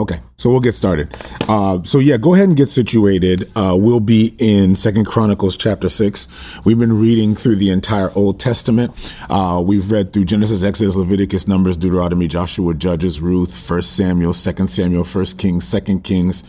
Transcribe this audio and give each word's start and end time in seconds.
Okay, 0.00 0.18
so 0.38 0.48
we'll 0.48 0.60
get 0.60 0.74
started. 0.74 1.14
Uh, 1.46 1.82
so 1.82 1.98
yeah, 1.98 2.16
go 2.16 2.32
ahead 2.32 2.48
and 2.48 2.56
get 2.56 2.70
situated. 2.70 3.50
Uh, 3.54 3.76
we'll 3.78 4.00
be 4.00 4.34
in 4.38 4.74
Second 4.74 5.04
Chronicles 5.04 5.58
chapter 5.58 5.90
six. 5.90 6.26
We've 6.64 6.78
been 6.78 6.98
reading 6.98 7.34
through 7.34 7.56
the 7.56 7.68
entire 7.68 8.08
Old 8.16 8.40
Testament. 8.40 8.92
Uh, 9.28 9.62
we've 9.62 9.90
read 9.90 10.14
through 10.14 10.24
Genesis, 10.24 10.62
Exodus, 10.62 10.96
Leviticus, 10.96 11.46
Numbers, 11.46 11.76
Deuteronomy, 11.76 12.28
Joshua, 12.28 12.72
Judges, 12.72 13.20
Ruth, 13.20 13.54
First 13.54 13.94
Samuel, 13.94 14.32
Second 14.32 14.68
Samuel, 14.68 15.04
First 15.04 15.36
Kings, 15.36 15.68
Second 15.68 16.02
Kings. 16.02 16.44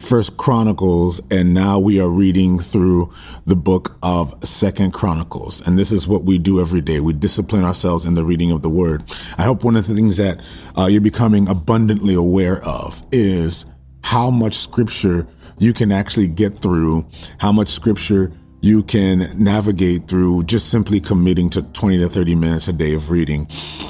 First 0.00 0.38
Chronicles, 0.38 1.20
and 1.30 1.54
now 1.54 1.78
we 1.78 2.00
are 2.00 2.08
reading 2.08 2.58
through 2.58 3.12
the 3.46 3.54
book 3.54 3.96
of 4.02 4.34
Second 4.42 4.92
Chronicles. 4.92 5.64
And 5.64 5.78
this 5.78 5.92
is 5.92 6.08
what 6.08 6.24
we 6.24 6.38
do 6.38 6.58
every 6.58 6.80
day. 6.80 7.00
We 7.00 7.12
discipline 7.12 7.64
ourselves 7.64 8.06
in 8.06 8.14
the 8.14 8.24
reading 8.24 8.50
of 8.50 8.62
the 8.62 8.70
word. 8.70 9.04
I 9.38 9.44
hope 9.44 9.62
one 9.62 9.76
of 9.76 9.86
the 9.86 9.94
things 9.94 10.16
that 10.16 10.40
uh, 10.76 10.86
you're 10.86 11.00
becoming 11.00 11.48
abundantly 11.48 12.14
aware 12.14 12.64
of 12.64 13.02
is 13.12 13.66
how 14.02 14.30
much 14.30 14.54
scripture 14.54 15.28
you 15.58 15.74
can 15.74 15.92
actually 15.92 16.28
get 16.28 16.58
through, 16.58 17.06
how 17.38 17.52
much 17.52 17.68
scripture 17.68 18.32
you 18.60 18.82
can 18.82 19.30
navigate 19.42 20.08
through 20.08 20.44
just 20.44 20.68
simply 20.68 21.00
committing 21.00 21.50
to 21.50 21.62
20 21.62 21.98
to 21.98 22.08
30 22.08 22.34
minutes 22.34 22.68
a 22.68 22.72
day 22.72 22.94
of 22.94 23.10
reading. 23.10 23.48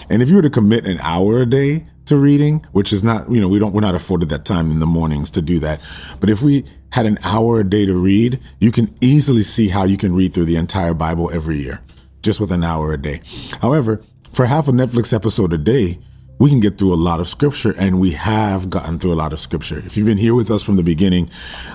And 0.09 0.23
if 0.23 0.29
you 0.29 0.37
were 0.37 0.43
to 0.43 0.51
commit 0.51 0.87
an 0.87 0.99
hour 1.01 1.43
a 1.43 1.47
day, 1.47 1.87
to 2.11 2.17
reading, 2.17 2.67
which 2.73 2.93
is 2.93 3.05
not, 3.05 3.31
you 3.31 3.41
know, 3.41 3.47
we 3.47 3.61
don't, 3.61 3.73
we're 3.73 3.81
not 3.81 3.95
afforded 3.95 4.29
that 4.31 4.45
time 4.45 4.73
in 4.73 4.81
the 4.81 4.87
mornings 4.87 5.31
to 5.31 5.41
do 5.41 5.61
that. 5.61 5.81
But 6.19 6.29
if 6.29 6.43
we 6.43 6.65
had 6.91 7.07
an 7.07 7.19
hour 7.25 7.61
a 7.61 7.65
day 7.65 7.87
to 7.87 7.95
read, 7.95 8.41
you 8.59 8.73
can 8.73 8.93
easily 9.01 9.45
see 9.45 9.69
how 9.69 9.85
you 9.85 9.97
can 9.97 10.13
read 10.13 10.35
through 10.35 10.47
the 10.47 10.57
entire 10.57 10.93
Bible 10.93 11.31
every 11.31 11.59
year 11.59 11.81
just 12.23 12.41
with 12.41 12.51
an 12.51 12.65
hour 12.65 12.93
a 12.93 13.01
day. 13.01 13.21
However, 13.63 14.03
for 14.33 14.45
half 14.45 14.67
a 14.67 14.73
Netflix 14.73 15.13
episode 15.13 15.53
a 15.53 15.59
day, 15.59 16.01
we 16.41 16.49
can 16.49 16.59
get 16.59 16.79
through 16.79 16.93
a 16.93 16.97
lot 16.97 17.21
of 17.21 17.29
scripture 17.29 17.75
and 17.79 18.01
we 18.01 18.13
have 18.13 18.71
gotten 18.71 18.99
through 18.99 19.13
a 19.13 19.15
lot 19.15 19.33
of 19.35 19.39
scripture. 19.39 19.79
If 19.79 19.97
you've 19.97 20.07
been 20.07 20.19
here 20.19 20.35
with 20.35 20.51
us 20.51 20.63
from 20.63 20.77
the 20.77 20.83
beginning, 20.83 21.29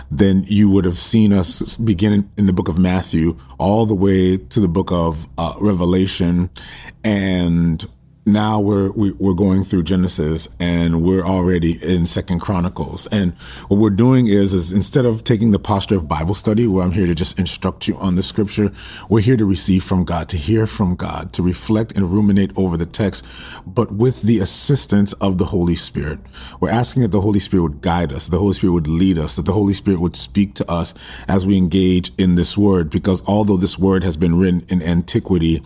then 0.10 0.44
you 0.48 0.72
would 0.72 0.86
have 0.86 0.98
seen 0.98 1.32
us 1.32 1.77
begin 1.77 2.30
in 2.35 2.48
the 2.48 2.54
book 2.54 2.68
of 2.68 2.80
Matthew 2.80 3.38
all 3.60 3.86
the 3.86 3.93
way 3.93 4.38
to 4.38 4.60
the 4.60 4.68
book 4.68 4.91
of 4.91 5.27
uh, 5.38 5.54
Revelation 5.62 6.49
and 7.04 7.88
now 8.26 8.59
we're 8.59 8.90
we, 8.91 9.12
are 9.12 9.13
we 9.20 9.31
are 9.31 9.35
going 9.35 9.63
through 9.63 9.84
Genesis 9.84 10.49
and 10.59 11.04
we're 11.04 11.23
already 11.23 11.77
in 11.84 12.07
Second 12.07 12.40
Chronicles. 12.40 13.05
And 13.07 13.34
what 13.68 13.79
we're 13.79 13.91
doing 13.91 14.27
is 14.27 14.54
is 14.54 14.71
instead 14.71 15.05
of 15.05 15.23
taking 15.23 15.51
the 15.51 15.59
posture 15.59 15.95
of 15.95 16.07
Bible 16.07 16.34
study, 16.34 16.65
where 16.65 16.84
I'm 16.84 16.91
here 16.91 17.05
to 17.05 17.13
just 17.13 17.37
instruct 17.37 17.87
you 17.87 17.96
on 17.98 18.15
the 18.15 18.23
Scripture, 18.23 18.71
we're 19.09 19.21
here 19.21 19.37
to 19.37 19.46
receive 19.46 19.84
from 19.84 20.03
God, 20.05 20.27
to 20.29 20.37
hear 20.37 20.65
from 20.65 20.96
God, 20.96 21.34
to 21.34 21.43
reflect 21.43 21.96
and 21.96 22.09
ruminate 22.09 22.51
over 22.57 22.77
the 22.77 22.85
text, 22.87 23.23
but 23.65 23.91
with 23.91 24.23
the 24.23 24.40
assistance 24.40 25.13
of 25.13 25.37
the 25.37 25.46
Holy 25.46 25.76
Spirit. 25.76 26.20
We're 26.59 26.70
asking 26.70 27.03
that 27.03 27.12
the 27.12 27.21
Holy 27.21 27.40
Spirit 27.40 27.63
would 27.63 27.81
guide 27.81 28.12
us, 28.12 28.26
that 28.26 28.31
the 28.31 28.40
Holy 28.40 28.53
Spirit 28.53 28.73
would 28.73 28.87
lead 28.87 29.20
us, 29.20 29.35
that 29.35 29.46
the 29.46 29.53
Holy 29.53 29.73
Spirit 29.73 29.99
would 29.99 30.15
speak 30.15 30.55
to 30.55 30.70
us 30.70 30.93
as 31.27 31.46
we 31.46 31.57
engage 31.57 32.12
in 32.18 32.35
this 32.35 32.57
Word. 32.57 32.90
Because 32.90 33.21
although 33.27 33.57
this 33.57 33.77
Word 33.77 34.03
has 34.03 34.18
been 34.18 34.40
written 34.40 34.65
in 34.70 34.81
antiquity, 34.81 35.62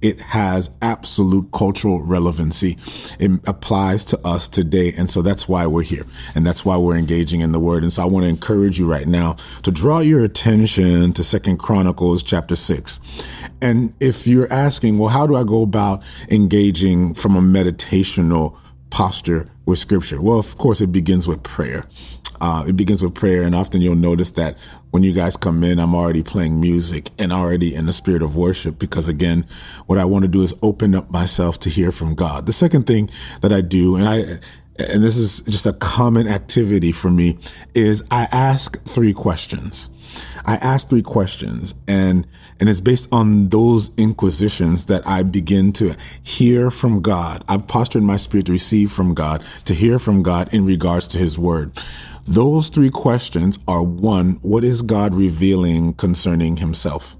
it 0.00 0.20
has 0.20 0.70
absolute 0.80 1.50
cultural 1.52 1.95
relevancy. 2.02 2.78
It 3.18 3.30
applies 3.46 4.04
to 4.06 4.26
us 4.26 4.48
today. 4.48 4.92
And 4.92 5.08
so 5.10 5.22
that's 5.22 5.48
why 5.48 5.66
we're 5.66 5.82
here. 5.82 6.04
And 6.34 6.46
that's 6.46 6.64
why 6.64 6.76
we're 6.76 6.96
engaging 6.96 7.40
in 7.40 7.52
the 7.52 7.60
word. 7.60 7.82
And 7.82 7.92
so 7.92 8.02
I 8.02 8.06
want 8.06 8.24
to 8.24 8.28
encourage 8.28 8.78
you 8.78 8.90
right 8.90 9.06
now 9.06 9.34
to 9.62 9.70
draw 9.70 10.00
your 10.00 10.24
attention 10.24 11.12
to 11.12 11.24
Second 11.24 11.58
Chronicles 11.58 12.22
chapter 12.22 12.56
six. 12.56 13.00
And 13.60 13.94
if 14.00 14.26
you're 14.26 14.52
asking, 14.52 14.98
well, 14.98 15.08
how 15.08 15.26
do 15.26 15.36
I 15.36 15.44
go 15.44 15.62
about 15.62 16.02
engaging 16.30 17.14
from 17.14 17.36
a 17.36 17.40
meditational 17.40 18.56
posture 18.90 19.48
with 19.64 19.78
scripture? 19.78 20.20
Well, 20.20 20.38
of 20.38 20.58
course, 20.58 20.80
it 20.80 20.92
begins 20.92 21.26
with 21.26 21.42
prayer. 21.42 21.84
Uh, 22.40 22.64
it 22.66 22.76
begins 22.76 23.02
with 23.02 23.14
prayer, 23.14 23.42
and 23.42 23.54
often 23.54 23.80
you'll 23.80 23.96
notice 23.96 24.32
that 24.32 24.56
when 24.90 25.02
you 25.02 25.12
guys 25.12 25.36
come 25.36 25.62
in, 25.62 25.78
I'm 25.78 25.94
already 25.94 26.22
playing 26.22 26.60
music 26.60 27.10
and 27.18 27.32
already 27.32 27.74
in 27.74 27.86
the 27.86 27.92
spirit 27.92 28.22
of 28.22 28.36
worship 28.36 28.78
because, 28.78 29.08
again, 29.08 29.46
what 29.86 29.98
I 29.98 30.04
want 30.04 30.22
to 30.22 30.28
do 30.28 30.42
is 30.42 30.54
open 30.62 30.94
up 30.94 31.10
myself 31.10 31.58
to 31.60 31.70
hear 31.70 31.92
from 31.92 32.14
God. 32.14 32.46
The 32.46 32.52
second 32.52 32.86
thing 32.86 33.10
that 33.42 33.52
I 33.52 33.60
do, 33.60 33.96
and 33.96 34.08
I, 34.08 34.16
and 34.78 35.02
this 35.02 35.16
is 35.16 35.40
just 35.42 35.66
a 35.66 35.72
common 35.72 36.28
activity 36.28 36.92
for 36.92 37.10
me, 37.10 37.38
is 37.74 38.02
I 38.10 38.28
ask 38.32 38.82
three 38.84 39.12
questions. 39.12 39.88
I 40.44 40.56
ask 40.56 40.88
three 40.88 41.02
questions 41.02 41.74
and, 41.86 42.26
and 42.60 42.68
it's 42.68 42.80
based 42.80 43.08
on 43.12 43.48
those 43.48 43.90
inquisitions 43.96 44.86
that 44.86 45.06
I 45.06 45.22
begin 45.22 45.72
to 45.74 45.96
hear 46.22 46.70
from 46.70 47.02
God. 47.02 47.44
I've 47.48 47.66
postured 47.66 48.02
my 48.02 48.16
spirit 48.16 48.46
to 48.46 48.52
receive 48.52 48.92
from 48.92 49.14
God, 49.14 49.44
to 49.64 49.74
hear 49.74 49.98
from 49.98 50.22
God 50.22 50.54
in 50.54 50.64
regards 50.64 51.08
to 51.08 51.18
his 51.18 51.38
word. 51.38 51.72
Those 52.26 52.70
three 52.70 52.90
questions 52.90 53.56
are 53.68 53.82
one, 53.82 54.32
what 54.42 54.64
is 54.64 54.82
God 54.82 55.14
revealing 55.14 55.94
concerning 55.94 56.56
himself? 56.56 57.16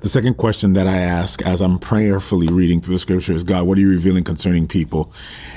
The 0.00 0.08
second 0.08 0.38
question 0.38 0.72
that 0.72 0.86
I 0.86 0.96
ask 0.96 1.42
as 1.42 1.60
I'm 1.60 1.78
prayerfully 1.78 2.46
reading 2.46 2.80
through 2.80 2.94
the 2.94 2.98
scripture 2.98 3.34
is 3.34 3.44
God, 3.44 3.66
what 3.66 3.76
are 3.76 3.82
you 3.82 3.90
revealing 3.90 4.24
concerning 4.24 4.66
people? 4.66 5.12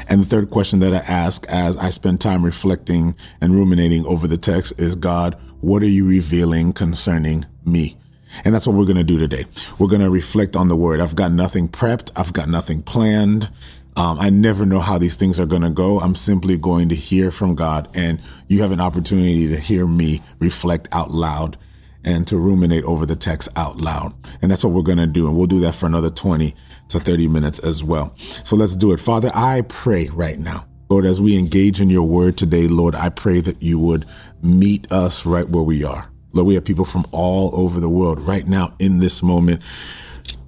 And 0.10 0.20
the 0.20 0.26
third 0.26 0.50
question 0.50 0.80
that 0.80 0.94
I 0.94 0.98
ask 0.98 1.46
as 1.48 1.78
I 1.78 1.90
spend 1.92 2.20
time 2.20 2.44
reflecting 2.44 3.16
and 3.40 3.56
ruminating 3.56 4.06
over 4.06 4.28
the 4.28 4.38
text 4.38 4.74
is 4.78 4.96
God, 4.96 5.40
what 5.62 5.82
are 5.82 5.88
you 5.88 6.06
revealing 6.06 6.74
concerning 6.74 7.46
me? 7.64 7.96
And 8.44 8.54
that's 8.54 8.68
what 8.68 8.76
we're 8.76 8.84
going 8.84 8.98
to 8.98 9.04
do 9.04 9.18
today. 9.18 9.46
We're 9.80 9.88
going 9.88 10.02
to 10.02 10.10
reflect 10.10 10.58
on 10.58 10.68
the 10.68 10.76
word. 10.76 11.00
I've 11.00 11.16
got 11.16 11.32
nothing 11.32 11.70
prepped. 11.70 12.12
I've 12.18 12.34
got 12.34 12.50
nothing 12.50 12.84
planned. 12.84 13.50
Um, 14.00 14.18
I 14.18 14.30
never 14.30 14.66
know 14.66 14.80
how 14.80 14.98
these 14.98 15.16
things 15.16 15.42
are 15.42 15.46
going 15.46 15.62
to 15.62 15.70
go. 15.70 16.00
I'm 16.00 16.16
simply 16.16 16.58
going 16.58 16.88
to 16.88 16.96
hear 16.96 17.32
from 17.32 17.54
God, 17.54 17.90
and 17.94 18.22
you 18.48 18.62
have 18.62 18.72
an 18.72 18.80
opportunity 18.80 19.50
to 19.50 19.58
hear 19.58 19.86
me 19.86 20.22
reflect 20.40 20.88
out 20.94 21.12
loud 21.12 21.58
and 22.06 22.26
to 22.28 22.38
ruminate 22.38 22.86
over 22.86 23.06
the 23.06 23.18
text 23.18 23.50
out 23.58 23.76
loud. 23.76 24.14
And 24.42 24.50
that's 24.50 24.64
what 24.64 24.72
we're 24.72 24.84
going 24.84 25.00
to 25.00 25.06
do. 25.06 25.28
And 25.28 25.36
we'll 25.36 25.48
do 25.48 25.60
that 25.60 25.76
for 25.76 25.86
another 25.86 26.10
20 26.10 26.56
to 26.88 27.00
30 27.02 27.28
minutes 27.28 27.60
as 27.60 27.84
well. 27.84 28.14
So 28.46 28.56
let's 28.56 28.78
do 28.78 28.94
it. 28.94 29.02
Father, 29.02 29.32
I 29.36 29.64
pray 29.68 30.08
right 30.08 30.40
now. 30.40 30.66
Lord, 30.88 31.04
as 31.04 31.20
we 31.20 31.38
engage 31.38 31.82
in 31.82 31.90
your 31.90 32.08
word 32.08 32.38
today, 32.38 32.70
Lord, 32.70 32.96
I 32.96 33.10
pray 33.10 33.42
that 33.42 33.62
you 33.62 33.80
would 33.80 34.06
meet 34.42 34.90
us 34.94 35.26
right 35.26 35.48
where 35.50 35.62
we 35.62 35.84
are. 35.84 36.10
Lord, 36.32 36.48
we 36.48 36.56
have 36.56 36.64
people 36.64 36.86
from 36.86 37.06
all 37.12 37.54
over 37.54 37.82
the 37.82 37.90
world 37.90 38.20
right 38.22 38.48
now 38.48 38.74
in 38.80 39.00
this 39.00 39.22
moment 39.22 39.62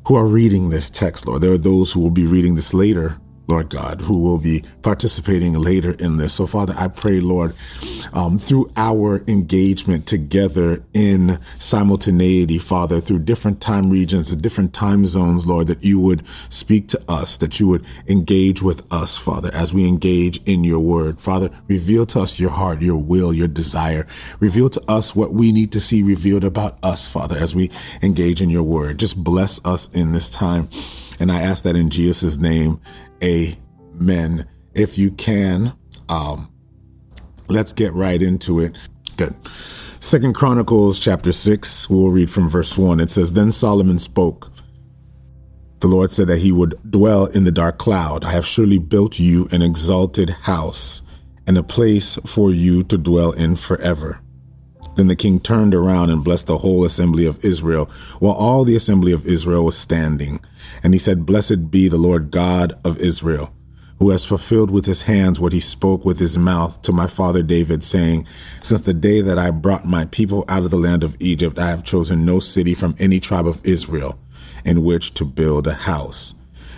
who 0.08 0.16
are 0.16 0.26
reading 0.26 0.70
this 0.70 0.90
text, 0.90 1.28
Lord. 1.28 1.42
There 1.42 1.52
are 1.52 1.58
those 1.58 1.92
who 1.92 2.00
will 2.00 2.12
be 2.12 2.26
reading 2.26 2.56
this 2.56 2.74
later 2.74 3.18
Lord 3.48 3.70
God, 3.70 4.02
who 4.02 4.20
will 4.20 4.38
be 4.38 4.64
participating 4.82 5.54
later 5.54 5.92
in 5.92 6.18
this. 6.18 6.34
So, 6.34 6.48
Father, 6.48 6.74
I 6.78 6.88
pray, 6.88 7.20
Lord, 7.20 7.56
um, 8.14 8.38
through 8.38 8.72
our 8.78 9.24
engagement 9.28 10.06
together 10.06 10.84
in 10.94 11.38
simultaneity, 11.58 12.58
Father, 12.58 13.02
through 13.02 13.20
different 13.20 13.60
time 13.60 13.90
regions 13.90 14.32
and 14.32 14.42
different 14.42 14.74
time 14.74 15.06
zones, 15.06 15.46
Lord, 15.46 15.68
that 15.68 15.84
you 15.84 16.00
would 16.00 16.26
speak 16.50 16.88
to 16.90 17.02
us, 17.10 17.38
that 17.38 17.60
you 17.60 17.68
would 17.68 17.86
engage 18.08 18.62
with 18.62 18.86
us, 18.92 19.18
Father, 19.18 19.52
as 19.54 19.74
we 19.74 19.88
engage 19.88 20.42
in 20.46 20.64
your 20.64 20.80
word. 20.80 21.20
Father, 21.20 21.50
reveal 21.68 22.06
to 22.08 22.22
us 22.22 22.40
your 22.40 22.52
heart, 22.52 22.82
your 22.82 22.98
will, 22.98 23.34
your 23.34 23.48
desire. 23.48 24.08
Reveal 24.40 24.70
to 24.70 24.82
us 24.90 25.16
what 25.16 25.34
we 25.34 25.52
need 25.52 25.72
to 25.74 25.80
see 25.80 26.04
revealed 26.04 26.44
about 26.44 26.78
us, 26.84 27.08
Father, 27.08 27.38
as 27.38 27.54
we 27.54 27.70
engage 28.02 28.42
in 28.42 28.50
your 28.50 28.64
word. 28.64 28.98
Just 28.98 29.22
bless 29.22 29.60
us 29.66 29.90
in 29.94 30.12
this 30.12 30.30
time. 30.30 30.70
And 31.22 31.32
I 31.32 31.44
ask 31.44 31.64
that 31.66 31.78
in 31.78 31.92
Jesus' 31.92 32.38
name. 32.38 32.82
Amen. 33.24 34.48
If 34.74 34.98
you 34.98 35.12
can, 35.12 35.72
um, 36.10 36.52
let's 37.48 37.74
get 37.74 37.94
right 37.94 38.20
into 38.20 38.60
it. 38.60 38.76
Good. 39.18 39.36
Second 40.00 40.34
Chronicles 40.34 41.00
chapter 41.00 41.32
six, 41.32 41.88
we'll 41.88 42.10
read 42.10 42.32
from 42.32 42.50
verse 42.50 42.76
one. 42.76 43.00
It 43.00 43.12
says, 43.12 43.34
Then 43.34 43.52
Solomon 43.52 44.00
spoke. 44.00 44.52
The 45.80 45.88
Lord 45.88 46.10
said 46.10 46.28
that 46.28 46.40
he 46.40 46.52
would 46.52 46.74
dwell 46.90 47.28
in 47.28 47.44
the 47.44 47.52
dark 47.52 47.78
cloud. 47.78 48.24
I 48.24 48.32
have 48.32 48.46
surely 48.46 48.80
built 48.80 49.20
you 49.20 49.48
an 49.52 49.62
exalted 49.62 50.32
house 50.32 51.04
and 51.46 51.56
a 51.56 51.62
place 51.62 52.18
for 52.26 52.50
you 52.50 52.82
to 52.86 52.98
dwell 52.98 53.32
in 53.32 53.56
forever. 53.56 54.20
Then 54.96 55.08
the 55.08 55.16
king 55.16 55.40
turned 55.40 55.74
around 55.74 56.10
and 56.10 56.24
blessed 56.24 56.48
the 56.48 56.60
whole 56.60 56.84
assembly 56.84 57.26
of 57.26 57.44
Israel, 57.44 57.86
while 58.20 58.34
all 58.34 58.64
the 58.64 58.76
assembly 58.76 59.12
of 59.12 59.26
Israel 59.26 59.66
was 59.66 59.78
standing. 59.78 60.40
And 60.84 60.94
he 60.94 61.00
said, 61.00 61.26
Blessed 61.26 61.72
be 61.72 61.88
the 61.88 61.98
Lord 61.98 62.32
God 62.32 62.80
of 62.84 63.00
Israel, 63.00 63.54
who 64.00 64.10
has 64.10 64.26
fulfilled 64.26 64.72
with 64.72 64.86
his 64.86 65.04
hands 65.04 65.40
what 65.40 65.54
he 65.54 65.60
spoke 65.60 66.04
with 66.04 66.20
his 66.20 66.38
mouth 66.38 66.82
to 66.84 66.92
my 66.92 67.08
father 67.08 67.42
David, 67.42 67.84
saying, 67.84 68.28
Since 68.62 68.82
the 68.82 68.94
day 68.94 69.22
that 69.22 69.40
I 69.40 69.52
brought 69.52 69.86
my 69.86 70.06
people 70.06 70.44
out 70.48 70.64
of 70.64 70.72
the 70.72 70.78
land 70.78 71.04
of 71.04 71.16
Egypt, 71.20 71.58
I 71.58 71.70
have 71.70 71.84
chosen 71.84 72.26
no 72.26 72.40
city 72.40 72.74
from 72.74 72.96
any 73.00 73.20
tribe 73.20 73.48
of 73.48 73.66
Israel 73.66 74.20
in 74.66 74.84
which 74.84 75.14
to 75.16 75.26
build 75.26 75.68
a 75.68 75.74
house 75.74 76.34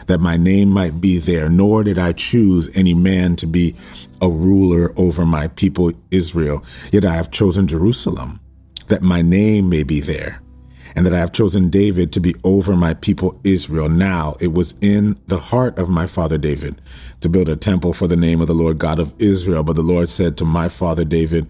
that 0.07 0.19
my 0.19 0.37
name 0.37 0.69
might 0.69 1.01
be 1.01 1.17
there, 1.17 1.49
nor 1.49 1.83
did 1.83 1.97
I 1.97 2.11
choose 2.13 2.69
any 2.75 2.93
man 2.93 3.35
to 3.37 3.47
be 3.47 3.75
a 4.23 4.29
ruler 4.29 4.93
over 4.97 5.25
my 5.25 5.49
people 5.49 5.91
Israel. 6.09 6.63
Yet 6.91 7.05
I 7.05 7.13
have 7.13 7.29
chosen 7.29 7.67
Jerusalem, 7.67 8.39
that 8.87 9.03
my 9.03 9.21
name 9.21 9.69
may 9.69 9.83
be 9.83 9.99
there. 10.01 10.41
and 10.95 11.05
that 11.05 11.13
I 11.13 11.19
have 11.19 11.31
chosen 11.31 11.69
David 11.69 12.11
to 12.13 12.19
be 12.19 12.35
over 12.43 12.75
my 12.75 12.93
people 12.93 13.39
Israel. 13.43 13.89
Now 13.89 14.35
it 14.39 14.53
was 14.53 14.75
in 14.81 15.19
the 15.27 15.37
heart 15.37 15.77
of 15.79 15.89
my 15.89 16.07
father 16.07 16.37
David 16.37 16.81
to 17.21 17.29
build 17.29 17.49
a 17.49 17.55
temple 17.55 17.93
for 17.93 18.07
the 18.07 18.15
name 18.15 18.41
of 18.41 18.47
the 18.47 18.53
Lord 18.53 18.77
God 18.77 18.99
of 18.99 19.13
Israel. 19.19 19.63
But 19.63 19.75
the 19.75 19.81
Lord 19.81 20.09
said 20.09 20.37
to 20.37 20.45
my 20.45 20.69
father 20.69 21.03
David, 21.03 21.47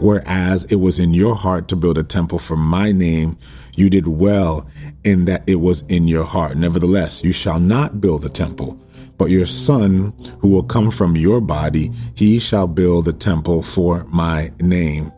Whereas 0.00 0.64
it 0.64 0.76
was 0.76 0.98
in 0.98 1.12
your 1.12 1.34
heart 1.34 1.68
to 1.68 1.76
build 1.76 1.98
a 1.98 2.02
temple 2.02 2.38
for 2.38 2.56
my 2.56 2.92
name, 2.92 3.36
you 3.74 3.90
did 3.90 4.06
well 4.08 4.66
in 5.04 5.24
that 5.26 5.42
it 5.46 5.56
was 5.56 5.82
in 5.82 6.08
your 6.08 6.24
heart. 6.24 6.56
Nevertheless, 6.56 7.22
you 7.24 7.32
shall 7.32 7.60
not 7.60 8.00
build 8.00 8.22
the 8.22 8.28
temple, 8.28 8.78
but 9.18 9.30
your 9.30 9.46
son, 9.46 10.14
who 10.40 10.48
will 10.48 10.62
come 10.62 10.90
from 10.90 11.16
your 11.16 11.40
body, 11.40 11.90
he 12.14 12.38
shall 12.38 12.68
build 12.68 13.04
the 13.04 13.12
temple 13.12 13.62
for 13.62 14.04
my 14.04 14.52
name. 14.60 15.12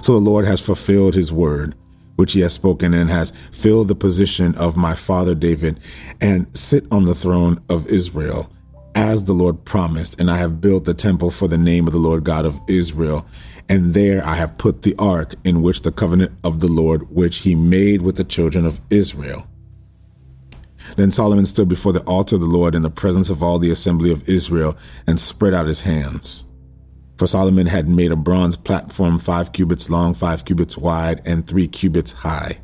So 0.00 0.14
the 0.14 0.18
Lord 0.18 0.46
has 0.46 0.60
fulfilled 0.60 1.14
his 1.14 1.32
word, 1.32 1.76
which 2.16 2.32
he 2.32 2.40
has 2.40 2.54
spoken, 2.54 2.94
and 2.94 3.08
has 3.10 3.30
filled 3.52 3.88
the 3.88 3.94
position 3.94 4.54
of 4.56 4.76
my 4.76 4.94
father 4.94 5.34
David, 5.34 5.80
and 6.20 6.46
sit 6.56 6.86
on 6.90 7.04
the 7.04 7.14
throne 7.14 7.60
of 7.68 7.86
Israel, 7.86 8.50
as 8.94 9.24
the 9.24 9.32
Lord 9.32 9.64
promised. 9.64 10.18
And 10.18 10.30
I 10.30 10.38
have 10.38 10.60
built 10.60 10.84
the 10.84 10.94
temple 10.94 11.30
for 11.30 11.48
the 11.48 11.58
name 11.58 11.86
of 11.86 11.92
the 11.92 11.98
Lord 11.98 12.24
God 12.24 12.46
of 12.46 12.60
Israel. 12.66 13.26
And 13.68 13.94
there 13.94 14.24
I 14.24 14.34
have 14.34 14.58
put 14.58 14.82
the 14.82 14.94
ark 14.98 15.34
in 15.44 15.62
which 15.62 15.82
the 15.82 15.92
covenant 15.92 16.32
of 16.44 16.60
the 16.60 16.68
Lord, 16.68 17.08
which 17.10 17.38
he 17.38 17.54
made 17.54 18.02
with 18.02 18.16
the 18.16 18.24
children 18.24 18.66
of 18.66 18.80
Israel. 18.90 19.46
Then 20.96 21.10
Solomon 21.10 21.46
stood 21.46 21.68
before 21.68 21.92
the 21.92 22.02
altar 22.04 22.36
of 22.36 22.40
the 22.40 22.46
Lord 22.46 22.74
in 22.74 22.82
the 22.82 22.90
presence 22.90 23.30
of 23.30 23.42
all 23.42 23.58
the 23.58 23.70
assembly 23.70 24.10
of 24.10 24.28
Israel 24.28 24.76
and 25.06 25.18
spread 25.18 25.54
out 25.54 25.66
his 25.66 25.80
hands. 25.80 26.44
For 27.16 27.26
Solomon 27.26 27.66
had 27.66 27.88
made 27.88 28.10
a 28.10 28.16
bronze 28.16 28.56
platform 28.56 29.18
five 29.18 29.52
cubits 29.52 29.88
long, 29.88 30.14
five 30.14 30.44
cubits 30.44 30.76
wide, 30.76 31.22
and 31.24 31.46
three 31.46 31.68
cubits 31.68 32.12
high. 32.12 32.58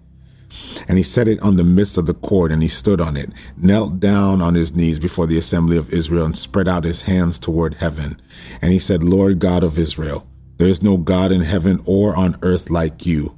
And 0.89 0.99
he 0.99 1.05
set 1.05 1.29
it 1.29 1.41
on 1.41 1.57
the 1.57 1.65
midst 1.65 1.99
of 1.99 2.07
the 2.07 2.15
court, 2.15 2.51
and 2.51 2.63
he 2.63 2.69
stood 2.69 3.01
on 3.01 3.17
it, 3.17 3.31
knelt 3.57 4.01
down 4.01 4.41
on 4.41 4.55
his 4.55 4.75
knees 4.75 4.99
before 4.99 5.27
the 5.27 5.39
assembly 5.39 5.77
of 5.77 5.93
Israel, 5.93 6.25
and 6.25 6.37
spread 6.37 6.67
out 6.67 6.85
his 6.85 7.03
hands 7.03 7.39
toward 7.39 7.75
heaven. 7.75 8.21
And 8.61 8.73
he 8.73 8.79
said, 8.79 9.05
Lord 9.05 9.39
God 9.39 9.63
of 9.63 9.79
Israel, 9.79 10.27
there 10.57 10.69
is 10.69 10.83
no 10.83 10.97
God 10.97 11.31
in 11.31 11.43
heaven 11.43 11.81
or 11.85 12.17
on 12.17 12.37
earth 12.43 12.69
like 12.69 13.07
you, 13.07 13.38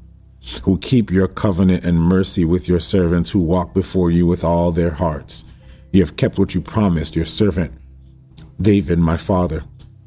who 0.63 0.79
keep 0.79 1.11
your 1.11 1.29
covenant 1.29 1.85
and 1.85 2.01
mercy 2.01 2.45
with 2.45 2.69
your 2.69 2.81
servants 2.81 3.31
who 3.31 3.41
walk 3.41 3.75
before 3.75 4.11
you 4.11 4.27
with 4.27 4.45
all 4.45 4.73
their 4.73 4.91
hearts. 4.91 5.45
You 5.93 6.03
have 6.03 6.17
kept 6.17 6.39
what 6.39 6.55
you 6.55 6.61
promised 6.61 7.17
your 7.17 7.25
servant 7.25 7.73
David, 8.61 8.99
my 8.99 9.17
father. 9.17 9.65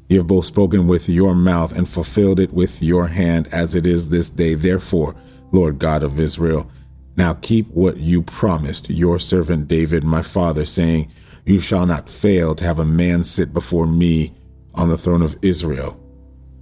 You 0.08 0.18
have 0.18 0.26
both 0.26 0.44
spoken 0.44 0.86
with 0.86 1.08
your 1.08 1.34
mouth 1.34 1.76
and 1.76 1.88
fulfilled 1.88 2.38
it 2.38 2.52
with 2.52 2.82
your 2.82 3.08
hand 3.08 3.48
as 3.52 3.74
it 3.74 3.86
is 3.86 4.08
this 4.08 4.28
day. 4.28 4.54
Therefore, 4.54 5.14
Lord 5.50 5.78
God 5.78 6.02
of 6.02 6.20
Israel, 6.20 6.70
now 7.16 7.34
keep 7.34 7.68
what 7.68 7.96
you 7.96 8.22
promised 8.22 8.90
your 8.90 9.18
servant 9.18 9.66
David, 9.68 10.04
my 10.04 10.22
father, 10.22 10.64
saying, 10.64 11.10
You 11.46 11.60
shall 11.60 11.86
not 11.86 12.08
fail 12.08 12.54
to 12.54 12.64
have 12.64 12.78
a 12.78 12.84
man 12.84 13.24
sit 13.24 13.52
before 13.52 13.86
me 13.86 14.32
on 14.74 14.88
the 14.88 14.98
throne 14.98 15.22
of 15.22 15.36
Israel. 15.42 16.00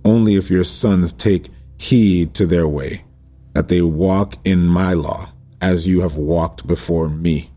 Only 0.04 0.36
if 0.36 0.50
your 0.50 0.64
sons 0.64 1.12
take 1.12 1.48
heed 1.78 2.34
to 2.34 2.46
their 2.46 2.68
way, 2.68 3.04
that 3.54 3.68
they 3.68 3.82
walk 3.82 4.36
in 4.44 4.66
my 4.66 4.92
law, 4.92 5.30
as 5.60 5.86
you 5.86 6.00
have 6.00 6.16
walked 6.16 6.66
before 6.66 7.08
me. 7.08 7.50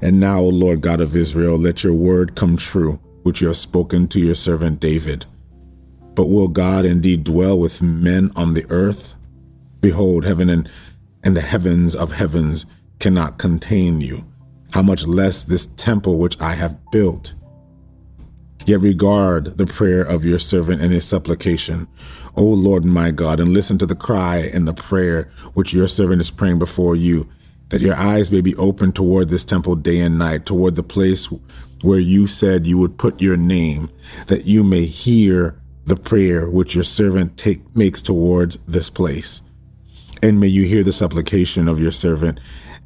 And 0.00 0.20
now, 0.20 0.40
O 0.40 0.48
Lord 0.48 0.80
God 0.80 1.00
of 1.00 1.16
Israel, 1.16 1.58
let 1.58 1.82
your 1.82 1.94
word 1.94 2.34
come 2.34 2.56
true 2.56 3.00
which 3.22 3.40
you 3.40 3.48
have 3.48 3.56
spoken 3.56 4.06
to 4.08 4.20
your 4.20 4.34
servant 4.34 4.80
David. 4.80 5.24
But 6.14 6.26
will 6.26 6.48
God 6.48 6.84
indeed 6.84 7.24
dwell 7.24 7.58
with 7.58 7.82
men 7.82 8.30
on 8.36 8.54
the 8.54 8.66
earth? 8.70 9.16
Behold, 9.80 10.24
heaven 10.24 10.48
and, 10.48 10.70
and 11.24 11.36
the 11.36 11.40
heavens 11.40 11.96
of 11.96 12.12
heavens 12.12 12.66
cannot 13.00 13.38
contain 13.38 14.00
you. 14.00 14.24
How 14.70 14.82
much 14.82 15.06
less 15.06 15.42
this 15.42 15.66
temple 15.76 16.18
which 16.18 16.40
I 16.40 16.52
have 16.52 16.78
built? 16.90 17.34
Yet 18.66 18.80
regard 18.80 19.58
the 19.58 19.66
prayer 19.66 20.02
of 20.02 20.24
your 20.24 20.38
servant 20.38 20.80
and 20.80 20.92
his 20.92 21.06
supplication, 21.06 21.86
O 22.36 22.44
Lord 22.44 22.84
my 22.84 23.10
God, 23.10 23.40
and 23.40 23.52
listen 23.52 23.78
to 23.78 23.86
the 23.86 23.94
cry 23.94 24.50
and 24.52 24.66
the 24.66 24.74
prayer 24.74 25.30
which 25.52 25.74
your 25.74 25.88
servant 25.88 26.20
is 26.20 26.30
praying 26.30 26.58
before 26.58 26.96
you 26.96 27.28
that 27.74 27.80
your 27.80 27.96
eyes 27.96 28.30
may 28.30 28.40
be 28.40 28.54
open 28.54 28.92
toward 28.92 29.28
this 29.28 29.44
temple 29.44 29.74
day 29.74 29.98
and 30.00 30.18
night, 30.18 30.46
toward 30.46 30.76
the 30.76 30.82
place 30.82 31.28
where 31.82 31.98
you 31.98 32.26
said 32.26 32.66
you 32.66 32.78
would 32.78 32.98
put 32.98 33.20
your 33.20 33.36
name, 33.36 33.90
that 34.28 34.46
you 34.46 34.62
may 34.62 34.84
hear 34.84 35.60
the 35.84 35.96
prayer 35.96 36.48
which 36.48 36.74
your 36.74 36.84
servant 36.84 37.36
take, 37.36 37.74
makes 37.74 38.00
towards 38.00 38.58
this 38.66 38.90
place. 38.90 39.42
And 40.22 40.40
may 40.40 40.46
you 40.46 40.64
hear 40.64 40.84
the 40.84 40.92
supplication 40.92 41.68
of 41.68 41.80
your 41.80 41.90
servant 41.90 42.40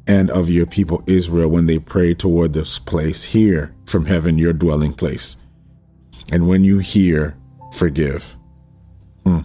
and 0.07 0.29
of 0.31 0.49
your 0.49 0.65
people 0.65 1.03
Israel 1.05 1.49
when 1.49 1.67
they 1.67 1.79
pray 1.79 2.13
toward 2.13 2.53
this 2.53 2.79
place. 2.79 3.23
Hear 3.25 3.73
from 3.85 4.07
heaven 4.07 4.37
your 4.37 4.53
dwelling 4.53 4.93
place. 4.93 5.37
And 6.31 6.47
when 6.47 6.63
you 6.63 6.79
hear, 6.79 7.37
forgive. 7.73 8.37
Hmm. 9.23 9.39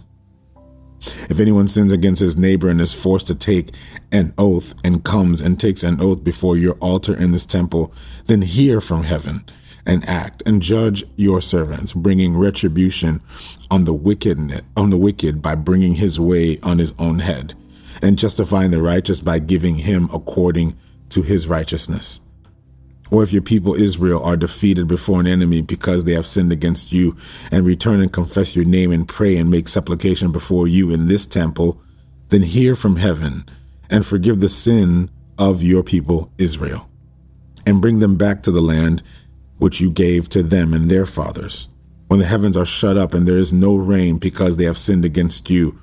If 1.29 1.39
anyone 1.39 1.67
sins 1.67 1.91
against 1.91 2.21
his 2.21 2.37
neighbor 2.37 2.69
and 2.69 2.81
is 2.81 2.93
forced 2.93 3.27
to 3.27 3.35
take 3.35 3.75
an 4.11 4.33
oath 4.37 4.73
and 4.83 5.03
comes 5.03 5.41
and 5.41 5.59
takes 5.59 5.83
an 5.83 6.01
oath 6.01 6.23
before 6.23 6.57
your 6.57 6.73
altar 6.75 7.15
in 7.15 7.31
this 7.31 7.45
temple, 7.45 7.93
then 8.25 8.41
hear 8.41 8.81
from 8.81 9.03
heaven 9.03 9.45
and 9.85 10.07
act 10.09 10.41
and 10.45 10.61
judge 10.61 11.03
your 11.15 11.41
servants, 11.41 11.93
bringing 11.93 12.35
retribution 12.35 13.21
on 13.69 13.83
the 13.83 13.93
wicked 13.93 14.63
on 14.75 14.89
the 14.89 14.97
wicked 14.97 15.41
by 15.41 15.55
bringing 15.55 15.95
his 15.95 16.19
way 16.19 16.59
on 16.63 16.79
his 16.79 16.93
own 16.97 17.19
head, 17.19 17.53
and 18.01 18.17
justifying 18.17 18.71
the 18.71 18.81
righteous 18.81 19.19
by 19.19 19.39
giving 19.39 19.75
him 19.75 20.09
according 20.13 20.75
to 21.09 21.21
his 21.21 21.47
righteousness. 21.47 22.19
Or 23.11 23.21
if 23.21 23.31
your 23.31 23.41
people 23.41 23.75
Israel 23.75 24.23
are 24.23 24.35
defeated 24.35 24.87
before 24.87 25.19
an 25.19 25.27
enemy 25.27 25.61
because 25.61 26.03
they 26.03 26.13
have 26.13 26.25
sinned 26.25 26.51
against 26.51 26.91
you, 26.91 27.15
and 27.51 27.65
return 27.65 28.01
and 28.01 28.11
confess 28.11 28.55
your 28.55 28.65
name 28.65 28.91
and 28.91 29.07
pray 29.07 29.37
and 29.37 29.49
make 29.49 29.67
supplication 29.67 30.31
before 30.31 30.67
you 30.67 30.91
in 30.91 31.07
this 31.07 31.25
temple, 31.25 31.79
then 32.29 32.41
hear 32.41 32.73
from 32.75 32.95
heaven 32.95 33.45
and 33.91 34.05
forgive 34.05 34.39
the 34.39 34.49
sin 34.49 35.09
of 35.37 35.61
your 35.61 35.83
people 35.83 36.31
Israel, 36.37 36.89
and 37.65 37.81
bring 37.81 37.99
them 37.99 38.15
back 38.15 38.41
to 38.43 38.51
the 38.51 38.61
land 38.61 39.03
which 39.57 39.79
you 39.79 39.91
gave 39.91 40.27
to 40.29 40.41
them 40.41 40.73
and 40.73 40.89
their 40.89 41.05
fathers. 41.05 41.67
When 42.07 42.19
the 42.19 42.25
heavens 42.25 42.57
are 42.57 42.65
shut 42.65 42.97
up 42.97 43.13
and 43.13 43.27
there 43.27 43.37
is 43.37 43.53
no 43.53 43.75
rain 43.75 44.17
because 44.17 44.57
they 44.57 44.65
have 44.65 44.77
sinned 44.77 45.05
against 45.05 45.49
you, 45.49 45.79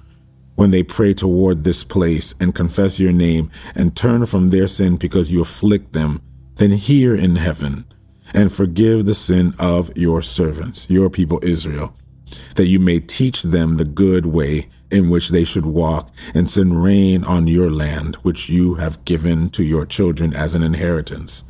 when 0.55 0.71
they 0.71 0.83
pray 0.83 1.15
toward 1.15 1.65
this 1.65 1.83
place 1.83 2.35
and 2.39 2.55
confess 2.55 3.01
your 3.01 3.13
name 3.13 3.51
and 3.75 3.97
turn 3.97 4.27
from 4.27 4.51
their 4.51 4.67
sin 4.67 4.97
because 4.97 5.31
you 5.31 5.41
afflict 5.41 5.93
them, 5.93 6.21
then 6.57 6.73
hear 6.73 7.15
in 7.15 7.37
heaven 7.37 7.87
and 8.35 8.53
forgive 8.53 9.07
the 9.07 9.15
sin 9.15 9.55
of 9.59 9.91
your 9.97 10.23
servants, 10.23 10.89
your 10.89 11.11
people 11.11 11.39
Israel, 11.43 11.95
that 12.57 12.67
you 12.67 12.79
may 12.79 13.01
teach 13.01 13.43
them 13.43 13.75
the 13.75 13.85
good 13.85 14.27
way 14.27 14.69
in 14.91 15.09
which 15.09 15.31
they 15.31 15.45
should 15.45 15.67
walk 15.67 16.11
and 16.35 16.49
send 16.49 16.83
rain 16.83 17.25
on 17.25 17.47
your 17.47 17.71
land, 17.71 18.17
which 18.17 18.49
you 18.49 18.75
have 18.75 19.05
given 19.05 19.49
to 19.51 19.65
your 19.65 19.87
children 19.87 20.35
as 20.35 20.55
an 20.55 20.63
inheritance. 20.63 21.45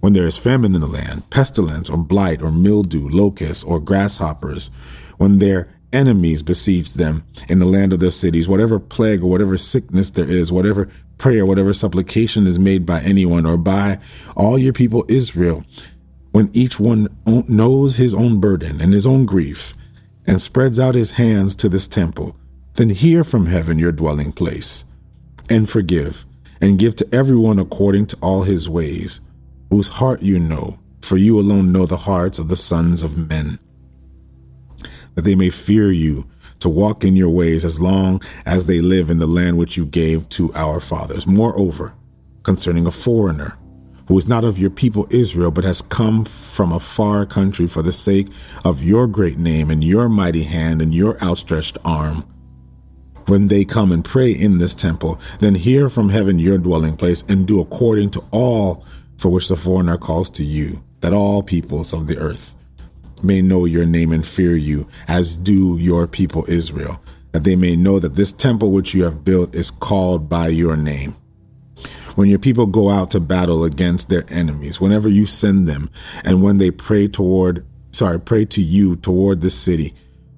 When 0.00 0.14
there 0.14 0.26
is 0.26 0.38
famine 0.38 0.74
in 0.74 0.80
the 0.80 0.86
land, 0.86 1.28
pestilence 1.28 1.90
or 1.90 1.98
blight 1.98 2.40
or 2.40 2.50
mildew, 2.50 3.08
locusts 3.08 3.62
or 3.62 3.78
grasshoppers, 3.78 4.70
when 5.18 5.38
their 5.38 5.68
enemies 5.92 6.42
besiege 6.42 6.94
them 6.94 7.24
in 7.48 7.58
the 7.58 7.66
land 7.66 7.92
of 7.92 8.00
their 8.00 8.10
cities, 8.10 8.48
whatever 8.48 8.78
plague 8.78 9.22
or 9.22 9.30
whatever 9.30 9.56
sickness 9.56 10.10
there 10.10 10.28
is, 10.28 10.52
whatever 10.52 10.88
prayer, 11.18 11.44
whatever 11.44 11.74
supplication 11.74 12.46
is 12.46 12.58
made 12.58 12.86
by 12.86 13.00
anyone 13.02 13.46
or 13.46 13.56
by 13.56 13.98
all 14.36 14.58
your 14.58 14.72
people 14.72 15.04
Israel, 15.08 15.64
when 16.32 16.50
each 16.52 16.78
one 16.78 17.08
knows 17.26 17.96
his 17.96 18.14
own 18.14 18.40
burden 18.40 18.80
and 18.80 18.92
his 18.92 19.06
own 19.06 19.26
grief 19.26 19.74
and 20.26 20.40
spreads 20.40 20.78
out 20.78 20.94
his 20.94 21.12
hands 21.12 21.56
to 21.56 21.68
this 21.68 21.88
temple, 21.88 22.36
then 22.74 22.90
hear 22.90 23.24
from 23.24 23.46
heaven 23.46 23.78
your 23.78 23.92
dwelling 23.92 24.32
place 24.32 24.84
and 25.48 25.68
forgive 25.68 26.24
and 26.60 26.78
give 26.78 26.94
to 26.94 27.08
everyone 27.12 27.58
according 27.58 28.06
to 28.06 28.16
all 28.22 28.42
his 28.42 28.68
ways, 28.68 29.20
whose 29.70 29.88
heart 29.88 30.22
you 30.22 30.38
know, 30.38 30.78
for 31.00 31.16
you 31.16 31.38
alone 31.38 31.72
know 31.72 31.86
the 31.86 31.96
hearts 31.96 32.38
of 32.38 32.48
the 32.48 32.56
sons 32.56 33.02
of 33.02 33.16
men, 33.30 33.58
that 35.14 35.22
they 35.22 35.34
may 35.34 35.50
fear 35.50 35.90
you 35.90 36.26
to 36.60 36.68
walk 36.68 37.04
in 37.04 37.16
your 37.16 37.30
ways 37.30 37.64
as 37.64 37.80
long 37.80 38.20
as 38.46 38.66
they 38.66 38.80
live 38.80 39.10
in 39.10 39.18
the 39.18 39.26
land 39.26 39.58
which 39.58 39.76
you 39.76 39.86
gave 39.86 40.28
to 40.30 40.52
our 40.54 40.80
fathers. 40.80 41.26
Moreover, 41.26 41.94
concerning 42.42 42.86
a 42.86 42.90
foreigner 42.90 43.56
who 44.08 44.18
is 44.18 44.26
not 44.26 44.44
of 44.44 44.58
your 44.58 44.70
people 44.70 45.06
Israel, 45.10 45.50
but 45.50 45.64
has 45.64 45.82
come 45.82 46.24
from 46.24 46.72
a 46.72 46.80
far 46.80 47.24
country 47.24 47.66
for 47.66 47.80
the 47.80 47.92
sake 47.92 48.26
of 48.64 48.82
your 48.82 49.06
great 49.06 49.38
name 49.38 49.70
and 49.70 49.84
your 49.84 50.08
mighty 50.08 50.42
hand 50.42 50.82
and 50.82 50.92
your 50.92 51.16
outstretched 51.22 51.78
arm. 51.84 52.26
When 53.26 53.46
they 53.46 53.64
come 53.64 53.92
and 53.92 54.04
pray 54.04 54.32
in 54.32 54.58
this 54.58 54.74
temple, 54.74 55.20
then 55.38 55.54
hear 55.54 55.88
from 55.88 56.08
heaven 56.08 56.40
your 56.40 56.58
dwelling 56.58 56.96
place 56.96 57.22
and 57.28 57.46
do 57.46 57.60
according 57.60 58.10
to 58.10 58.24
all 58.32 58.84
for 59.16 59.28
which 59.28 59.46
the 59.46 59.56
foreigner 59.56 59.96
calls 59.96 60.28
to 60.30 60.44
you, 60.44 60.82
that 61.00 61.12
all 61.12 61.42
peoples 61.42 61.92
of 61.92 62.08
the 62.08 62.18
earth 62.18 62.56
may 63.22 63.42
know 63.42 63.64
your 63.64 63.86
name 63.86 64.12
and 64.12 64.26
fear 64.26 64.56
you, 64.56 64.88
as 65.08 65.36
do 65.36 65.76
your 65.78 66.06
people 66.06 66.44
Israel, 66.48 67.02
that 67.32 67.44
they 67.44 67.56
may 67.56 67.76
know 67.76 67.98
that 67.98 68.14
this 68.14 68.32
temple 68.32 68.72
which 68.72 68.94
you 68.94 69.04
have 69.04 69.24
built 69.24 69.54
is 69.54 69.70
called 69.70 70.28
by 70.28 70.48
your 70.48 70.76
name. 70.76 71.16
When 72.16 72.28
your 72.28 72.38
people 72.38 72.66
go 72.66 72.90
out 72.90 73.10
to 73.12 73.20
battle 73.20 73.64
against 73.64 74.08
their 74.08 74.24
enemies, 74.28 74.80
whenever 74.80 75.08
you 75.08 75.26
send 75.26 75.68
them, 75.68 75.90
and 76.24 76.42
when 76.42 76.58
they 76.58 76.70
pray 76.70 77.08
toward, 77.08 77.64
sorry, 77.92 78.20
pray 78.20 78.44
to 78.46 78.62
you 78.62 78.96
toward 78.96 79.40
the 79.40 79.50
city 79.50 79.94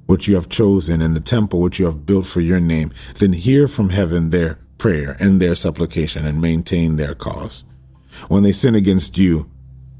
which 0.07 0.29
you 0.29 0.35
have 0.35 0.49
chosen 0.49 1.01
and 1.01 1.17
the 1.17 1.21
temple 1.21 1.61
which 1.61 1.79
you 1.79 1.87
have 1.87 2.05
built 2.05 2.27
for 2.27 2.41
your 2.41 2.61
name, 2.61 2.93
then 3.17 3.33
hear 3.33 3.67
from 3.67 3.91
heaven 3.91 4.31
their 4.31 4.59
prayer 4.77 5.17
and 5.19 5.41
their 5.41 5.55
supplication 5.55 6.27
and 6.27 6.41
maintain 6.41 6.97
their 6.97 7.15
cause. 7.15 7.65
When 8.29 8.43
they 8.43 8.53
sin 8.53 8.75
against 8.75 9.17
you, 9.17 9.51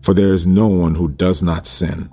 for 0.03 0.13
there 0.13 0.35
is 0.35 0.47
no 0.47 0.67
one 0.67 0.97
who 0.97 1.09
does 1.09 1.43
not 1.43 1.67
sin, 1.67 2.11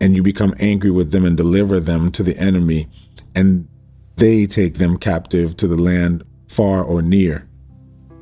and 0.00 0.14
you 0.14 0.22
become 0.22 0.54
angry 0.60 0.90
with 0.90 1.10
them 1.10 1.24
and 1.24 1.36
deliver 1.36 1.80
them 1.80 2.10
to 2.12 2.22
the 2.22 2.36
enemy, 2.38 2.88
and 3.34 3.68
they 4.16 4.46
take 4.46 4.74
them 4.74 4.96
captive 4.96 5.56
to 5.56 5.68
the 5.68 5.76
land 5.76 6.24
far 6.48 6.82
or 6.82 7.02
near. 7.02 7.48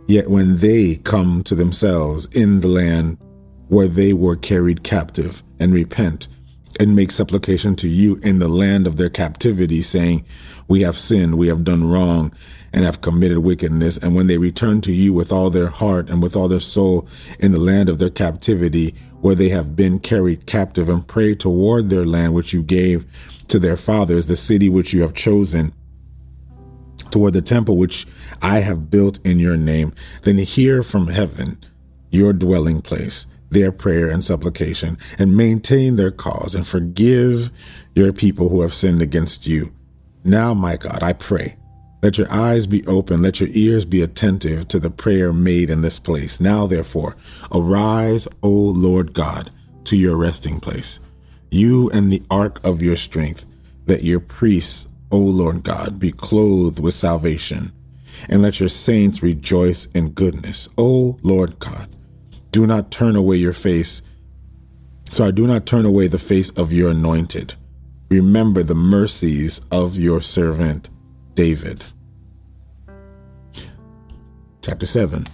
Yet 0.06 0.28
when 0.28 0.58
they 0.58 0.96
come 0.96 1.42
to 1.44 1.54
themselves 1.54 2.26
in 2.32 2.60
the 2.60 2.68
land 2.68 3.18
where 3.68 3.88
they 3.88 4.12
were 4.12 4.36
carried 4.36 4.82
captive 4.82 5.42
and 5.58 5.72
repent 5.72 6.28
and 6.80 6.96
make 6.96 7.10
supplication 7.10 7.76
to 7.76 7.88
you 7.88 8.18
in 8.22 8.38
the 8.38 8.48
land 8.48 8.86
of 8.86 8.96
their 8.96 9.08
captivity, 9.08 9.80
saying, 9.80 10.24
We 10.68 10.82
have 10.82 10.98
sinned, 10.98 11.38
we 11.38 11.46
have 11.48 11.64
done 11.64 11.88
wrong, 11.88 12.32
and 12.72 12.84
have 12.84 13.00
committed 13.00 13.38
wickedness. 13.38 13.96
And 13.96 14.14
when 14.14 14.26
they 14.26 14.38
return 14.38 14.80
to 14.82 14.92
you 14.92 15.12
with 15.12 15.32
all 15.32 15.50
their 15.50 15.68
heart 15.68 16.10
and 16.10 16.22
with 16.22 16.34
all 16.34 16.48
their 16.48 16.60
soul 16.60 17.08
in 17.38 17.52
the 17.52 17.60
land 17.60 17.88
of 17.88 17.98
their 17.98 18.10
captivity, 18.10 18.94
where 19.24 19.34
they 19.34 19.48
have 19.48 19.74
been 19.74 19.98
carried 19.98 20.44
captive, 20.44 20.86
and 20.86 21.08
pray 21.08 21.34
toward 21.34 21.88
their 21.88 22.04
land 22.04 22.34
which 22.34 22.52
you 22.52 22.62
gave 22.62 23.06
to 23.48 23.58
their 23.58 23.74
fathers, 23.74 24.26
the 24.26 24.36
city 24.36 24.68
which 24.68 24.92
you 24.92 25.00
have 25.00 25.14
chosen, 25.14 25.72
toward 27.10 27.32
the 27.32 27.40
temple 27.40 27.78
which 27.78 28.06
I 28.42 28.58
have 28.58 28.90
built 28.90 29.18
in 29.26 29.38
your 29.38 29.56
name, 29.56 29.94
then 30.24 30.36
hear 30.36 30.82
from 30.82 31.08
heaven 31.08 31.56
your 32.10 32.34
dwelling 32.34 32.82
place 32.82 33.24
their 33.48 33.72
prayer 33.72 34.10
and 34.10 34.22
supplication 34.22 34.98
and 35.18 35.34
maintain 35.34 35.96
their 35.96 36.10
cause 36.10 36.54
and 36.54 36.66
forgive 36.66 37.50
your 37.94 38.12
people 38.12 38.50
who 38.50 38.60
have 38.60 38.74
sinned 38.74 39.00
against 39.00 39.46
you. 39.46 39.72
Now, 40.22 40.52
my 40.52 40.76
God, 40.76 41.02
I 41.02 41.14
pray 41.14 41.56
let 42.04 42.18
your 42.18 42.30
eyes 42.30 42.66
be 42.66 42.84
open, 42.86 43.22
let 43.22 43.40
your 43.40 43.48
ears 43.52 43.86
be 43.86 44.02
attentive 44.02 44.68
to 44.68 44.78
the 44.78 44.90
prayer 44.90 45.32
made 45.32 45.70
in 45.70 45.80
this 45.80 45.98
place. 45.98 46.38
Now, 46.38 46.66
therefore, 46.66 47.16
arise, 47.50 48.28
O 48.42 48.50
Lord 48.50 49.14
God, 49.14 49.50
to 49.84 49.96
your 49.96 50.14
resting 50.18 50.60
place, 50.60 51.00
you 51.50 51.88
and 51.92 52.12
the 52.12 52.22
ark 52.30 52.60
of 52.62 52.82
your 52.82 52.96
strength, 52.96 53.46
that 53.86 54.02
your 54.02 54.20
priests, 54.20 54.86
O 55.10 55.16
Lord 55.16 55.62
God, 55.62 55.98
be 55.98 56.12
clothed 56.12 56.78
with 56.78 56.92
salvation, 56.92 57.72
and 58.28 58.42
let 58.42 58.60
your 58.60 58.68
saints 58.68 59.22
rejoice 59.22 59.86
in 59.94 60.10
goodness. 60.10 60.68
O 60.76 61.18
Lord 61.22 61.58
God, 61.58 61.88
do 62.50 62.66
not 62.66 62.90
turn 62.90 63.16
away 63.16 63.36
your 63.38 63.54
face. 63.54 64.02
Sorry, 65.10 65.32
do 65.32 65.46
not 65.46 65.64
turn 65.64 65.86
away 65.86 66.08
the 66.08 66.18
face 66.18 66.50
of 66.50 66.70
your 66.70 66.90
anointed. 66.90 67.54
Remember 68.10 68.62
the 68.62 68.74
mercies 68.74 69.62
of 69.70 69.96
your 69.96 70.20
servant 70.20 70.90
David. 71.34 71.86
Chapter 74.64 74.86
7 74.86 75.26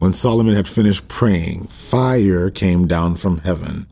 When 0.00 0.12
Solomon 0.12 0.56
had 0.56 0.66
finished 0.66 1.06
praying, 1.06 1.68
fire 1.68 2.50
came 2.50 2.88
down 2.88 3.14
from 3.14 3.38
heaven 3.38 3.86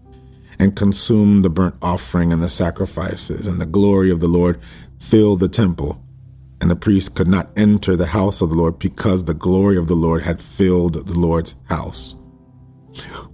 and 0.59 0.75
consumed 0.75 1.45
the 1.45 1.49
burnt 1.49 1.77
offering 1.81 2.33
and 2.33 2.43
the 2.43 2.49
sacrifices, 2.49 3.47
and 3.47 3.61
the 3.61 3.67
glory 3.67 4.11
of 4.11 4.19
the 4.19 4.27
Lord 4.27 4.61
filled 4.99 5.39
the 5.39 5.49
temple. 5.49 6.03
And 6.61 6.69
the 6.69 6.75
priest 6.75 7.15
could 7.15 7.29
not 7.29 7.51
enter 7.57 7.95
the 7.95 8.07
house 8.07 8.41
of 8.41 8.49
the 8.49 8.57
Lord 8.57 8.81
because 8.81 9.23
the 9.23 9.33
glory 9.33 9.77
of 9.77 9.87
the 9.87 9.95
Lord 9.95 10.23
had 10.23 10.43
filled 10.43 11.07
the 11.07 11.19
Lord's 11.19 11.55
house. 11.69 12.17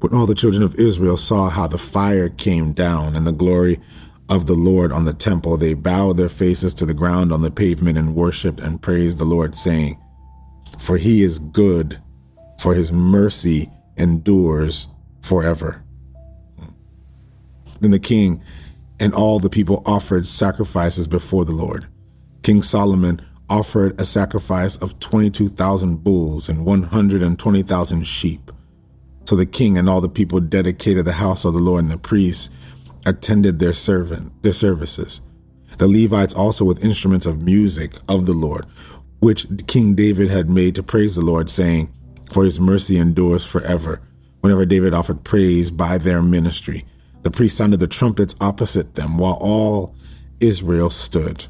When 0.01 0.13
all 0.13 0.27
the 0.27 0.35
children 0.35 0.63
of 0.63 0.75
Israel 0.75 1.17
saw 1.17 1.49
how 1.49 1.67
the 1.67 1.79
fire 1.79 2.29
came 2.29 2.75
down 2.75 3.17
and 3.17 3.27
the 3.27 3.33
glory 3.33 3.81
of 4.29 4.45
the 4.45 4.53
Lord 4.53 4.93
on 4.93 5.05
the 5.05 5.15
temple, 5.15 5.57
they 5.57 5.73
bowed 5.73 6.19
their 6.19 6.29
faces 6.29 6.75
to 6.75 6.85
the 6.85 6.93
ground 6.93 7.33
on 7.33 7.41
the 7.41 7.51
pavement 7.51 7.97
and 7.97 8.15
worshipped 8.15 8.61
and 8.61 8.83
praised 8.83 9.19
the 9.19 9.25
Lord, 9.25 9.55
saying, 9.55 9.99
for 10.79 10.97
he 10.97 11.23
is 11.23 11.39
good, 11.39 12.01
for 12.59 12.75
his 12.75 12.93
mercy 12.93 13.71
endures 13.97 14.89
forever. 15.23 15.83
Then 17.81 17.91
the 17.91 17.99
king 17.99 18.43
and 19.01 19.15
all 19.15 19.39
the 19.39 19.51
people 19.51 19.83
offered 19.87 20.27
sacrifices 20.27 21.07
before 21.07 21.45
the 21.45 21.53
Lord. 21.53 21.87
King 22.43 22.63
Solomon 22.63 23.21
offered 23.49 24.01
a 24.01 24.05
sacrifice 24.05 24.77
of 24.77 24.99
22,000 25.01 26.03
bulls 26.03 26.49
and 26.49 26.65
120,000 26.65 28.05
sheep. 28.05 28.51
So 29.27 29.37
the 29.37 29.47
king 29.47 29.77
and 29.79 29.89
all 29.89 30.01
the 30.01 30.09
people 30.09 30.41
dedicated 30.41 31.05
the 31.05 31.13
house 31.13 31.45
of 31.45 31.55
the 31.55 31.61
Lord, 31.61 31.83
and 31.83 31.91
the 31.91 31.99
priests 31.99 32.51
attended 33.07 33.59
their 33.59 33.73
servant 33.73 34.43
their 34.43 34.53
services. 34.53 35.21
The 35.79 35.89
Levites 35.89 36.35
also 36.35 36.65
with 36.65 36.85
instruments 36.85 37.27
of 37.27 37.43
music 37.43 37.95
of 38.09 38.27
the 38.27 38.33
Lord 38.33 38.67
which 39.25 39.47
King 39.67 39.95
David 39.95 40.29
had 40.29 40.51
made 40.51 40.75
to 40.75 40.83
praise 40.83 41.15
the 41.15 41.23
Lord, 41.23 41.49
saying, 41.49 41.91
For 42.31 42.45
his 42.45 42.61
mercy 42.61 42.99
endures 42.99 43.47
forever. 43.47 44.03
Whenever 44.43 44.67
David 44.67 44.93
offered 44.93 45.25
praise 45.25 45.71
by 45.71 45.97
their 45.97 46.21
ministry, 46.21 46.85
the 47.23 47.31
priests 47.31 47.57
sounded 47.57 47.81
the 47.81 47.87
trumpets 47.87 48.35
opposite 48.39 48.97
them, 48.97 49.17
while 49.17 49.39
all 49.41 49.95
Israel 50.41 50.91
stood. 50.91 51.47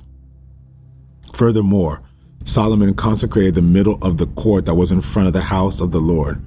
Furthermore, 1.32 2.00
Solomon 2.44 2.94
consecrated 2.94 3.56
the 3.56 3.62
middle 3.62 3.98
of 4.02 4.18
the 4.18 4.28
court 4.28 4.66
that 4.66 4.76
was 4.76 4.92
in 4.92 5.00
front 5.00 5.26
of 5.26 5.34
the 5.34 5.40
house 5.40 5.80
of 5.80 5.90
the 5.90 5.98
Lord. 5.98 6.40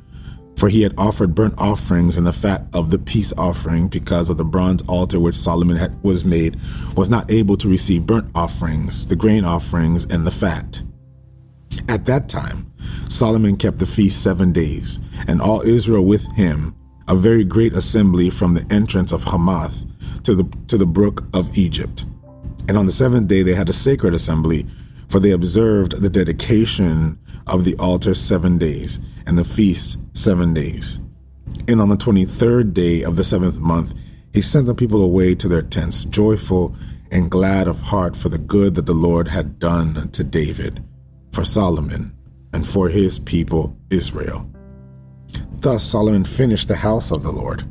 For 0.55 0.69
he 0.69 0.81
had 0.81 0.93
offered 0.98 1.36
burnt 1.36 1.55
offerings 1.57 2.17
and 2.17 2.25
the 2.25 2.31
fat 2.31 2.63
of 2.74 2.89
the 2.89 3.00
peace 3.00 3.34
offering, 3.38 3.89
because 3.89 4.29
of 4.29 4.38
the 4.38 4.46
bronze 4.46 4.81
altar 4.88 5.19
which 5.19 5.36
Solomon 5.36 5.75
had, 5.75 6.01
was 6.05 6.24
made, 6.24 6.55
was 6.96 7.10
not 7.10 7.29
able 7.29 7.57
to 7.57 7.67
receive 7.67 8.07
burnt 8.07 8.31
offerings, 8.34 9.05
the 9.07 9.17
grain 9.17 9.43
offerings, 9.43 10.05
and 10.05 10.25
the 10.25 10.31
fat. 10.31 10.81
At 11.89 12.05
that 12.05 12.27
time, 12.27 12.71
Solomon 13.09 13.57
kept 13.57 13.79
the 13.79 13.86
feast 13.86 14.21
seven 14.21 14.51
days, 14.51 15.00
and 15.27 15.41
all 15.41 15.62
Israel 15.62 16.05
with 16.05 16.25
him, 16.36 16.75
a 17.07 17.15
very 17.15 17.43
great 17.43 17.74
assembly 17.74 18.29
from 18.29 18.53
the 18.53 18.65
entrance 18.69 19.12
of 19.12 19.24
Hamath 19.24 19.86
to 20.24 20.36
the, 20.36 20.43
to 20.67 20.77
the 20.77 20.86
brook 20.86 21.24
of 21.33 21.57
Egypt. 21.57 22.05
And 22.67 22.77
on 22.77 22.86
the 22.86 22.91
seventh 22.91 23.27
day, 23.27 23.43
they 23.43 23.55
had 23.55 23.69
a 23.69 23.74
sacred 23.74 24.13
assembly, 24.13 24.65
for 25.07 25.19
they 25.19 25.31
observed 25.31 26.01
the 26.01 26.09
dedication 26.09 27.17
of 27.47 27.63
the 27.63 27.75
altar 27.77 28.13
seven 28.13 28.57
days, 28.57 29.00
and 29.25 29.38
the 29.38 29.45
feast 29.45 29.97
seven 30.13 30.53
days. 30.53 31.00
And 31.69 31.79
on 31.79 31.88
the 31.89 31.95
twenty 31.95 32.25
third 32.25 32.74
day 32.74 33.03
of 33.03 33.15
the 33.15 33.24
seventh 33.24 33.59
month, 33.59 33.93
he 34.33 34.41
sent 34.41 34.65
the 34.65 34.75
people 34.75 35.01
away 35.01 35.33
to 35.36 35.47
their 35.47 35.62
tents, 35.62 36.03
joyful 36.05 36.75
and 37.09 37.31
glad 37.31 37.67
of 37.67 37.79
heart 37.79 38.17
for 38.17 38.27
the 38.27 38.38
good 38.38 38.75
that 38.75 38.86
the 38.86 38.93
Lord 38.93 39.29
had 39.29 39.59
done 39.59 40.09
to 40.12 40.24
David 40.25 40.83
for 41.38 41.44
Solomon 41.44 42.17
and 42.51 42.67
for 42.67 42.89
his 42.89 43.20
people 43.20 43.77
Israel. 43.91 44.50
Thus 45.60 45.84
Solomon 45.84 46.25
finished 46.25 46.67
the 46.67 46.75
house 46.75 47.12
of 47.12 47.22
the 47.22 47.32
Lord 47.32 47.63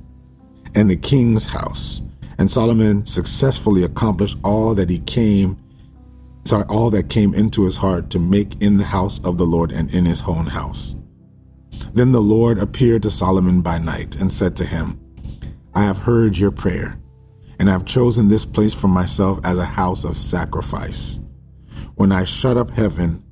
and 0.77 0.89
the 0.89 0.95
king's 0.95 1.45
house, 1.45 2.01
and 2.39 2.49
Solomon 2.49 3.05
successfully 3.07 3.83
accomplished 3.83 4.39
all 4.45 4.77
that 4.77 4.89
he 4.89 5.01
came 5.01 5.59
sorry, 6.45 6.65
all 6.69 6.91
that 6.91 7.11
came 7.11 7.35
into 7.35 7.65
his 7.65 7.77
heart 7.77 8.09
to 8.11 8.21
make 8.21 8.63
in 8.63 8.77
the 8.77 8.85
house 8.85 9.19
of 9.25 9.37
the 9.37 9.47
Lord 9.47 9.73
and 9.73 9.93
in 9.93 10.05
his 10.05 10.23
own 10.23 10.47
house. 10.47 10.95
Then 11.93 12.13
the 12.13 12.23
Lord 12.23 12.61
appeared 12.61 13.03
to 13.03 13.11
Solomon 13.11 13.63
by 13.63 13.79
night 13.79 14.15
and 14.15 14.33
said 14.33 14.55
to 14.59 14.65
him, 14.65 15.01
I 15.75 15.83
have 15.83 15.99
heard 15.99 16.39
your 16.39 16.53
prayer, 16.53 17.01
and 17.59 17.69
I 17.69 17.73
have 17.73 17.85
chosen 17.85 18.29
this 18.29 18.45
place 18.45 18.75
for 18.75 18.87
myself 18.87 19.41
as 19.43 19.59
a 19.59 19.65
house 19.65 20.05
of 20.05 20.17
sacrifice. 20.17 21.19
When 21.97 22.13
I 22.13 22.23
shut 22.23 22.57
up 22.57 22.71
heaven 22.71 23.25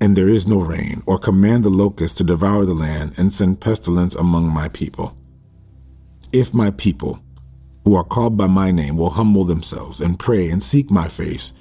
and 0.00 0.16
there 0.16 0.28
is 0.28 0.46
no 0.46 0.60
rain, 0.60 1.02
or 1.06 1.18
command 1.18 1.62
the 1.62 1.70
locusts 1.70 2.16
to 2.18 2.24
devour 2.24 2.64
the 2.64 2.74
land 2.74 3.14
and 3.18 3.32
send 3.32 3.60
pestilence 3.60 4.14
among 4.14 4.48
my 4.48 4.68
people. 4.68 5.16
If 6.32 6.54
my 6.54 6.70
people, 6.70 7.20
who 7.84 7.94
are 7.94 8.04
called 8.04 8.36
by 8.36 8.46
my 8.46 8.70
name, 8.70 8.96
will 8.96 9.10
humble 9.10 9.44
themselves 9.44 10.00
and 10.00 10.18
pray 10.18 10.48
and 10.48 10.62
seek 10.62 10.90
my 10.90 11.08
face 11.08 11.52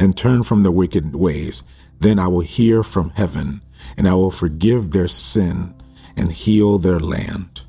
and 0.00 0.16
turn 0.16 0.42
from 0.42 0.62
their 0.62 0.72
wicked 0.72 1.14
ways, 1.14 1.62
then 2.00 2.18
I 2.18 2.28
will 2.28 2.40
hear 2.40 2.82
from 2.82 3.10
heaven 3.10 3.62
and 3.96 4.08
I 4.08 4.14
will 4.14 4.30
forgive 4.30 4.90
their 4.90 5.08
sin 5.08 5.74
and 6.16 6.32
heal 6.32 6.78
their 6.78 7.00
land. 7.00 7.62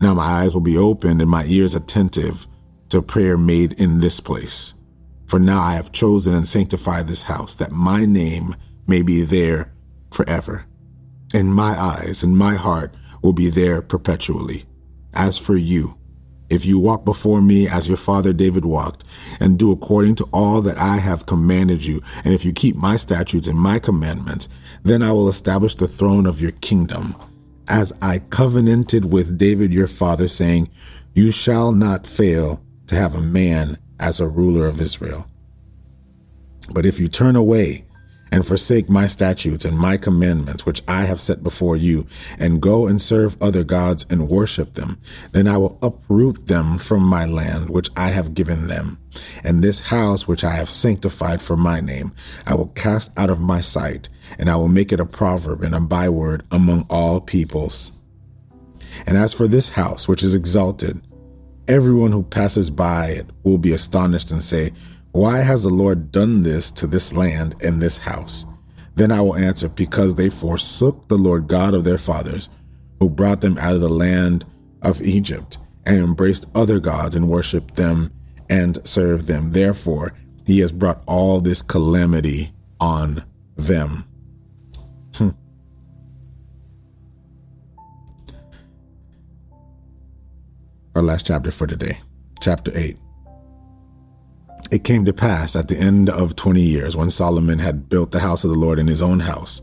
Now 0.00 0.14
my 0.14 0.24
eyes 0.24 0.54
will 0.54 0.62
be 0.62 0.76
opened 0.76 1.20
and 1.20 1.30
my 1.30 1.44
ears 1.46 1.74
attentive 1.74 2.46
to 2.88 3.00
prayer 3.00 3.38
made 3.38 3.74
in 3.80 4.00
this 4.00 4.20
place. 4.20 4.74
For 5.26 5.38
now 5.38 5.60
I 5.60 5.74
have 5.74 5.92
chosen 5.92 6.34
and 6.34 6.46
sanctified 6.46 7.06
this 7.06 7.22
house 7.22 7.54
that 7.54 7.72
my 7.72 8.04
name 8.04 8.54
may 8.86 9.02
be 9.02 9.22
there 9.22 9.72
forever. 10.10 10.66
And 11.34 11.54
my 11.54 11.78
eyes 11.78 12.22
and 12.22 12.36
my 12.36 12.54
heart 12.54 12.94
will 13.22 13.32
be 13.32 13.48
there 13.48 13.80
perpetually. 13.80 14.64
As 15.14 15.38
for 15.38 15.56
you, 15.56 15.96
if 16.52 16.66
you 16.66 16.78
walk 16.78 17.06
before 17.06 17.40
me 17.40 17.66
as 17.66 17.88
your 17.88 17.96
father 17.96 18.34
David 18.34 18.66
walked, 18.66 19.04
and 19.40 19.58
do 19.58 19.72
according 19.72 20.16
to 20.16 20.28
all 20.34 20.60
that 20.60 20.76
I 20.76 20.96
have 20.96 21.24
commanded 21.24 21.86
you, 21.86 22.02
and 22.24 22.34
if 22.34 22.44
you 22.44 22.52
keep 22.52 22.76
my 22.76 22.96
statutes 22.96 23.48
and 23.48 23.58
my 23.58 23.78
commandments, 23.78 24.50
then 24.82 25.02
I 25.02 25.12
will 25.12 25.30
establish 25.30 25.74
the 25.74 25.88
throne 25.88 26.26
of 26.26 26.42
your 26.42 26.52
kingdom, 26.52 27.16
as 27.68 27.90
I 28.02 28.18
covenanted 28.18 29.10
with 29.10 29.38
David 29.38 29.72
your 29.72 29.86
father, 29.86 30.28
saying, 30.28 30.68
You 31.14 31.30
shall 31.30 31.72
not 31.72 32.06
fail 32.06 32.62
to 32.88 32.96
have 32.96 33.14
a 33.14 33.20
man 33.22 33.78
as 33.98 34.20
a 34.20 34.28
ruler 34.28 34.66
of 34.66 34.78
Israel. 34.78 35.26
But 36.70 36.84
if 36.84 37.00
you 37.00 37.08
turn 37.08 37.34
away 37.34 37.86
and 38.32 38.46
forsake 38.46 38.88
my 38.88 39.06
statutes 39.06 39.64
and 39.64 39.78
my 39.78 39.98
commandments, 39.98 40.64
which 40.64 40.82
I 40.88 41.04
have 41.04 41.20
set 41.20 41.42
before 41.42 41.76
you, 41.76 42.06
and 42.38 42.62
go 42.62 42.86
and 42.86 43.00
serve 43.00 43.36
other 43.40 43.62
gods 43.62 44.06
and 44.08 44.28
worship 44.28 44.72
them, 44.72 44.98
then 45.32 45.46
I 45.46 45.58
will 45.58 45.78
uproot 45.82 46.46
them 46.46 46.78
from 46.78 47.02
my 47.02 47.26
land, 47.26 47.68
which 47.68 47.90
I 47.96 48.08
have 48.08 48.34
given 48.34 48.68
them. 48.68 48.98
And 49.44 49.62
this 49.62 49.78
house, 49.78 50.26
which 50.26 50.42
I 50.42 50.52
have 50.52 50.70
sanctified 50.70 51.42
for 51.42 51.56
my 51.56 51.80
name, 51.80 52.12
I 52.46 52.54
will 52.54 52.68
cast 52.68 53.10
out 53.18 53.28
of 53.28 53.40
my 53.40 53.60
sight, 53.60 54.08
and 54.38 54.48
I 54.48 54.56
will 54.56 54.68
make 54.68 54.92
it 54.92 55.00
a 55.00 55.06
proverb 55.06 55.62
and 55.62 55.74
a 55.74 55.80
byword 55.80 56.44
among 56.50 56.86
all 56.88 57.20
peoples. 57.20 57.92
And 59.06 59.18
as 59.18 59.34
for 59.34 59.46
this 59.46 59.68
house, 59.68 60.08
which 60.08 60.22
is 60.22 60.34
exalted, 60.34 61.00
everyone 61.68 62.12
who 62.12 62.22
passes 62.22 62.70
by 62.70 63.08
it 63.08 63.26
will 63.44 63.58
be 63.58 63.72
astonished 63.72 64.30
and 64.30 64.42
say, 64.42 64.72
why 65.12 65.40
has 65.40 65.62
the 65.62 65.70
Lord 65.70 66.10
done 66.10 66.40
this 66.40 66.70
to 66.72 66.86
this 66.86 67.12
land 67.12 67.56
and 67.62 67.80
this 67.80 67.98
house? 67.98 68.46
Then 68.94 69.12
I 69.12 69.20
will 69.20 69.36
answer, 69.36 69.68
Because 69.68 70.14
they 70.14 70.30
forsook 70.30 71.08
the 71.08 71.18
Lord 71.18 71.48
God 71.48 71.74
of 71.74 71.84
their 71.84 71.98
fathers, 71.98 72.48
who 72.98 73.10
brought 73.10 73.40
them 73.40 73.58
out 73.58 73.74
of 73.74 73.80
the 73.80 73.88
land 73.88 74.46
of 74.82 75.02
Egypt, 75.02 75.58
and 75.84 75.98
embraced 75.98 76.46
other 76.54 76.80
gods 76.80 77.14
and 77.14 77.28
worshipped 77.28 77.76
them 77.76 78.12
and 78.48 78.86
served 78.86 79.26
them. 79.26 79.50
Therefore, 79.50 80.14
he 80.46 80.60
has 80.60 80.72
brought 80.72 81.02
all 81.06 81.40
this 81.40 81.62
calamity 81.62 82.52
on 82.80 83.22
them. 83.56 84.04
Hmm. 85.14 85.30
Our 90.94 91.02
last 91.02 91.26
chapter 91.26 91.50
for 91.50 91.66
today, 91.66 91.98
chapter 92.40 92.72
8. 92.74 92.96
It 94.72 94.84
came 94.84 95.04
to 95.04 95.12
pass 95.12 95.54
at 95.54 95.68
the 95.68 95.76
end 95.76 96.08
of 96.08 96.34
twenty 96.34 96.62
years, 96.62 96.96
when 96.96 97.10
Solomon 97.10 97.58
had 97.58 97.90
built 97.90 98.10
the 98.10 98.20
house 98.20 98.42
of 98.42 98.50
the 98.50 98.58
Lord 98.58 98.78
in 98.78 98.86
his 98.86 99.02
own 99.02 99.20
house, 99.20 99.60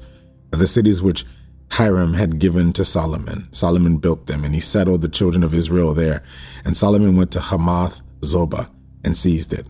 the 0.52 0.68
cities 0.68 1.02
which 1.02 1.26
Hiram 1.72 2.14
had 2.14 2.38
given 2.38 2.74
to 2.74 2.86
Solomon. 2.86 3.48
Solomon 3.52 3.98
built 3.98 4.28
them, 4.28 4.44
and 4.44 4.54
he 4.54 4.62
settled 4.62 5.02
the 5.02 5.10
children 5.10 5.44
of 5.44 5.56
Israel 5.56 5.96
there. 5.96 6.22
And 6.64 6.78
Solomon 6.78 7.16
went 7.16 7.32
to 7.32 7.40
Hamath 7.40 8.04
Zobah 8.22 8.70
and 9.04 9.18
seized 9.18 9.52
it. 9.52 9.66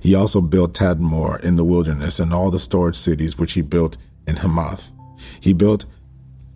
He 0.00 0.14
also 0.14 0.40
built 0.40 0.72
Tadmor 0.72 1.44
in 1.44 1.56
the 1.56 1.64
wilderness 1.64 2.18
and 2.18 2.32
all 2.32 2.50
the 2.50 2.58
storage 2.58 2.96
cities 2.96 3.36
which 3.36 3.52
he 3.52 3.60
built 3.60 3.98
in 4.26 4.36
Hamath. 4.36 4.92
He 5.40 5.52
built 5.52 5.84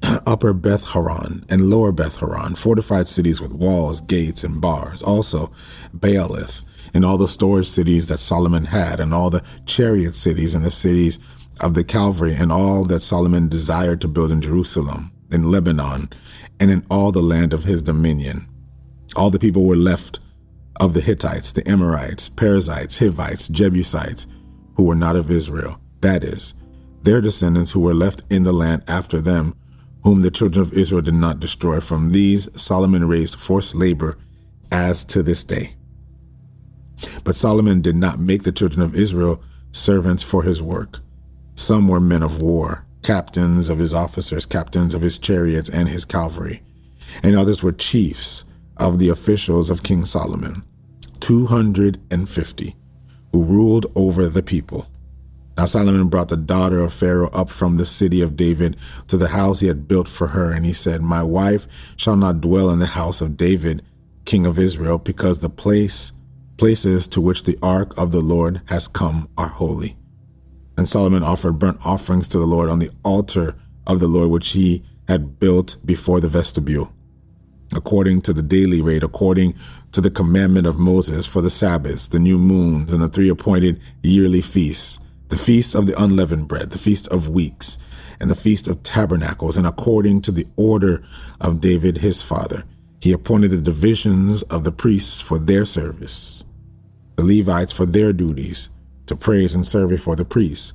Upper 0.26 0.54
Beth 0.54 0.84
Horon 0.84 1.44
and 1.50 1.68
Lower 1.68 1.92
Beth 1.92 2.16
Horon, 2.16 2.54
fortified 2.54 3.06
cities 3.06 3.38
with 3.38 3.52
walls, 3.52 4.00
gates, 4.00 4.44
and 4.44 4.62
bars. 4.62 5.02
Also 5.02 5.48
Baalath 5.94 6.64
and 6.94 7.04
all 7.04 7.18
the 7.18 7.28
storage 7.28 7.68
cities 7.68 8.06
that 8.08 8.18
Solomon 8.18 8.64
had, 8.64 9.00
and 9.00 9.12
all 9.12 9.30
the 9.30 9.44
chariot 9.66 10.14
cities 10.14 10.54
and 10.54 10.64
the 10.64 10.70
cities 10.70 11.18
of 11.60 11.74
the 11.74 11.84
Calvary, 11.84 12.34
and 12.34 12.52
all 12.52 12.84
that 12.84 13.00
Solomon 13.00 13.48
desired 13.48 14.00
to 14.00 14.08
build 14.08 14.30
in 14.30 14.40
Jerusalem, 14.40 15.10
in 15.32 15.50
Lebanon, 15.50 16.10
and 16.60 16.70
in 16.70 16.84
all 16.90 17.12
the 17.12 17.22
land 17.22 17.52
of 17.52 17.64
his 17.64 17.82
dominion. 17.82 18.46
All 19.16 19.30
the 19.30 19.38
people 19.38 19.64
were 19.64 19.76
left 19.76 20.20
of 20.80 20.94
the 20.94 21.00
Hittites, 21.00 21.52
the 21.52 21.68
Amorites, 21.68 22.28
Perizzites, 22.28 22.98
Hivites, 22.98 23.48
Jebusites, 23.48 24.26
who 24.76 24.84
were 24.84 24.94
not 24.94 25.16
of 25.16 25.30
Israel, 25.30 25.80
that 26.00 26.22
is, 26.22 26.54
their 27.02 27.20
descendants 27.20 27.72
who 27.72 27.80
were 27.80 27.94
left 27.94 28.22
in 28.30 28.44
the 28.44 28.52
land 28.52 28.82
after 28.86 29.20
them, 29.20 29.54
whom 30.04 30.20
the 30.20 30.30
children 30.30 30.64
of 30.64 30.72
Israel 30.72 31.02
did 31.02 31.14
not 31.14 31.40
destroy. 31.40 31.80
From 31.80 32.10
these 32.10 32.48
Solomon 32.60 33.08
raised 33.08 33.40
forced 33.40 33.74
labor 33.74 34.16
as 34.70 35.04
to 35.06 35.22
this 35.22 35.42
day. 35.42 35.74
But 37.24 37.34
Solomon 37.34 37.80
did 37.80 37.96
not 37.96 38.18
make 38.18 38.42
the 38.42 38.52
children 38.52 38.82
of 38.82 38.94
Israel 38.94 39.42
servants 39.72 40.22
for 40.22 40.42
his 40.42 40.62
work. 40.62 41.00
Some 41.54 41.88
were 41.88 42.00
men 42.00 42.22
of 42.22 42.40
war, 42.40 42.86
captains 43.02 43.68
of 43.68 43.78
his 43.78 43.94
officers, 43.94 44.46
captains 44.46 44.94
of 44.94 45.02
his 45.02 45.18
chariots 45.18 45.68
and 45.68 45.88
his 45.88 46.04
cavalry, 46.04 46.62
and 47.22 47.36
others 47.36 47.62
were 47.62 47.72
chiefs 47.72 48.44
of 48.76 48.98
the 48.98 49.08
officials 49.08 49.70
of 49.70 49.82
King 49.82 50.04
Solomon, 50.04 50.62
250, 51.20 52.76
who 53.32 53.44
ruled 53.44 53.86
over 53.94 54.28
the 54.28 54.42
people. 54.42 54.86
Now 55.56 55.64
Solomon 55.64 56.08
brought 56.08 56.28
the 56.28 56.36
daughter 56.36 56.80
of 56.80 56.92
Pharaoh 56.92 57.30
up 57.30 57.50
from 57.50 57.74
the 57.74 57.84
city 57.84 58.20
of 58.20 58.36
David 58.36 58.76
to 59.08 59.16
the 59.16 59.28
house 59.28 59.58
he 59.58 59.66
had 59.66 59.88
built 59.88 60.08
for 60.08 60.28
her, 60.28 60.52
and 60.52 60.64
he 60.64 60.72
said, 60.72 61.02
My 61.02 61.22
wife 61.22 61.66
shall 61.96 62.16
not 62.16 62.40
dwell 62.40 62.70
in 62.70 62.78
the 62.78 62.86
house 62.86 63.20
of 63.20 63.36
David, 63.36 63.82
king 64.24 64.46
of 64.46 64.58
Israel, 64.58 64.98
because 64.98 65.40
the 65.40 65.50
place 65.50 66.12
places 66.58 67.06
to 67.06 67.20
which 67.20 67.44
the 67.44 67.56
ark 67.62 67.96
of 67.96 68.12
the 68.12 68.20
Lord 68.20 68.60
has 68.66 68.88
come 68.88 69.28
are 69.38 69.48
holy. 69.48 69.96
And 70.76 70.88
Solomon 70.88 71.22
offered 71.22 71.58
burnt 71.58 71.84
offerings 71.86 72.28
to 72.28 72.38
the 72.38 72.46
Lord 72.46 72.68
on 72.68 72.80
the 72.80 72.90
altar 73.04 73.56
of 73.86 74.00
the 74.00 74.08
Lord 74.08 74.30
which 74.30 74.50
he 74.50 74.84
had 75.06 75.38
built 75.40 75.76
before 75.84 76.20
the 76.20 76.28
vestibule, 76.28 76.92
according 77.74 78.20
to 78.22 78.32
the 78.32 78.42
daily 78.42 78.82
rate, 78.82 79.02
according 79.02 79.54
to 79.92 80.00
the 80.00 80.10
commandment 80.10 80.66
of 80.66 80.78
Moses 80.78 81.26
for 81.26 81.40
the 81.40 81.48
Sabbaths, 81.48 82.08
the 82.08 82.18
new 82.18 82.38
moons, 82.38 82.92
and 82.92 83.00
the 83.00 83.08
three 83.08 83.28
appointed 83.28 83.80
yearly 84.02 84.42
feasts, 84.42 84.98
the 85.28 85.36
feast 85.36 85.74
of 85.74 85.86
the 85.86 86.00
unleavened 86.00 86.48
bread, 86.48 86.70
the 86.70 86.78
feast 86.78 87.08
of 87.08 87.28
weeks, 87.28 87.78
and 88.20 88.30
the 88.30 88.34
feast 88.34 88.68
of 88.68 88.82
tabernacles, 88.82 89.56
and 89.56 89.66
according 89.66 90.20
to 90.22 90.32
the 90.32 90.46
order 90.56 91.02
of 91.40 91.60
David 91.60 91.98
his 91.98 92.20
father, 92.20 92.64
he 93.00 93.12
appointed 93.12 93.52
the 93.52 93.60
divisions 93.60 94.42
of 94.42 94.64
the 94.64 94.72
priests 94.72 95.20
for 95.20 95.38
their 95.38 95.64
service 95.64 96.44
the 97.18 97.24
Levites 97.24 97.72
for 97.72 97.84
their 97.84 98.12
duties 98.12 98.68
to 99.06 99.16
praise 99.16 99.52
and 99.52 99.66
serve 99.66 99.90
before 99.90 100.14
the 100.14 100.24
priests, 100.24 100.72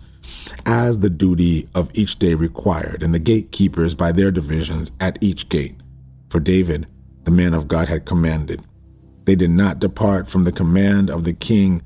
as 0.66 1.00
the 1.00 1.10
duty 1.10 1.70
of 1.74 1.90
each 1.94 2.20
day 2.20 2.34
required, 2.34 3.02
and 3.02 3.14
the 3.14 3.20
gatekeepers 3.20 3.96
by 3.96 4.12
their 4.12 4.30
divisions 4.30 4.92
at 5.00 5.18
each 5.22 5.48
gate. 5.48 5.78
For 6.30 6.42
David, 6.42 6.86
the 7.24 7.32
man 7.32 7.54
of 7.54 7.70
God, 7.70 7.88
had 7.88 8.06
commanded. 8.06 8.60
They 9.24 9.36
did 9.36 9.52
not 9.52 9.80
depart 9.80 10.28
from 10.28 10.44
the 10.44 10.52
command 10.52 11.10
of 11.10 11.24
the 11.24 11.32
king 11.32 11.82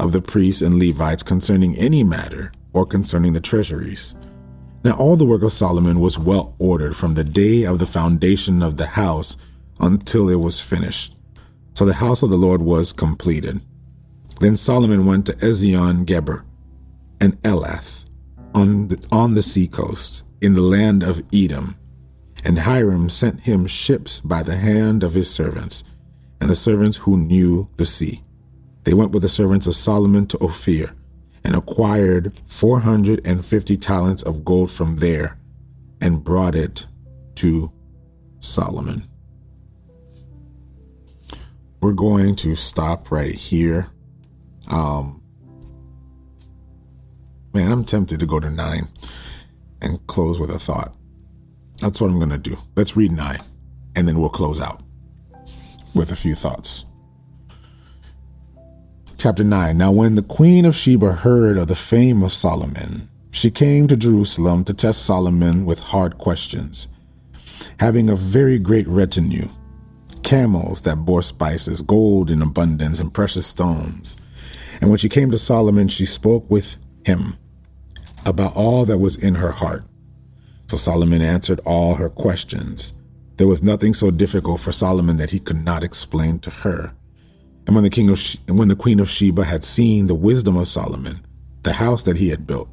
of 0.00 0.10
the 0.10 0.20
priests 0.20 0.60
and 0.60 0.80
Levites 0.80 1.22
concerning 1.22 1.76
any 1.76 2.02
matter 2.02 2.50
or 2.72 2.84
concerning 2.84 3.32
the 3.32 3.40
treasuries. 3.40 4.16
Now 4.82 4.96
all 4.96 5.14
the 5.14 5.24
work 5.24 5.42
of 5.42 5.52
Solomon 5.52 6.00
was 6.00 6.18
well 6.18 6.56
ordered 6.58 6.96
from 6.96 7.14
the 7.14 7.22
day 7.22 7.62
of 7.64 7.78
the 7.78 7.86
foundation 7.86 8.60
of 8.60 8.76
the 8.76 8.86
house 8.86 9.36
until 9.78 10.28
it 10.28 10.40
was 10.40 10.60
finished. 10.60 11.14
So 11.74 11.84
the 11.84 11.94
house 11.94 12.24
of 12.24 12.30
the 12.30 12.36
Lord 12.36 12.60
was 12.60 12.92
completed. 12.92 13.60
Then 14.40 14.56
Solomon 14.56 15.06
went 15.06 15.26
to 15.26 15.32
Ezion 15.34 16.04
Geber 16.06 16.44
and 17.20 17.40
Elath 17.42 18.06
on 18.54 18.88
the, 18.88 19.06
on 19.12 19.34
the 19.34 19.42
seacoast 19.42 20.24
in 20.40 20.54
the 20.54 20.62
land 20.62 21.02
of 21.02 21.22
Edom. 21.32 21.76
And 22.42 22.58
Hiram 22.58 23.10
sent 23.10 23.40
him 23.40 23.66
ships 23.66 24.20
by 24.20 24.42
the 24.42 24.56
hand 24.56 25.02
of 25.02 25.12
his 25.12 25.30
servants, 25.30 25.84
and 26.40 26.48
the 26.48 26.56
servants 26.56 26.96
who 26.96 27.18
knew 27.18 27.68
the 27.76 27.84
sea. 27.84 28.24
They 28.84 28.94
went 28.94 29.12
with 29.12 29.22
the 29.22 29.28
servants 29.28 29.66
of 29.66 29.76
Solomon 29.76 30.26
to 30.28 30.38
Ophir, 30.38 30.94
and 31.44 31.54
acquired 31.54 32.32
450 32.46 33.76
talents 33.76 34.22
of 34.22 34.42
gold 34.42 34.70
from 34.70 34.96
there, 34.96 35.38
and 36.00 36.24
brought 36.24 36.54
it 36.54 36.86
to 37.36 37.70
Solomon. 38.38 39.06
We're 41.82 41.92
going 41.92 42.36
to 42.36 42.56
stop 42.56 43.10
right 43.10 43.34
here. 43.34 43.90
Um, 44.70 45.22
man, 47.52 47.70
I'm 47.72 47.84
tempted 47.84 48.20
to 48.20 48.26
go 48.26 48.40
to 48.40 48.50
nine 48.50 48.88
and 49.82 50.04
close 50.06 50.40
with 50.40 50.50
a 50.50 50.58
thought. 50.58 50.94
That's 51.78 52.00
what 52.00 52.10
I'm 52.10 52.18
going 52.18 52.30
to 52.30 52.38
do. 52.38 52.56
Let's 52.76 52.96
read 52.96 53.12
nine, 53.12 53.40
and 53.96 54.06
then 54.06 54.18
we'll 54.18 54.28
close 54.28 54.60
out 54.60 54.82
with 55.94 56.12
a 56.12 56.16
few 56.16 56.34
thoughts. 56.34 56.84
Chapter 59.18 59.44
9 59.44 59.76
Now, 59.76 59.92
when 59.92 60.14
the 60.14 60.22
queen 60.22 60.64
of 60.64 60.74
Sheba 60.74 61.12
heard 61.12 61.58
of 61.58 61.68
the 61.68 61.74
fame 61.74 62.22
of 62.22 62.32
Solomon, 62.32 63.08
she 63.30 63.50
came 63.50 63.86
to 63.86 63.96
Jerusalem 63.96 64.64
to 64.64 64.74
test 64.74 65.04
Solomon 65.04 65.64
with 65.64 65.78
hard 65.78 66.18
questions. 66.18 66.88
Having 67.78 68.10
a 68.10 68.16
very 68.16 68.58
great 68.58 68.86
retinue, 68.88 69.48
camels 70.22 70.82
that 70.82 71.04
bore 71.04 71.22
spices, 71.22 71.82
gold 71.82 72.30
in 72.30 72.42
abundance, 72.42 73.00
and 73.00 73.12
precious 73.12 73.46
stones. 73.46 74.16
And 74.80 74.88
when 74.88 74.98
she 74.98 75.08
came 75.08 75.30
to 75.30 75.36
Solomon, 75.36 75.88
she 75.88 76.06
spoke 76.06 76.50
with 76.50 76.76
him 77.04 77.36
about 78.26 78.56
all 78.56 78.84
that 78.86 78.98
was 78.98 79.16
in 79.16 79.34
her 79.36 79.50
heart. 79.50 79.84
So 80.68 80.76
Solomon 80.76 81.22
answered 81.22 81.60
all 81.64 81.94
her 81.94 82.08
questions. 82.08 82.92
There 83.36 83.46
was 83.46 83.62
nothing 83.62 83.94
so 83.94 84.10
difficult 84.10 84.60
for 84.60 84.72
Solomon 84.72 85.16
that 85.16 85.30
he 85.30 85.40
could 85.40 85.64
not 85.64 85.82
explain 85.82 86.38
to 86.40 86.50
her. 86.50 86.92
And 87.66 87.74
when 87.74 87.84
the 87.84 87.90
king 87.90 88.10
of 88.10 88.18
she- 88.18 88.38
when 88.48 88.68
the 88.68 88.76
queen 88.76 89.00
of 89.00 89.08
Sheba 89.08 89.44
had 89.44 89.64
seen 89.64 90.06
the 90.06 90.14
wisdom 90.14 90.56
of 90.56 90.68
Solomon, 90.68 91.20
the 91.62 91.72
house 91.74 92.02
that 92.04 92.16
he 92.16 92.28
had 92.28 92.46
built, 92.46 92.68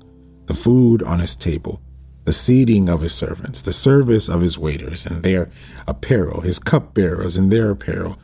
the 0.45 0.53
food 0.53 1.03
on 1.03 1.19
his 1.19 1.35
table, 1.35 1.81
the 2.25 2.33
seating 2.33 2.89
of 2.89 3.01
his 3.01 3.13
servants, 3.13 3.61
the 3.61 3.73
service 3.73 4.27
of 4.27 4.41
his 4.41 4.59
waiters 4.59 5.05
and 5.05 5.23
their 5.23 5.49
apparel, 5.87 6.41
his 6.41 6.59
cupbearers 6.59 7.37
and 7.37 7.51
their 7.51 7.71
apparel, 7.71 8.17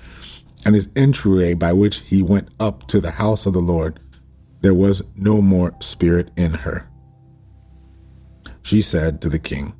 and 0.66 0.76
his 0.76 0.90
entryway 0.96 1.54
by 1.54 1.74
which 1.74 1.98
he 1.98 2.24
went 2.24 2.50
up 2.60 2.88
to 2.88 3.00
the 3.02 3.12
house 3.12 3.46
of 3.46 3.54
the 3.54 3.60
Lord, 3.60 4.00
there 4.62 4.74
was 4.74 5.04
no 5.16 5.42
more 5.42 5.76
spirit 5.80 6.32
in 6.38 6.54
her. 6.54 6.88
She 8.62 8.82
said 8.82 9.22
to 9.22 9.30
the 9.30 9.40
king, 9.40 9.74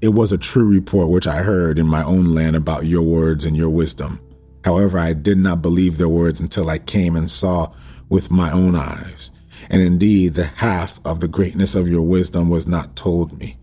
It 0.00 0.08
was 0.08 0.32
a 0.32 0.38
true 0.38 0.66
report 0.66 1.10
which 1.10 1.26
I 1.26 1.42
heard 1.42 1.78
in 1.78 1.86
my 1.86 2.02
own 2.02 2.34
land 2.34 2.56
about 2.56 2.86
your 2.86 3.02
words 3.02 3.44
and 3.44 3.56
your 3.56 3.70
wisdom. 3.70 4.20
However, 4.64 4.98
I 4.98 5.12
did 5.12 5.38
not 5.38 5.62
believe 5.62 5.96
their 5.96 6.08
words 6.08 6.40
until 6.40 6.68
I 6.68 6.78
came 6.78 7.14
and 7.14 7.30
saw 7.30 7.72
with 8.08 8.30
my 8.30 8.50
own 8.50 8.74
eyes. 8.74 9.30
And 9.70 9.80
indeed, 9.80 10.34
the 10.34 10.44
half 10.44 11.00
of 11.04 11.20
the 11.20 11.28
greatness 11.28 11.74
of 11.74 11.88
your 11.88 12.02
wisdom 12.02 12.50
was 12.50 12.66
not 12.66 12.96
told 12.96 13.38
me. 13.38 13.56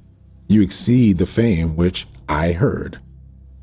You 0.47 0.61
exceed 0.61 1.17
the 1.17 1.25
fame 1.25 1.75
which 1.75 2.07
I 2.29 2.53
heard. 2.53 2.99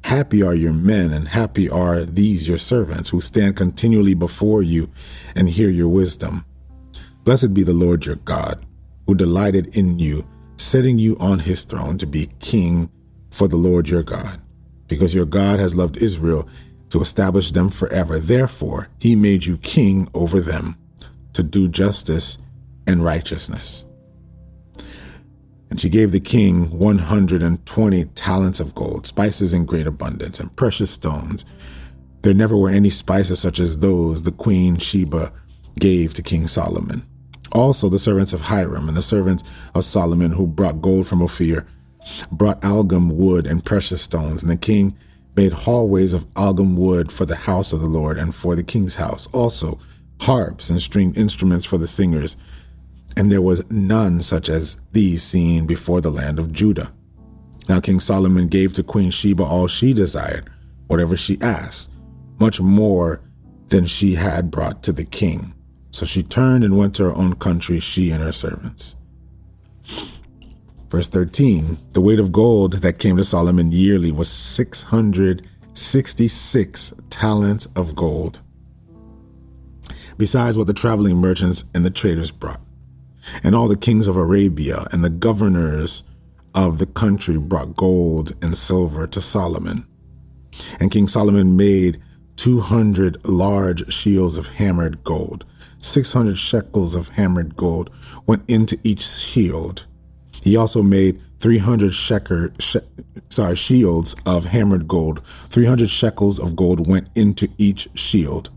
Happy 0.05 0.43
are 0.43 0.55
your 0.55 0.73
men, 0.73 1.13
and 1.13 1.29
happy 1.29 1.71
are 1.71 2.05
these 2.05 2.49
your 2.49 2.59
servants 2.59 3.09
who 3.09 3.21
stand 3.21 3.57
continually 3.57 4.15
before 4.15 4.63
you 4.63 4.91
and 5.37 5.49
hear 5.49 5.71
your 5.71 5.89
wisdom. 5.89 6.45
Blessed 7.25 7.55
be 7.55 7.63
the 7.63 7.73
Lord 7.73 8.05
your 8.05 8.17
God, 8.17 8.67
who 9.07 9.15
delighted 9.15 9.77
in 9.77 9.99
you, 9.99 10.27
setting 10.57 10.99
you 10.99 11.17
on 11.21 11.39
his 11.39 11.63
throne 11.65 11.99
to 11.99 12.07
be 12.07 12.29
king 12.41 12.91
for 13.31 13.49
the 13.49 13.57
Lord 13.57 13.89
your 13.89 14.03
God, 14.03 14.43
because 14.89 15.15
your 15.15 15.25
God 15.25 15.61
has 15.61 15.75
loved 15.75 16.03
Israel 16.03 16.49
to 16.91 17.01
establish 17.01 17.53
them 17.53 17.71
forever. 17.71 18.19
Therefore, 18.19 18.89
he 19.01 19.17
made 19.17 19.47
you 19.47 19.57
king 19.59 20.09
over 20.15 20.41
them 20.41 20.77
to 21.33 21.43
do 21.43 21.69
justice 21.69 22.39
and 22.87 23.05
righteousness. 23.05 23.85
And 25.73 25.81
she 25.81 25.89
gave 25.89 26.13
the 26.13 26.21
king 26.21 26.69
120 26.79 28.05
talents 28.05 28.61
of 28.61 28.75
gold, 28.75 29.07
spices 29.07 29.55
in 29.55 29.65
great 29.65 29.87
abundance, 29.87 30.39
and 30.39 30.55
precious 30.55 30.91
stones. 30.91 31.47
There 32.21 32.35
never 32.35 32.59
were 32.59 32.69
any 32.69 32.91
spices 32.91 33.41
such 33.41 33.59
as 33.59 33.79
those 33.79 34.23
the 34.23 34.33
queen 34.33 34.77
Sheba 34.77 35.33
gave 35.81 36.13
to 36.13 36.23
King 36.23 36.47
Solomon. 36.47 37.07
Also, 37.53 37.89
the 37.89 37.99
servants 37.99 38.35
of 38.35 38.43
Hiram 38.43 38.87
and 38.87 38.95
the 38.95 39.01
servants 39.01 39.45
of 39.75 39.83
Solomon 39.85 40.33
who 40.33 40.47
brought 40.47 40.83
gold 40.83 41.09
from 41.09 41.23
Ophir 41.23 41.67
brought 42.31 42.63
algum 42.63 43.09
wood 43.09 43.47
and 43.47 43.65
precious 43.65 44.03
stones, 44.03 44.43
and 44.43 44.53
the 44.53 44.59
king 44.59 44.95
made 45.37 45.55
hallways 45.55 46.13
of 46.13 46.27
algum 46.37 46.77
wood 46.77 47.11
for 47.11 47.25
the 47.25 47.35
house 47.35 47.73
of 47.73 47.81
the 47.81 47.87
Lord 47.87 48.19
and 48.19 48.35
for 48.35 48.55
the 48.55 48.63
king's 48.63 48.97
house. 48.97 49.27
Also, 49.33 49.79
harps 50.21 50.69
and 50.69 50.83
stringed 50.83 51.17
instruments 51.17 51.65
for 51.65 51.79
the 51.79 51.89
singers 51.89 52.37
and 53.17 53.31
there 53.31 53.43
was 53.43 53.69
none 53.71 54.21
such 54.21 54.49
as 54.49 54.77
these 54.93 55.23
seen 55.23 55.67
before 55.67 56.01
the 56.01 56.11
land 56.11 56.39
of 56.39 56.53
Judah. 56.53 56.93
Now 57.69 57.81
King 57.81 58.01
Solomon 58.01 58.49
gave 58.49 58.73
to 58.75 58.83
Queen 58.83 59.11
Sheba 59.11 59.43
all 59.43 59.67
she 59.67 59.93
desired, 59.93 60.51
whatever 60.89 61.17
she 61.17 61.39
asked, 61.41 61.91
much 62.39 62.61
more 62.61 63.23
than 63.69 63.87
she 63.87 64.15
had 64.15 64.51
brought 64.51 64.83
to 64.83 64.93
the 64.93 65.05
king. 65.05 65.55
So 65.91 66.05
she 66.07 66.23
turned 66.23 66.65
and 66.65 66.77
went 66.77 66.95
to 66.97 67.05
her 67.05 67.15
own 67.15 67.37
country, 67.37 67.79
she 67.79 68.11
and 68.11 68.23
her 68.23 68.33
servants. 68.33 68.97
Verse 70.89 71.09
13 71.09 71.79
The 71.93 72.01
weight 72.01 72.21
of 72.21 72.33
gold 72.33 72.75
that 72.75 72.99
came 72.99 73.17
to 73.17 73.25
Solomon 73.25 73.73
yearly 73.73 74.13
was 74.13 74.31
666 74.31 76.95
talents 77.11 77.67
of 77.77 77.95
gold, 77.95 78.41
besides 80.19 80.59
what 80.59 80.67
the 80.67 80.75
traveling 80.75 81.17
merchants 81.17 81.65
and 81.75 81.85
the 81.85 81.91
traders 81.91 82.31
brought. 82.31 82.61
And 83.43 83.55
all 83.55 83.69
the 83.69 83.77
kings 83.77 84.09
of 84.09 84.17
Arabia 84.17 84.87
and 84.93 85.05
the 85.05 85.11
governors 85.11 86.03
of 86.55 86.79
the 86.79 86.87
country 86.87 87.39
brought 87.39 87.77
gold 87.77 88.35
and 88.43 88.57
silver 88.57 89.07
to 89.07 89.21
Solomon. 89.21 89.87
And 90.81 90.91
King 90.91 91.09
Solomon 91.09 91.57
made 91.57 92.01
200 92.37 93.27
large 93.27 93.93
shields 93.93 94.37
of 94.37 94.47
hammered 94.47 95.03
gold. 95.05 95.45
600 95.79 96.39
shekels 96.39 96.95
of 96.95 97.09
hammered 97.09 97.57
gold 97.57 97.91
went 98.27 98.49
into 98.49 98.79
each 98.85 99.03
shield. 99.03 99.87
He 100.43 100.57
also 100.57 100.83
made 100.83 101.21
300 101.39 101.93
sheker, 101.93 102.55
she, 102.61 102.81
sorry, 103.29 103.57
shields 103.57 104.15
of 104.27 104.45
hammered 104.45 104.89
gold. 104.89 105.25
300 105.27 105.89
shekels 105.89 106.39
of 106.39 106.57
gold 106.57 106.87
went 106.87 107.09
into 107.15 107.49
each 107.59 107.89
shield. 107.95 108.51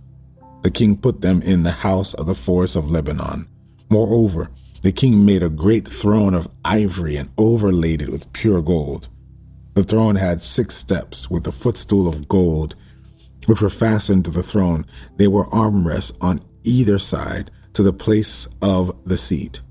The 0.62 0.71
king 0.71 0.97
put 0.97 1.21
them 1.21 1.41
in 1.41 1.63
the 1.63 1.71
house 1.71 2.13
of 2.15 2.28
the 2.28 2.36
forest 2.36 2.75
of 2.75 2.89
Lebanon. 2.89 3.47
Moreover, 3.89 4.50
the 4.82 4.91
king 4.91 5.26
made 5.26 5.43
a 5.43 5.50
great 5.50 5.88
throne 5.88 6.34
of 6.34 6.48
ivory 6.63 7.15
and 7.15 7.32
overlaid 7.38 8.02
it 8.02 8.10
with 8.10 8.32
pure 8.34 8.62
gold. 8.62 9.10
The 9.74 9.84
throne 9.84 10.15
had 10.15 10.41
six 10.41 10.76
steps 10.76 11.30
with 11.30 11.48
a 11.48 11.52
footstool 11.52 12.08
of 12.08 12.28
gold, 12.28 12.76
which 13.48 13.62
were 13.62 13.69
fastened 13.69 14.26
to 14.26 14.32
the 14.32 14.43
throne. 14.43 14.86
They 15.17 15.28
were 15.28 15.45
armrests 15.48 16.13
on 16.21 16.39
either 16.63 17.00
side 17.00 17.52
to 17.74 17.84
the 17.84 17.93
place 17.93 18.48
of 18.62 18.95
the 19.06 19.17
seat. 19.17 19.62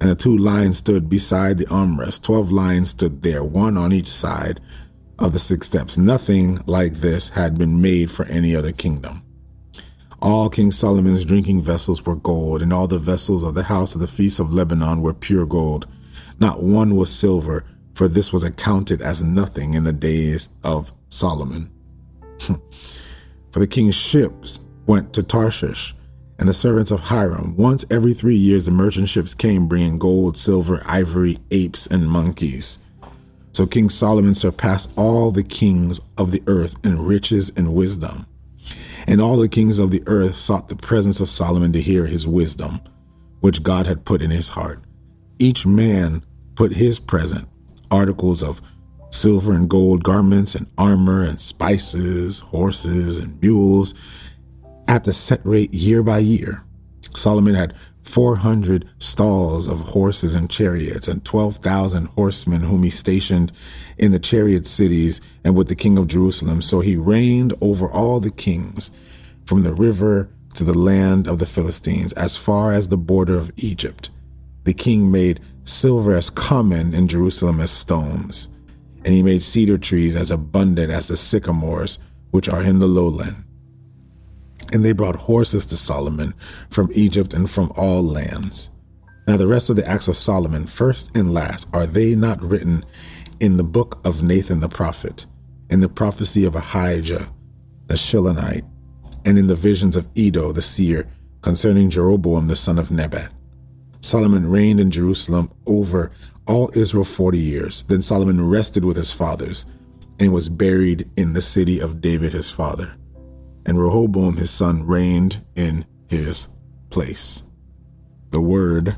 And 0.00 0.08
the 0.10 0.14
two 0.14 0.36
lions 0.36 0.78
stood 0.78 1.10
beside 1.10 1.58
the 1.58 1.66
armrest. 1.66 2.22
Twelve 2.22 2.50
lions 2.50 2.90
stood 2.90 3.22
there, 3.22 3.44
one 3.44 3.76
on 3.76 3.92
each 3.92 4.08
side 4.08 4.60
of 5.18 5.32
the 5.32 5.38
six 5.38 5.66
steps. 5.66 5.98
Nothing 5.98 6.60
like 6.66 6.94
this 6.94 7.28
had 7.28 7.58
been 7.58 7.82
made 7.82 8.10
for 8.10 8.24
any 8.26 8.56
other 8.56 8.72
kingdom. 8.72 9.22
All 10.22 10.50
King 10.50 10.70
Solomon's 10.70 11.24
drinking 11.24 11.62
vessels 11.62 12.04
were 12.04 12.16
gold, 12.16 12.60
and 12.60 12.72
all 12.72 12.86
the 12.86 12.98
vessels 12.98 13.42
of 13.42 13.54
the 13.54 13.62
house 13.62 13.94
of 13.94 14.02
the 14.02 14.06
feast 14.06 14.38
of 14.38 14.52
Lebanon 14.52 15.00
were 15.00 15.14
pure 15.14 15.46
gold. 15.46 15.86
Not 16.38 16.62
one 16.62 16.94
was 16.96 17.10
silver, 17.10 17.64
for 17.94 18.06
this 18.06 18.32
was 18.32 18.44
accounted 18.44 19.00
as 19.00 19.22
nothing 19.22 19.74
in 19.74 19.84
the 19.84 19.92
days 19.92 20.50
of 20.62 20.92
Solomon. 21.08 21.70
Hmm. 22.40 22.54
for 23.50 23.60
the 23.60 23.66
king's 23.66 23.94
ships 23.94 24.60
went 24.86 25.12
to 25.14 25.22
Tarshish, 25.22 25.94
and 26.38 26.48
the 26.48 26.54
servants 26.54 26.90
of 26.90 27.00
Hiram. 27.00 27.54
Once 27.56 27.84
every 27.90 28.14
three 28.14 28.36
years, 28.36 28.66
the 28.66 28.72
merchant 28.72 29.08
ships 29.08 29.34
came 29.34 29.68
bringing 29.68 29.98
gold, 29.98 30.36
silver, 30.36 30.82
ivory, 30.86 31.38
apes, 31.50 31.86
and 31.86 32.08
monkeys. 32.08 32.78
So 33.52 33.66
King 33.66 33.88
Solomon 33.88 34.34
surpassed 34.34 34.90
all 34.96 35.30
the 35.30 35.42
kings 35.42 36.00
of 36.16 36.30
the 36.30 36.42
earth 36.46 36.74
in 36.84 37.04
riches 37.04 37.52
and 37.56 37.74
wisdom. 37.74 38.26
And 39.06 39.20
all 39.20 39.36
the 39.36 39.48
kings 39.48 39.78
of 39.78 39.90
the 39.90 40.02
earth 40.06 40.36
sought 40.36 40.68
the 40.68 40.76
presence 40.76 41.20
of 41.20 41.28
Solomon 41.28 41.72
to 41.72 41.80
hear 41.80 42.06
his 42.06 42.26
wisdom, 42.26 42.80
which 43.40 43.62
God 43.62 43.86
had 43.86 44.04
put 44.04 44.22
in 44.22 44.30
his 44.30 44.50
heart. 44.50 44.82
Each 45.38 45.66
man 45.66 46.24
put 46.54 46.72
his 46.72 46.98
present, 46.98 47.48
articles 47.90 48.42
of 48.42 48.60
silver 49.10 49.52
and 49.52 49.68
gold, 49.68 50.04
garments 50.04 50.54
and 50.54 50.66
armor 50.78 51.24
and 51.24 51.40
spices, 51.40 52.38
horses 52.38 53.18
and 53.18 53.40
mules, 53.40 53.94
at 54.88 55.04
the 55.04 55.12
set 55.12 55.40
rate 55.44 55.72
year 55.72 56.02
by 56.02 56.18
year. 56.18 56.62
Solomon 57.14 57.54
had 57.54 57.74
400 58.10 58.88
stalls 58.98 59.68
of 59.68 59.80
horses 59.80 60.34
and 60.34 60.50
chariots, 60.50 61.06
and 61.06 61.24
12,000 61.24 62.06
horsemen 62.06 62.62
whom 62.62 62.82
he 62.82 62.90
stationed 62.90 63.52
in 63.98 64.10
the 64.10 64.18
chariot 64.18 64.66
cities 64.66 65.20
and 65.44 65.56
with 65.56 65.68
the 65.68 65.76
king 65.76 65.96
of 65.96 66.08
Jerusalem. 66.08 66.60
So 66.60 66.80
he 66.80 66.96
reigned 66.96 67.54
over 67.60 67.88
all 67.88 68.18
the 68.18 68.32
kings 68.32 68.90
from 69.46 69.62
the 69.62 69.72
river 69.72 70.28
to 70.54 70.64
the 70.64 70.76
land 70.76 71.28
of 71.28 71.38
the 71.38 71.46
Philistines, 71.46 72.12
as 72.14 72.36
far 72.36 72.72
as 72.72 72.88
the 72.88 72.96
border 72.96 73.38
of 73.38 73.52
Egypt. 73.56 74.10
The 74.64 74.74
king 74.74 75.10
made 75.12 75.40
silver 75.62 76.12
as 76.12 76.30
common 76.30 76.94
in 76.94 77.06
Jerusalem 77.06 77.60
as 77.60 77.70
stones, 77.70 78.48
and 79.04 79.14
he 79.14 79.22
made 79.22 79.42
cedar 79.42 79.78
trees 79.78 80.16
as 80.16 80.32
abundant 80.32 80.90
as 80.90 81.06
the 81.06 81.16
sycamores 81.16 81.98
which 82.32 82.48
are 82.48 82.62
in 82.62 82.80
the 82.80 82.88
lowland. 82.88 83.44
And 84.72 84.84
they 84.84 84.92
brought 84.92 85.16
horses 85.16 85.66
to 85.66 85.76
Solomon 85.76 86.34
from 86.70 86.90
Egypt 86.94 87.34
and 87.34 87.50
from 87.50 87.72
all 87.76 88.02
lands. 88.02 88.70
Now, 89.26 89.36
the 89.36 89.46
rest 89.46 89.70
of 89.70 89.76
the 89.76 89.86
acts 89.86 90.08
of 90.08 90.16
Solomon, 90.16 90.66
first 90.66 91.16
and 91.16 91.32
last, 91.34 91.68
are 91.72 91.86
they 91.86 92.14
not 92.14 92.42
written 92.42 92.84
in 93.40 93.56
the 93.56 93.64
book 93.64 94.00
of 94.04 94.22
Nathan 94.22 94.60
the 94.60 94.68
prophet, 94.68 95.26
in 95.70 95.80
the 95.80 95.88
prophecy 95.88 96.44
of 96.44 96.54
Ahijah 96.54 97.32
the 97.86 97.94
Shilonite, 97.94 98.64
and 99.24 99.38
in 99.38 99.48
the 99.48 99.56
visions 99.56 99.96
of 99.96 100.08
Iddo 100.16 100.52
the 100.52 100.62
seer 100.62 101.08
concerning 101.42 101.90
Jeroboam 101.90 102.46
the 102.46 102.56
son 102.56 102.78
of 102.78 102.90
Nebat? 102.90 103.32
Solomon 104.00 104.48
reigned 104.48 104.80
in 104.80 104.90
Jerusalem 104.90 105.50
over 105.66 106.10
all 106.46 106.70
Israel 106.74 107.04
forty 107.04 107.38
years. 107.38 107.84
Then 107.88 108.02
Solomon 108.02 108.48
rested 108.48 108.84
with 108.84 108.96
his 108.96 109.12
fathers 109.12 109.66
and 110.18 110.32
was 110.32 110.48
buried 110.48 111.10
in 111.16 111.32
the 111.32 111.42
city 111.42 111.80
of 111.80 112.00
David 112.00 112.32
his 112.32 112.50
father 112.50 112.94
and 113.70 113.78
Rehoboam 113.80 114.36
his 114.36 114.50
son 114.50 114.84
reigned 114.84 115.44
in 115.54 115.86
his 116.08 116.48
place. 116.90 117.44
The 118.30 118.40
word 118.40 118.96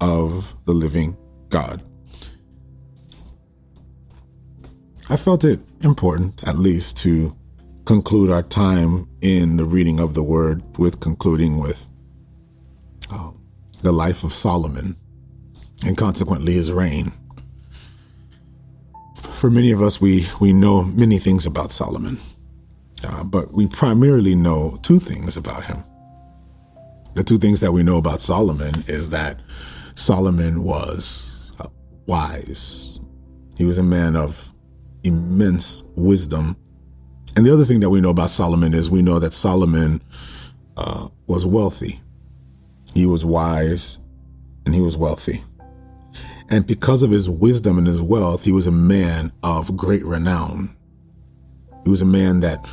of 0.00 0.54
the 0.64 0.72
living 0.72 1.16
God. 1.48 1.82
I 5.10 5.16
felt 5.16 5.42
it 5.42 5.58
important, 5.80 6.46
at 6.46 6.56
least, 6.56 6.98
to 6.98 7.36
conclude 7.84 8.30
our 8.30 8.44
time 8.44 9.08
in 9.22 9.56
the 9.56 9.64
reading 9.64 9.98
of 9.98 10.14
the 10.14 10.22
word 10.22 10.62
with 10.78 11.00
concluding 11.00 11.58
with 11.58 11.88
uh, 13.10 13.32
the 13.82 13.90
life 13.90 14.22
of 14.22 14.32
Solomon 14.32 14.94
and 15.84 15.98
consequently 15.98 16.52
his 16.52 16.70
reign. 16.70 17.12
For 19.32 19.50
many 19.50 19.72
of 19.72 19.82
us, 19.82 20.00
we, 20.00 20.26
we 20.38 20.52
know 20.52 20.84
many 20.84 21.18
things 21.18 21.44
about 21.44 21.72
Solomon, 21.72 22.18
but 23.24 23.52
we 23.52 23.66
primarily 23.66 24.34
know 24.34 24.78
two 24.82 24.98
things 24.98 25.36
about 25.36 25.64
him. 25.64 25.84
The 27.14 27.24
two 27.24 27.38
things 27.38 27.60
that 27.60 27.72
we 27.72 27.82
know 27.82 27.96
about 27.96 28.20
Solomon 28.20 28.74
is 28.88 29.10
that 29.10 29.40
Solomon 29.94 30.62
was 30.64 31.52
uh, 31.60 31.68
wise. 32.06 32.98
He 33.56 33.64
was 33.64 33.78
a 33.78 33.82
man 33.82 34.16
of 34.16 34.52
immense 35.04 35.84
wisdom. 35.96 36.56
And 37.36 37.46
the 37.46 37.52
other 37.52 37.64
thing 37.64 37.80
that 37.80 37.90
we 37.90 38.00
know 38.00 38.10
about 38.10 38.30
Solomon 38.30 38.74
is 38.74 38.90
we 38.90 39.02
know 39.02 39.18
that 39.18 39.32
Solomon 39.32 40.02
uh, 40.76 41.08
was 41.26 41.46
wealthy. 41.46 42.00
He 42.94 43.06
was 43.06 43.24
wise 43.24 44.00
and 44.66 44.74
he 44.74 44.80
was 44.80 44.96
wealthy. 44.96 45.42
And 46.50 46.66
because 46.66 47.02
of 47.02 47.10
his 47.10 47.30
wisdom 47.30 47.78
and 47.78 47.86
his 47.86 48.02
wealth, 48.02 48.44
he 48.44 48.52
was 48.52 48.66
a 48.66 48.72
man 48.72 49.32
of 49.42 49.76
great 49.76 50.04
renown. 50.04 50.76
He 51.84 51.90
was 51.90 52.00
a 52.00 52.06
man 52.06 52.40
that 52.40 52.66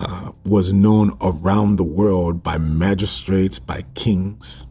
uh, 0.00 0.32
was 0.44 0.72
known 0.72 1.12
around 1.20 1.76
the 1.76 1.84
world 1.84 2.42
by 2.42 2.58
magistrates, 2.58 3.58
by 3.58 3.82
kings. 3.94 4.66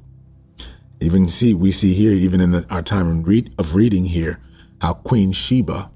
Even 0.99 1.27
see, 1.27 1.53
we 1.53 1.71
see 1.71 1.93
here, 1.93 2.13
even 2.13 2.41
in 2.41 2.51
the, 2.51 2.65
our 2.69 2.81
time 2.81 3.25
of 3.57 3.75
reading 3.75 4.05
here, 4.05 4.39
how 4.81 4.93
Queen 4.93 5.31
Sheba 5.31 5.91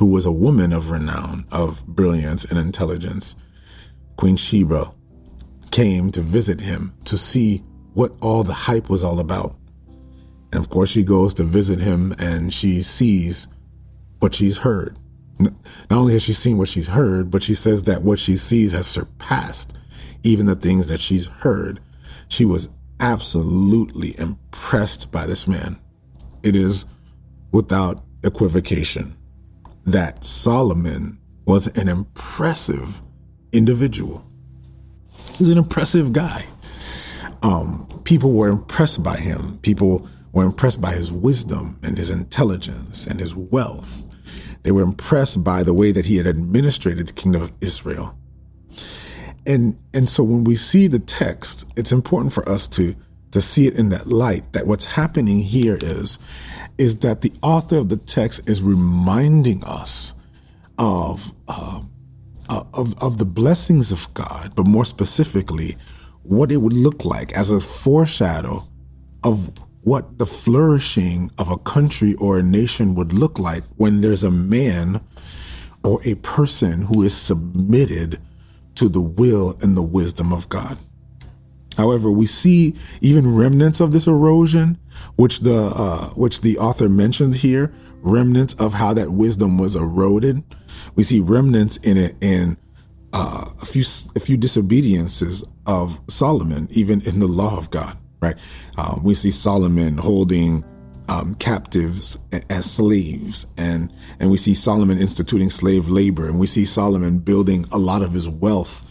who 0.00 0.06
was 0.06 0.24
a 0.24 0.32
woman 0.32 0.72
of 0.72 0.90
renown, 0.90 1.44
of 1.52 1.86
brilliance 1.86 2.46
and 2.46 2.58
intelligence. 2.58 3.36
Queen 4.16 4.34
Sheba 4.34 4.90
came 5.70 6.10
to 6.12 6.22
visit 6.22 6.58
him 6.58 6.94
to 7.04 7.18
see 7.18 7.58
what 7.92 8.14
all 8.22 8.42
the 8.42 8.54
hype 8.54 8.88
was 8.88 9.04
all 9.04 9.20
about. 9.20 9.56
And 10.52 10.64
of 10.64 10.70
course, 10.70 10.88
she 10.88 11.02
goes 11.02 11.34
to 11.34 11.42
visit 11.42 11.80
him 11.80 12.14
and 12.18 12.50
she 12.50 12.82
sees 12.82 13.46
what 14.20 14.34
she's 14.34 14.56
heard. 14.56 14.98
Not 15.40 15.52
only 15.90 16.12
has 16.12 16.22
she 16.22 16.32
seen 16.32 16.58
what 16.58 16.68
she's 16.68 16.88
heard, 16.88 17.30
but 17.30 17.42
she 17.42 17.54
says 17.54 17.84
that 17.84 18.02
what 18.02 18.18
she 18.18 18.36
sees 18.36 18.72
has 18.72 18.86
surpassed 18.86 19.76
even 20.22 20.46
the 20.46 20.56
things 20.56 20.88
that 20.88 21.00
she's 21.00 21.26
heard. 21.26 21.80
She 22.28 22.44
was 22.44 22.68
absolutely 23.00 24.18
impressed 24.18 25.10
by 25.10 25.26
this 25.26 25.46
man. 25.46 25.78
It 26.42 26.56
is 26.56 26.86
without 27.52 28.04
equivocation 28.22 29.16
that 29.86 30.24
Solomon 30.24 31.18
was 31.46 31.66
an 31.78 31.88
impressive 31.88 33.02
individual. 33.52 34.24
He 35.36 35.44
was 35.44 35.50
an 35.50 35.58
impressive 35.58 36.12
guy. 36.12 36.44
Um, 37.42 37.88
people 38.04 38.32
were 38.32 38.48
impressed 38.48 39.02
by 39.02 39.16
him. 39.16 39.58
People 39.62 40.06
were 40.32 40.44
impressed 40.44 40.80
by 40.80 40.92
his 40.92 41.10
wisdom 41.10 41.78
and 41.82 41.96
his 41.96 42.10
intelligence 42.10 43.06
and 43.06 43.18
his 43.18 43.34
wealth. 43.34 44.06
They 44.62 44.72
were 44.72 44.82
impressed 44.82 45.42
by 45.42 45.62
the 45.62 45.74
way 45.74 45.92
that 45.92 46.06
he 46.06 46.16
had 46.16 46.26
administrated 46.26 47.08
the 47.08 47.12
kingdom 47.12 47.42
of 47.42 47.52
Israel. 47.60 48.16
And 49.46 49.78
and 49.94 50.08
so 50.08 50.22
when 50.22 50.44
we 50.44 50.56
see 50.56 50.86
the 50.86 50.98
text, 50.98 51.66
it's 51.76 51.92
important 51.92 52.32
for 52.32 52.46
us 52.48 52.68
to 52.68 52.94
to 53.30 53.40
see 53.40 53.66
it 53.66 53.78
in 53.78 53.90
that 53.90 54.06
light 54.06 54.52
that 54.52 54.66
what's 54.66 54.84
happening 54.84 55.40
here 55.40 55.78
is 55.80 56.18
is 56.78 56.96
that 57.00 57.20
the 57.20 57.32
author 57.42 57.76
of 57.76 57.90
the 57.90 57.96
text 57.96 58.40
is 58.48 58.62
reminding 58.62 59.62
us 59.64 60.14
of, 60.78 61.34
uh, 61.46 61.82
uh, 62.48 62.64
of, 62.72 62.94
of 63.02 63.18
the 63.18 63.26
blessings 63.26 63.92
of 63.92 64.12
God, 64.14 64.54
but 64.56 64.66
more 64.66 64.86
specifically, 64.86 65.76
what 66.22 66.50
it 66.50 66.56
would 66.56 66.72
look 66.72 67.04
like 67.04 67.36
as 67.36 67.50
a 67.50 67.60
foreshadow 67.60 68.66
of 69.22 69.50
what 69.82 70.18
the 70.18 70.26
flourishing 70.26 71.30
of 71.38 71.50
a 71.50 71.58
country 71.58 72.14
or 72.16 72.38
a 72.38 72.42
nation 72.42 72.94
would 72.94 73.12
look 73.12 73.38
like 73.38 73.64
when 73.76 74.00
there's 74.00 74.24
a 74.24 74.30
man 74.30 75.00
or 75.84 76.00
a 76.04 76.14
person 76.16 76.82
who 76.82 77.02
is 77.02 77.16
submitted 77.16 78.20
to 78.74 78.88
the 78.88 79.00
will 79.00 79.56
and 79.62 79.76
the 79.76 79.82
wisdom 79.82 80.32
of 80.32 80.48
God. 80.48 80.78
However, 81.76 82.10
we 82.10 82.26
see 82.26 82.74
even 83.00 83.34
remnants 83.34 83.80
of 83.80 83.92
this 83.92 84.06
erosion, 84.06 84.78
which 85.16 85.40
the 85.40 85.72
uh, 85.74 86.10
which 86.10 86.42
the 86.42 86.58
author 86.58 86.88
mentions 86.88 87.40
here, 87.40 87.72
remnants 88.02 88.54
of 88.54 88.74
how 88.74 88.92
that 88.94 89.10
wisdom 89.10 89.56
was 89.56 89.76
eroded. 89.76 90.42
We 90.94 91.04
see 91.04 91.20
remnants 91.20 91.76
in 91.78 91.96
it 91.96 92.16
in 92.20 92.58
uh, 93.12 93.46
a 93.62 93.64
few 93.66 93.84
a 94.14 94.20
few 94.20 94.36
disobediences 94.36 95.44
of 95.64 96.00
Solomon, 96.08 96.68
even 96.70 97.00
in 97.06 97.18
the 97.18 97.28
law 97.28 97.56
of 97.56 97.70
God. 97.70 97.96
Right? 98.20 98.36
Uh, 98.76 98.98
we 99.02 99.14
see 99.14 99.30
Solomon 99.30 99.96
holding 99.96 100.64
um, 101.08 101.34
captives 101.36 102.18
as 102.48 102.70
slaves, 102.70 103.46
and 103.56 103.92
and 104.20 104.30
we 104.30 104.36
see 104.36 104.54
Solomon 104.54 104.98
instituting 104.98 105.50
slave 105.50 105.88
labor, 105.88 106.26
and 106.26 106.38
we 106.38 106.46
see 106.46 106.64
Solomon 106.64 107.18
building 107.18 107.64
a 107.72 107.78
lot 107.78 108.02
of 108.02 108.12
his 108.12 108.28
wealth 108.28 108.84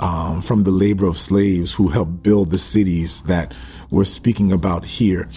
um, 0.00 0.40
from 0.40 0.62
the 0.62 0.70
labor 0.70 1.06
of 1.06 1.18
slaves 1.18 1.74
who 1.74 1.88
helped 1.88 2.22
build 2.22 2.50
the 2.50 2.58
cities 2.58 3.22
that 3.24 3.54
we're 3.90 4.04
speaking 4.04 4.52
about 4.52 4.84
here. 4.84 5.28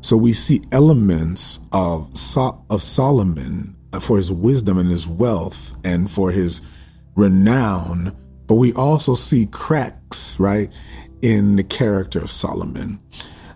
So 0.00 0.16
we 0.16 0.32
see 0.32 0.62
elements 0.72 1.60
of 1.72 2.16
so- 2.16 2.64
of 2.70 2.82
Solomon 2.82 3.76
for 4.00 4.16
his 4.16 4.32
wisdom 4.32 4.78
and 4.78 4.90
his 4.90 5.06
wealth 5.06 5.76
and 5.84 6.10
for 6.10 6.30
his 6.30 6.62
renown, 7.16 8.16
but 8.46 8.54
we 8.54 8.72
also 8.72 9.14
see 9.14 9.46
cracks, 9.46 10.38
right, 10.40 10.72
in 11.22 11.56
the 11.56 11.64
character 11.64 12.18
of 12.18 12.30
Solomon. 12.30 13.00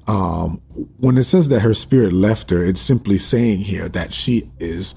Um, 0.06 0.60
when 0.98 1.16
it 1.16 1.24
says 1.24 1.48
that 1.48 1.60
her 1.60 1.74
spirit 1.74 2.12
left 2.12 2.50
her, 2.50 2.62
it's 2.62 2.80
simply 2.80 3.16
saying 3.18 3.60
here 3.60 3.88
that 3.90 4.12
she 4.12 4.50
is 4.58 4.94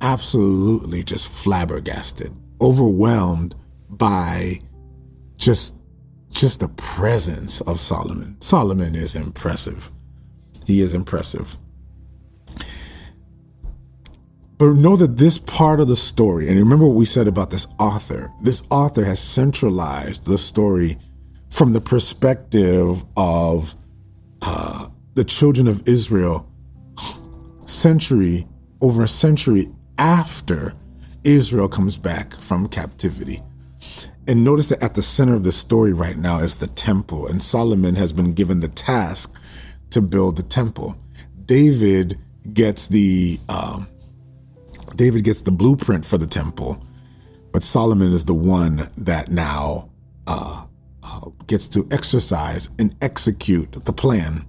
absolutely 0.00 1.04
just 1.04 1.28
flabbergasted, 1.28 2.34
overwhelmed 2.60 3.54
by 3.88 4.60
just 5.36 5.74
just 6.30 6.60
the 6.60 6.68
presence 6.68 7.60
of 7.62 7.80
Solomon. 7.80 8.36
Solomon 8.40 8.94
is 8.94 9.16
impressive. 9.16 9.90
He 10.64 10.80
is 10.80 10.94
impressive. 10.94 11.58
But 14.56 14.74
know 14.74 14.94
that 14.96 15.16
this 15.16 15.38
part 15.38 15.80
of 15.80 15.88
the 15.88 15.96
story, 15.96 16.48
and 16.48 16.58
remember 16.58 16.86
what 16.86 16.94
we 16.94 17.06
said 17.06 17.26
about 17.26 17.50
this 17.50 17.66
author, 17.78 18.30
this 18.42 18.62
author 18.70 19.04
has 19.04 19.18
centralized 19.18 20.26
the 20.26 20.38
story 20.38 20.98
from 21.50 21.72
the 21.72 21.80
perspective 21.80 23.04
of 23.16 23.74
uh, 24.42 24.86
the 25.14 25.24
children 25.24 25.66
of 25.66 25.86
Israel 25.86 26.50
century 27.66 28.46
over 28.80 29.02
a 29.02 29.08
century 29.08 29.68
after 29.98 30.72
Israel 31.24 31.68
comes 31.68 31.96
back 31.96 32.34
from 32.40 32.66
captivity. 32.68 33.42
And 34.26 34.44
notice 34.44 34.68
that 34.68 34.82
at 34.82 34.94
the 34.94 35.02
center 35.02 35.34
of 35.34 35.42
the 35.42 35.52
story 35.52 35.92
right 35.92 36.16
now 36.16 36.38
is 36.38 36.56
the 36.56 36.68
temple, 36.68 37.26
and 37.26 37.42
Solomon 37.42 37.96
has 37.96 38.12
been 38.12 38.32
given 38.32 38.60
the 38.60 38.68
task 38.68 39.34
to 39.90 40.00
build 40.00 40.36
the 40.36 40.42
temple. 40.42 40.96
David 41.46 42.18
gets 42.52 42.88
the 42.88 43.40
um, 43.48 43.88
David 44.96 45.24
gets 45.24 45.40
the 45.40 45.50
blueprint 45.50 46.04
for 46.04 46.18
the 46.18 46.26
temple, 46.26 46.82
but 47.52 47.62
Solomon 47.62 48.12
is 48.12 48.24
the 48.24 48.34
one 48.34 48.88
that 48.96 49.30
now 49.30 49.90
uh, 50.26 50.66
uh, 51.22 51.30
gets 51.46 51.68
to 51.68 51.86
exercise 51.90 52.70
and 52.78 52.94
execute 53.02 53.72
the 53.84 53.92
plan. 53.92 54.44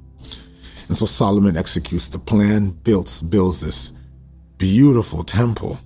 And 0.88 0.98
so 0.98 1.06
Solomon 1.06 1.56
executes 1.56 2.10
the 2.10 2.20
plan, 2.20 2.72
builds 2.72 3.22
builds 3.22 3.62
this 3.62 3.94
beautiful 4.58 5.24
temple, 5.24 5.80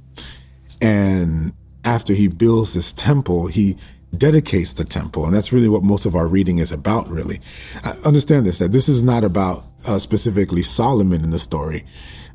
and 0.82 1.54
after 1.84 2.14
he 2.14 2.28
builds 2.28 2.74
this 2.74 2.92
temple, 2.92 3.48
he 3.48 3.78
dedicates 4.18 4.74
the 4.74 4.84
temple. 4.84 5.26
And 5.26 5.34
that's 5.34 5.54
really 5.54 5.70
what 5.70 5.84
most 5.84 6.06
of 6.06 6.16
our 6.16 6.28
reading 6.28 6.58
is 6.60 6.72
about, 6.72 7.08
really. 7.10 7.40
I 7.84 7.94
understand 8.06 8.46
this, 8.46 8.58
that 8.60 8.72
this 8.72 8.90
is 8.90 9.04
not 9.04 9.24
about 9.24 9.64
uh, 9.88 10.00
specifically 10.00 10.64
Solomon 10.64 11.24
in 11.24 11.30
the 11.32 11.40
story, 11.40 11.86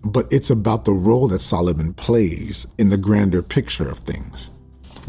but 0.04 0.32
it's 0.32 0.50
about 0.50 0.84
the 0.84 0.92
role 0.92 1.28
that 1.28 1.40
Solomon 1.40 1.94
plays 1.94 2.66
in 2.78 2.88
the 2.88 2.96
grander 2.96 3.42
picture 3.42 3.88
of 3.88 3.98
things. 3.98 4.50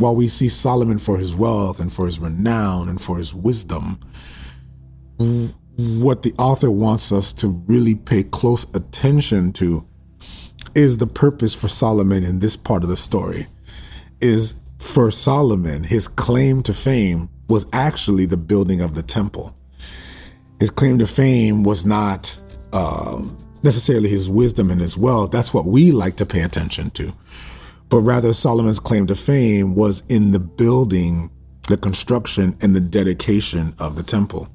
While 0.02 0.16
we 0.16 0.30
see 0.30 0.50
Solomon 0.50 0.98
for 0.98 1.20
his 1.20 1.36
wealth 1.36 1.80
and 1.80 1.94
for 1.94 2.08
his 2.08 2.20
renown 2.20 2.90
and 2.90 3.00
for 3.00 3.20
his 3.20 3.36
wisdom, 3.36 4.00
what 5.78 6.24
the 6.24 6.34
author 6.40 6.72
wants 6.72 7.12
us 7.12 7.32
to 7.34 7.50
really 7.68 7.94
pay 7.94 8.24
close 8.24 8.66
attention 8.74 9.54
to 9.54 9.86
is 10.74 10.98
the 10.98 11.06
purpose 11.06 11.54
for 11.54 11.68
Solomon 11.68 12.24
in 12.24 12.40
this 12.40 12.56
part 12.56 12.82
of 12.82 12.90
the 12.90 12.98
story 12.98 13.46
is 14.22 14.56
for 14.80 15.12
Solomon, 15.12 15.84
his 15.84 16.08
claim 16.08 16.64
to 16.64 16.74
fame 16.74 17.30
was 17.48 17.68
actually 17.72 18.26
the 18.26 18.38
building 18.38 18.82
of 18.82 18.96
the 18.96 19.04
temple. 19.04 19.56
His 20.60 20.72
claim 20.72 20.98
to 20.98 21.06
fame 21.06 21.62
was 21.62 21.86
not 21.86 22.36
uh, 22.74 23.22
necessarily 23.62 24.10
his 24.10 24.32
wisdom 24.32 24.72
and 24.72 24.82
his 24.82 24.98
wealth. 24.98 25.30
That's 25.30 25.54
what 25.54 25.66
we 25.66 25.92
like 25.92 26.16
to 26.16 26.26
pay 26.26 26.42
attention 26.42 26.90
to. 26.92 27.14
But 27.92 28.00
rather 28.00 28.34
Solomon's 28.34 28.80
claim 28.80 29.06
to 29.08 29.16
fame 29.16 29.76
was 29.76 30.02
in 30.08 30.32
the 30.32 30.40
building, 30.40 31.30
the 31.68 31.78
construction, 31.78 32.58
and 32.62 32.74
the 32.74 32.80
dedication 32.80 33.76
of 33.78 33.98
the 33.98 34.02
temple. 34.02 34.48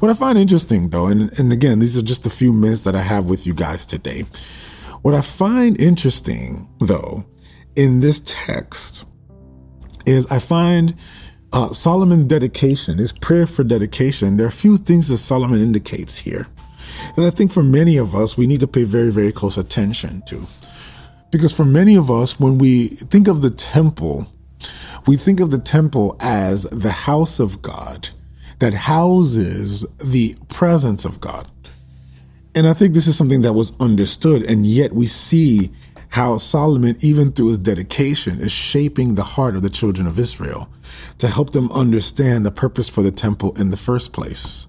What 0.00 0.10
I 0.10 0.14
find 0.14 0.36
interesting, 0.36 0.90
though, 0.90 1.06
and, 1.06 1.36
and 1.38 1.52
again, 1.52 1.78
these 1.78 1.96
are 1.96 2.02
just 2.02 2.26
a 2.26 2.30
few 2.30 2.52
minutes 2.52 2.82
that 2.82 2.94
I 2.94 3.00
have 3.00 3.26
with 3.26 3.46
you 3.46 3.54
guys 3.54 3.86
today. 3.86 4.26
What 5.00 5.14
I 5.14 5.22
find 5.22 5.80
interesting, 5.80 6.68
though, 6.80 7.24
in 7.76 8.00
this 8.00 8.20
text 8.26 9.06
is 10.04 10.30
I 10.30 10.38
find 10.38 10.94
uh, 11.54 11.72
Solomon's 11.72 12.24
dedication, 12.24 12.98
his 12.98 13.12
prayer 13.12 13.46
for 13.46 13.64
dedication. 13.64 14.36
There 14.36 14.44
are 14.44 14.50
a 14.50 14.52
few 14.52 14.76
things 14.76 15.08
that 15.08 15.16
Solomon 15.16 15.62
indicates 15.62 16.18
here 16.18 16.46
that 17.16 17.24
I 17.24 17.30
think 17.30 17.52
for 17.52 17.62
many 17.62 17.96
of 17.96 18.14
us, 18.14 18.36
we 18.36 18.46
need 18.46 18.60
to 18.60 18.66
pay 18.66 18.84
very, 18.84 19.10
very 19.10 19.32
close 19.32 19.56
attention 19.56 20.22
to. 20.26 20.46
Because 21.34 21.50
for 21.50 21.64
many 21.64 21.96
of 21.96 22.12
us, 22.12 22.38
when 22.38 22.58
we 22.58 22.86
think 22.86 23.26
of 23.26 23.42
the 23.42 23.50
temple, 23.50 24.28
we 25.08 25.16
think 25.16 25.40
of 25.40 25.50
the 25.50 25.58
temple 25.58 26.16
as 26.20 26.62
the 26.62 26.92
house 26.92 27.40
of 27.40 27.60
God 27.60 28.10
that 28.60 28.72
houses 28.72 29.84
the 29.98 30.36
presence 30.48 31.04
of 31.04 31.20
God. 31.20 31.50
And 32.54 32.68
I 32.68 32.72
think 32.72 32.94
this 32.94 33.08
is 33.08 33.18
something 33.18 33.40
that 33.40 33.54
was 33.54 33.72
understood, 33.80 34.44
and 34.44 34.64
yet 34.64 34.92
we 34.92 35.06
see 35.06 35.72
how 36.10 36.38
Solomon, 36.38 36.96
even 37.00 37.32
through 37.32 37.48
his 37.48 37.58
dedication, 37.58 38.40
is 38.40 38.52
shaping 38.52 39.16
the 39.16 39.24
heart 39.24 39.56
of 39.56 39.62
the 39.62 39.70
children 39.70 40.06
of 40.06 40.20
Israel 40.20 40.68
to 41.18 41.26
help 41.26 41.50
them 41.50 41.68
understand 41.72 42.46
the 42.46 42.52
purpose 42.52 42.88
for 42.88 43.02
the 43.02 43.10
temple 43.10 43.60
in 43.60 43.70
the 43.70 43.76
first 43.76 44.12
place. 44.12 44.68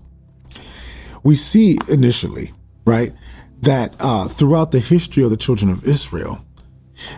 We 1.23 1.35
see 1.35 1.77
initially, 1.89 2.53
right, 2.87 3.13
that 3.61 3.95
uh, 3.99 4.27
throughout 4.27 4.71
the 4.71 4.79
history 4.79 5.23
of 5.23 5.29
the 5.29 5.37
children 5.37 5.69
of 5.69 5.87
Israel, 5.87 6.41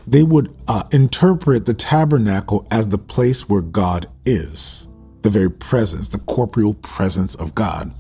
they 0.06 0.24
would 0.24 0.54
uh, 0.68 0.84
interpret 0.92 1.66
the 1.66 1.74
tabernacle 1.74 2.68
as 2.72 2.88
the 2.88 2.98
place 2.98 3.50
where 3.50 3.62
God 3.62 4.10
is, 4.26 4.88
the 5.22 5.30
very 5.30 5.52
presence, 5.52 6.08
the 6.10 6.20
corporeal 6.20 6.74
presence 6.76 7.36
of 7.36 7.56
God. 7.56 7.94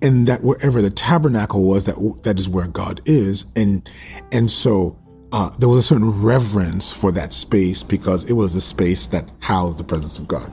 And 0.00 0.26
that 0.26 0.42
wherever 0.42 0.80
the 0.82 0.90
tabernacle 0.90 1.64
was, 1.64 1.84
that 1.84 1.96
that 2.22 2.38
is 2.38 2.48
where 2.48 2.66
God 2.66 3.00
is, 3.04 3.44
and 3.54 3.88
and 4.32 4.50
so 4.50 4.98
uh, 5.34 5.50
there 5.58 5.68
was 5.68 5.78
a 5.78 5.82
certain 5.82 6.22
reverence 6.22 6.92
for 6.92 7.10
that 7.10 7.32
space 7.32 7.82
because 7.82 8.28
it 8.30 8.34
was 8.34 8.54
the 8.54 8.60
space 8.60 9.08
that 9.08 9.30
housed 9.40 9.78
the 9.78 9.84
presence 9.84 10.16
of 10.16 10.28
God. 10.28 10.52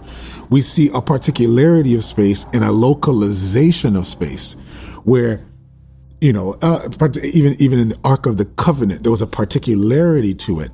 We 0.49 0.61
see 0.61 0.89
a 0.93 1.01
particularity 1.01 1.93
of 1.95 2.03
space 2.03 2.45
and 2.51 2.63
a 2.63 2.71
localization 2.71 3.95
of 3.95 4.07
space 4.07 4.53
where 5.03 5.45
you 6.21 6.31
know, 6.31 6.55
uh, 6.61 6.87
even 7.23 7.55
even 7.59 7.79
in 7.79 7.89
the 7.89 7.99
Ark 8.05 8.27
of 8.27 8.37
the 8.37 8.45
Covenant, 8.45 9.01
there 9.01 9.11
was 9.11 9.23
a 9.23 9.27
particularity 9.27 10.35
to 10.35 10.59
it 10.59 10.71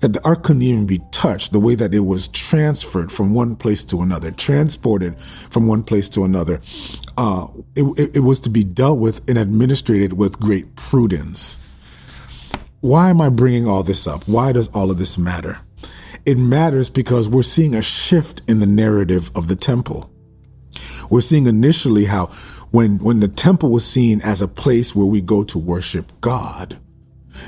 that 0.00 0.12
the 0.12 0.24
Ark 0.24 0.44
couldn't 0.44 0.62
even 0.62 0.86
be 0.86 1.00
touched. 1.10 1.52
The 1.52 1.60
way 1.60 1.74
that 1.74 1.92
it 1.92 2.00
was 2.00 2.28
transferred 2.28 3.10
from 3.10 3.34
one 3.34 3.56
place 3.56 3.82
to 3.84 4.00
another, 4.00 4.30
transported 4.30 5.18
from 5.18 5.66
one 5.66 5.82
place 5.82 6.08
to 6.10 6.24
another, 6.24 6.60
uh, 7.18 7.48
it, 7.74 8.16
it, 8.16 8.20
was 8.20 8.38
to 8.40 8.50
be 8.50 8.62
dealt 8.62 8.98
with 8.98 9.28
and 9.28 9.38
administrated 9.38 10.12
with 10.12 10.38
great 10.38 10.76
prudence. 10.76 11.58
Why 12.80 13.10
am 13.10 13.20
I 13.20 13.28
bringing 13.28 13.66
all 13.66 13.82
this 13.82 14.06
up? 14.06 14.22
Why 14.28 14.52
does 14.52 14.68
all 14.68 14.90
of 14.92 14.98
this 14.98 15.18
matter? 15.18 15.58
It 16.24 16.38
matters 16.38 16.90
because 16.90 17.28
we're 17.28 17.42
seeing 17.42 17.74
a 17.74 17.82
shift 17.82 18.42
in 18.46 18.60
the 18.60 18.66
narrative 18.66 19.30
of 19.34 19.48
the 19.48 19.56
temple. 19.56 20.10
We're 21.10 21.20
seeing 21.20 21.46
initially 21.46 22.04
how 22.04 22.30
when 22.76 22.98
when 22.98 23.20
the 23.20 23.28
temple 23.28 23.70
was 23.70 23.86
seen 23.86 24.20
as 24.20 24.42
a 24.42 24.46
place 24.46 24.94
where 24.94 25.06
we 25.06 25.22
go 25.22 25.42
to 25.42 25.58
worship 25.58 26.12
God 26.20 26.76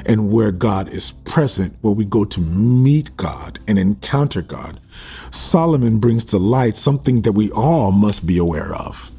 and 0.06 0.32
where 0.32 0.50
God 0.50 0.88
is 0.88 1.10
present, 1.10 1.76
where 1.82 1.92
we 1.92 2.06
go 2.06 2.24
to 2.24 2.40
meet 2.40 3.14
God 3.18 3.58
and 3.68 3.78
encounter 3.78 4.40
God, 4.40 4.80
Solomon 5.30 5.98
brings 5.98 6.24
to 6.26 6.38
light 6.38 6.78
something 6.78 7.20
that 7.22 7.32
we 7.32 7.50
all 7.50 7.92
must 7.92 8.26
be 8.26 8.38
aware 8.38 8.74
of. 8.74 9.10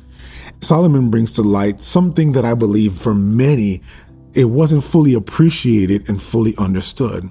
Solomon 0.62 1.12
brings 1.12 1.32
to 1.34 1.43
light 1.43 1.84
something 1.84 2.32
that 2.32 2.43
I 2.43 2.56
believe 2.56 2.93
for 2.93 3.13
many 3.13 3.84
it 4.34 4.45
wasn't 4.45 4.84
fully 4.84 5.13
appreciated 5.13 6.10
and 6.10 6.19
fully 6.19 6.56
understood. 6.58 7.30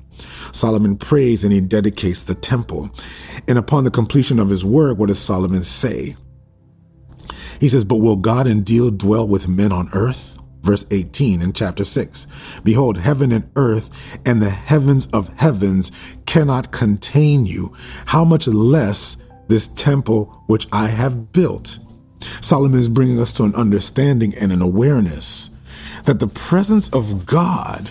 Solomon 0.53 0.97
prays 0.97 1.43
and 1.43 1.53
he 1.53 1.61
dedicates 1.61 2.23
the 2.23 2.37
temple. 2.37 2.91
And 3.49 3.59
upon 3.59 3.83
the 3.83 3.91
completion 3.91 4.39
of 4.39 4.49
his 4.49 4.65
work, 4.65 4.99
what 4.99 5.09
does 5.09 5.19
Solomon 5.19 5.65
say? 5.65 6.15
He 7.61 7.69
says, 7.69 7.85
But 7.85 7.97
will 7.97 8.17
God 8.17 8.47
indeed 8.47 8.99
dwell 8.99 9.27
with 9.27 9.49
men 9.49 9.73
on 9.73 9.89
earth? 9.93 10.39
Verse 10.63 10.85
18 10.91 11.41
in 11.41 11.53
chapter 11.53 11.85
6 11.85 12.27
Behold, 12.65 12.99
heaven 12.99 13.33
and 13.33 13.49
earth 13.57 14.19
and 14.27 14.43
the 14.43 14.51
heavens 14.51 15.07
of 15.13 15.29
heavens 15.39 15.93
cannot 16.27 16.73
contain 16.73 17.47
you. 17.47 17.73
How 18.07 18.25
much 18.25 18.47
less 18.47 19.17
this 19.47 19.69
temple 19.69 20.43
which 20.47 20.67
I 20.73 20.89
have 20.89 21.33
built? 21.33 21.79
Solomon 22.21 22.79
is 22.79 22.89
bringing 22.89 23.21
us 23.21 23.33
to 23.35 23.45
an 23.45 23.55
understanding 23.55 24.35
and 24.35 24.53
an 24.53 24.61
awareness 24.61 25.51
that 26.05 26.21
the 26.21 26.29
presence 26.29 26.89
of 26.91 27.25
God 27.25 27.91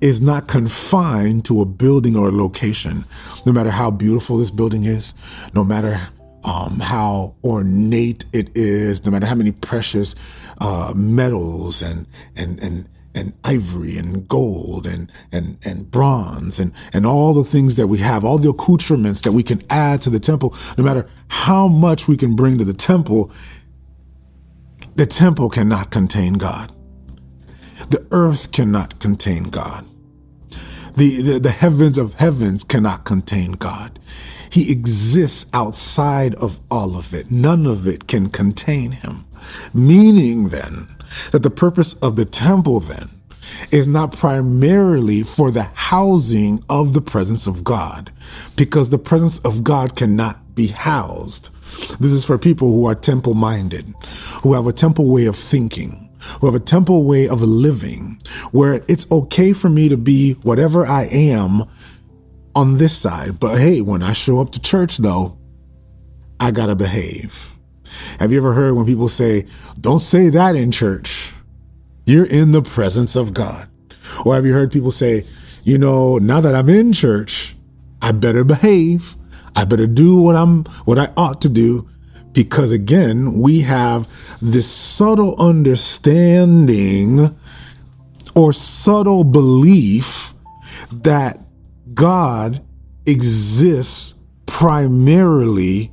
is 0.00 0.20
not 0.20 0.48
confined 0.48 1.44
to 1.44 1.60
a 1.60 1.66
building 1.66 2.16
or 2.16 2.28
a 2.28 2.32
location. 2.32 3.04
No 3.46 3.52
matter 3.52 3.70
how 3.70 3.90
beautiful 3.90 4.38
this 4.38 4.50
building 4.50 4.84
is, 4.84 5.14
no 5.54 5.64
matter 5.64 6.00
um, 6.48 6.80
how 6.80 7.34
ornate 7.44 8.24
it 8.32 8.50
is, 8.56 9.04
no 9.04 9.10
matter 9.10 9.26
how 9.26 9.34
many 9.34 9.52
precious 9.52 10.14
uh, 10.60 10.92
metals 10.96 11.82
and 11.82 12.06
and 12.36 12.58
and 12.62 12.88
and 13.14 13.34
ivory 13.44 13.98
and 13.98 14.26
gold 14.28 14.86
and 14.86 15.12
and 15.30 15.58
and 15.64 15.90
bronze 15.90 16.58
and 16.58 16.72
and 16.94 17.04
all 17.04 17.34
the 17.34 17.44
things 17.44 17.76
that 17.76 17.88
we 17.88 17.98
have, 17.98 18.24
all 18.24 18.38
the 18.38 18.48
accoutrements 18.48 19.20
that 19.22 19.32
we 19.32 19.42
can 19.42 19.62
add 19.68 20.00
to 20.00 20.08
the 20.08 20.20
temple, 20.20 20.54
no 20.78 20.84
matter 20.84 21.06
how 21.28 21.68
much 21.68 22.08
we 22.08 22.16
can 22.16 22.34
bring 22.34 22.56
to 22.56 22.64
the 22.64 22.72
temple, 22.72 23.30
the 24.96 25.06
temple 25.06 25.50
cannot 25.50 25.90
contain 25.90 26.34
God. 26.34 26.72
The 27.90 28.06
earth 28.10 28.52
cannot 28.52 28.98
contain 29.00 29.44
God. 29.44 29.86
The, 30.96 31.22
the, 31.22 31.38
the 31.38 31.50
heavens 31.50 31.96
of 31.98 32.14
heavens 32.14 32.64
cannot 32.64 33.04
contain 33.04 33.52
God. 33.52 34.00
He 34.50 34.70
exists 34.70 35.46
outside 35.52 36.34
of 36.36 36.60
all 36.70 36.96
of 36.96 37.14
it. 37.14 37.30
None 37.30 37.66
of 37.66 37.86
it 37.86 38.06
can 38.06 38.28
contain 38.28 38.92
him. 38.92 39.24
Meaning 39.74 40.48
then 40.48 40.88
that 41.32 41.42
the 41.42 41.50
purpose 41.50 41.94
of 41.94 42.16
the 42.16 42.24
temple 42.24 42.80
then 42.80 43.10
is 43.70 43.88
not 43.88 44.12
primarily 44.12 45.22
for 45.22 45.50
the 45.50 45.62
housing 45.62 46.62
of 46.68 46.92
the 46.92 47.00
presence 47.00 47.46
of 47.46 47.64
God, 47.64 48.12
because 48.56 48.90
the 48.90 48.98
presence 48.98 49.38
of 49.40 49.64
God 49.64 49.96
cannot 49.96 50.54
be 50.54 50.66
housed. 50.68 51.50
This 51.98 52.12
is 52.12 52.24
for 52.24 52.38
people 52.38 52.70
who 52.70 52.86
are 52.86 52.94
temple 52.94 53.34
minded, 53.34 53.94
who 54.42 54.54
have 54.54 54.66
a 54.66 54.72
temple 54.72 55.10
way 55.10 55.26
of 55.26 55.36
thinking, 55.36 56.08
who 56.40 56.46
have 56.46 56.54
a 56.54 56.60
temple 56.60 57.04
way 57.04 57.28
of 57.28 57.40
living, 57.40 58.18
where 58.50 58.82
it's 58.88 59.10
okay 59.10 59.52
for 59.52 59.68
me 59.68 59.88
to 59.88 59.96
be 59.96 60.32
whatever 60.42 60.86
I 60.86 61.04
am 61.04 61.64
on 62.58 62.76
this 62.76 62.98
side. 62.98 63.38
But 63.38 63.56
hey, 63.56 63.80
when 63.80 64.02
I 64.02 64.10
show 64.12 64.40
up 64.40 64.50
to 64.50 64.60
church, 64.60 64.96
though, 64.96 65.38
I 66.40 66.50
gotta 66.50 66.74
behave. 66.74 67.52
Have 68.18 68.32
you 68.32 68.38
ever 68.38 68.52
heard 68.52 68.74
when 68.74 68.84
people 68.84 69.08
say, 69.08 69.46
don't 69.80 70.00
say 70.00 70.28
that 70.30 70.56
in 70.56 70.72
church? 70.72 71.32
You're 72.04 72.26
in 72.26 72.50
the 72.50 72.62
presence 72.62 73.14
of 73.14 73.32
God. 73.32 73.68
Or 74.24 74.34
have 74.34 74.44
you 74.44 74.52
heard 74.52 74.72
people 74.72 74.90
say, 74.90 75.24
you 75.62 75.78
know, 75.78 76.18
now 76.18 76.40
that 76.40 76.56
I'm 76.56 76.68
in 76.68 76.92
church, 76.92 77.54
I 78.02 78.10
better 78.10 78.42
behave. 78.42 79.14
I 79.54 79.64
better 79.64 79.86
do 79.86 80.20
what 80.20 80.34
I'm, 80.34 80.64
what 80.84 80.98
I 80.98 81.12
ought 81.16 81.40
to 81.42 81.48
do. 81.48 81.88
Because 82.32 82.72
again, 82.72 83.38
we 83.38 83.60
have 83.60 84.08
this 84.40 84.68
subtle 84.68 85.36
understanding 85.40 87.36
or 88.34 88.52
subtle 88.52 89.22
belief 89.22 90.34
that 90.90 91.38
God 91.98 92.64
exists 93.06 94.14
primarily 94.46 95.92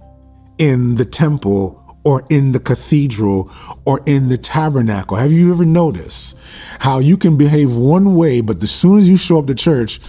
in 0.59 0.93
the 0.95 1.03
temple 1.03 1.83
or 2.05 2.23
in 2.29 2.51
the 2.51 2.59
cathedral 2.59 3.51
or 3.85 3.99
in 4.05 4.29
the 4.29 4.37
tabernacle. 4.37 5.17
Have 5.17 5.31
you 5.31 5.51
ever 5.51 5.65
noticed 5.65 6.37
how 6.77 6.99
you 6.99 7.17
can 7.17 7.37
behave 7.37 7.75
one 7.75 8.13
way, 8.13 8.41
but 8.41 8.61
as 8.61 8.69
soon 8.69 8.99
as 8.99 9.09
you 9.09 9.17
show 9.17 9.39
up 9.39 9.47
to 9.47 9.55
church, 9.55 9.99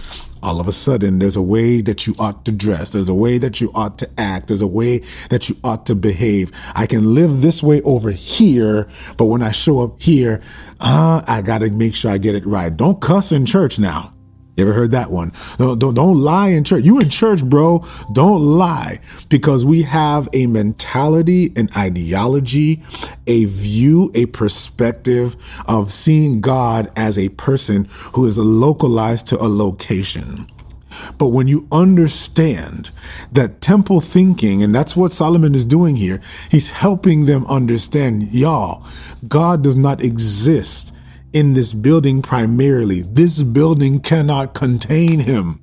all 0.43 0.59
of 0.59 0.67
a 0.67 0.71
sudden 0.71 1.17
there's 1.17 1.35
a 1.35 1.41
way 1.41 1.81
that 1.81 2.05
you 2.05 2.13
ought 2.19 2.45
to 2.45 2.51
dress. 2.51 2.91
There's 2.91 3.09
a 3.09 3.15
way 3.15 3.39
that 3.39 3.59
you 3.59 3.71
ought 3.73 3.97
to 3.97 4.09
act. 4.19 4.49
There's 4.49 4.61
a 4.61 4.67
way 4.67 4.99
that 5.31 5.49
you 5.49 5.57
ought 5.63 5.87
to 5.87 5.95
behave. 5.95 6.51
I 6.75 6.85
can 6.85 7.15
live 7.15 7.41
this 7.41 7.63
way 7.63 7.81
over 7.81 8.11
here, 8.11 8.87
but 9.17 9.25
when 9.25 9.41
I 9.41 9.49
show 9.49 9.79
up 9.79 9.99
here, 9.99 10.43
uh, 10.79 11.23
I 11.27 11.41
got 11.41 11.61
to 11.61 11.71
make 11.71 11.95
sure 11.95 12.11
I 12.11 12.19
get 12.19 12.35
it 12.35 12.45
right. 12.45 12.77
Don't 12.77 13.01
cuss 13.01 13.31
in 13.31 13.47
church 13.47 13.79
now. 13.79 14.13
You 14.57 14.63
ever 14.63 14.73
heard 14.73 14.91
that 14.91 15.11
one? 15.11 15.33
Don't, 15.59 15.77
don't, 15.77 15.93
don't 15.93 16.17
lie 16.17 16.49
in 16.49 16.63
church. 16.63 16.83
You 16.83 16.99
in 16.99 17.09
church, 17.09 17.45
bro. 17.45 17.85
Don't 18.11 18.41
lie 18.41 18.99
because 19.29 19.63
we 19.63 19.83
have 19.83 20.27
a 20.33 20.47
mentality, 20.47 21.53
an 21.55 21.69
ideology, 21.77 22.81
a 23.27 23.45
view, 23.45 24.11
a 24.15 24.25
perspective 24.25 25.35
of 25.67 25.93
seeing 25.93 26.41
God 26.41 26.91
as 26.95 27.19
a 27.19 27.29
person 27.29 27.87
who 28.13 28.25
is 28.25 28.39
localized 28.39 29.27
to 29.27 29.37
a 29.37 29.45
location. 29.47 30.47
But 31.19 31.27
when 31.27 31.47
you 31.47 31.67
understand 31.71 32.89
that 33.31 33.61
temple 33.61 34.01
thinking, 34.01 34.63
and 34.63 34.73
that's 34.73 34.95
what 34.95 35.11
Solomon 35.11 35.53
is 35.53 35.65
doing 35.65 35.95
here, 35.95 36.19
he's 36.49 36.71
helping 36.71 37.27
them 37.27 37.45
understand, 37.45 38.33
y'all, 38.33 38.83
God 39.27 39.61
does 39.61 39.75
not 39.75 40.01
exist 40.01 40.95
in 41.33 41.53
this 41.53 41.73
building 41.73 42.21
primarily. 42.21 43.01
This 43.01 43.43
building 43.43 43.99
cannot 43.99 44.53
contain 44.53 45.19
him. 45.19 45.61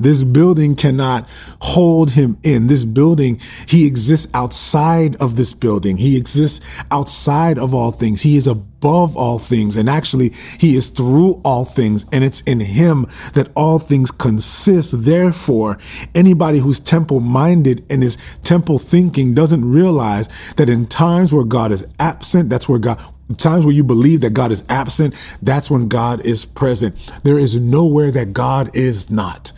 This 0.00 0.22
building 0.22 0.74
cannot 0.74 1.28
hold 1.60 2.10
him 2.10 2.38
in. 2.42 2.66
This 2.66 2.84
building, 2.84 3.40
he 3.66 3.86
exists 3.86 4.30
outside 4.34 5.16
of 5.16 5.36
this 5.36 5.52
building. 5.52 5.96
He 5.96 6.16
exists 6.16 6.64
outside 6.90 7.58
of 7.58 7.74
all 7.74 7.92
things. 7.92 8.22
He 8.22 8.36
is 8.36 8.46
above 8.46 9.16
all 9.16 9.38
things. 9.38 9.76
And 9.76 9.88
actually, 9.88 10.30
he 10.58 10.76
is 10.76 10.88
through 10.88 11.40
all 11.44 11.64
things. 11.64 12.06
And 12.12 12.24
it's 12.24 12.40
in 12.42 12.60
him 12.60 13.06
that 13.34 13.50
all 13.54 13.78
things 13.78 14.10
consist. 14.10 15.04
Therefore, 15.04 15.78
anybody 16.14 16.58
who's 16.58 16.80
temple 16.80 17.20
minded 17.20 17.84
and 17.90 18.02
is 18.02 18.16
temple 18.42 18.78
thinking 18.78 19.34
doesn't 19.34 19.64
realize 19.64 20.28
that 20.56 20.68
in 20.68 20.86
times 20.86 21.32
where 21.32 21.44
God 21.44 21.72
is 21.72 21.86
absent, 21.98 22.50
that's 22.50 22.68
where 22.68 22.78
God, 22.78 23.00
times 23.34 23.64
where 23.64 23.74
you 23.74 23.84
believe 23.84 24.20
that 24.22 24.34
God 24.34 24.52
is 24.52 24.64
absent, 24.68 25.14
that's 25.42 25.70
when 25.70 25.88
God 25.88 26.24
is 26.24 26.44
present. 26.44 26.96
There 27.24 27.38
is 27.38 27.58
nowhere 27.58 28.10
that 28.10 28.32
God 28.32 28.76
is 28.76 29.10
not. 29.10 29.52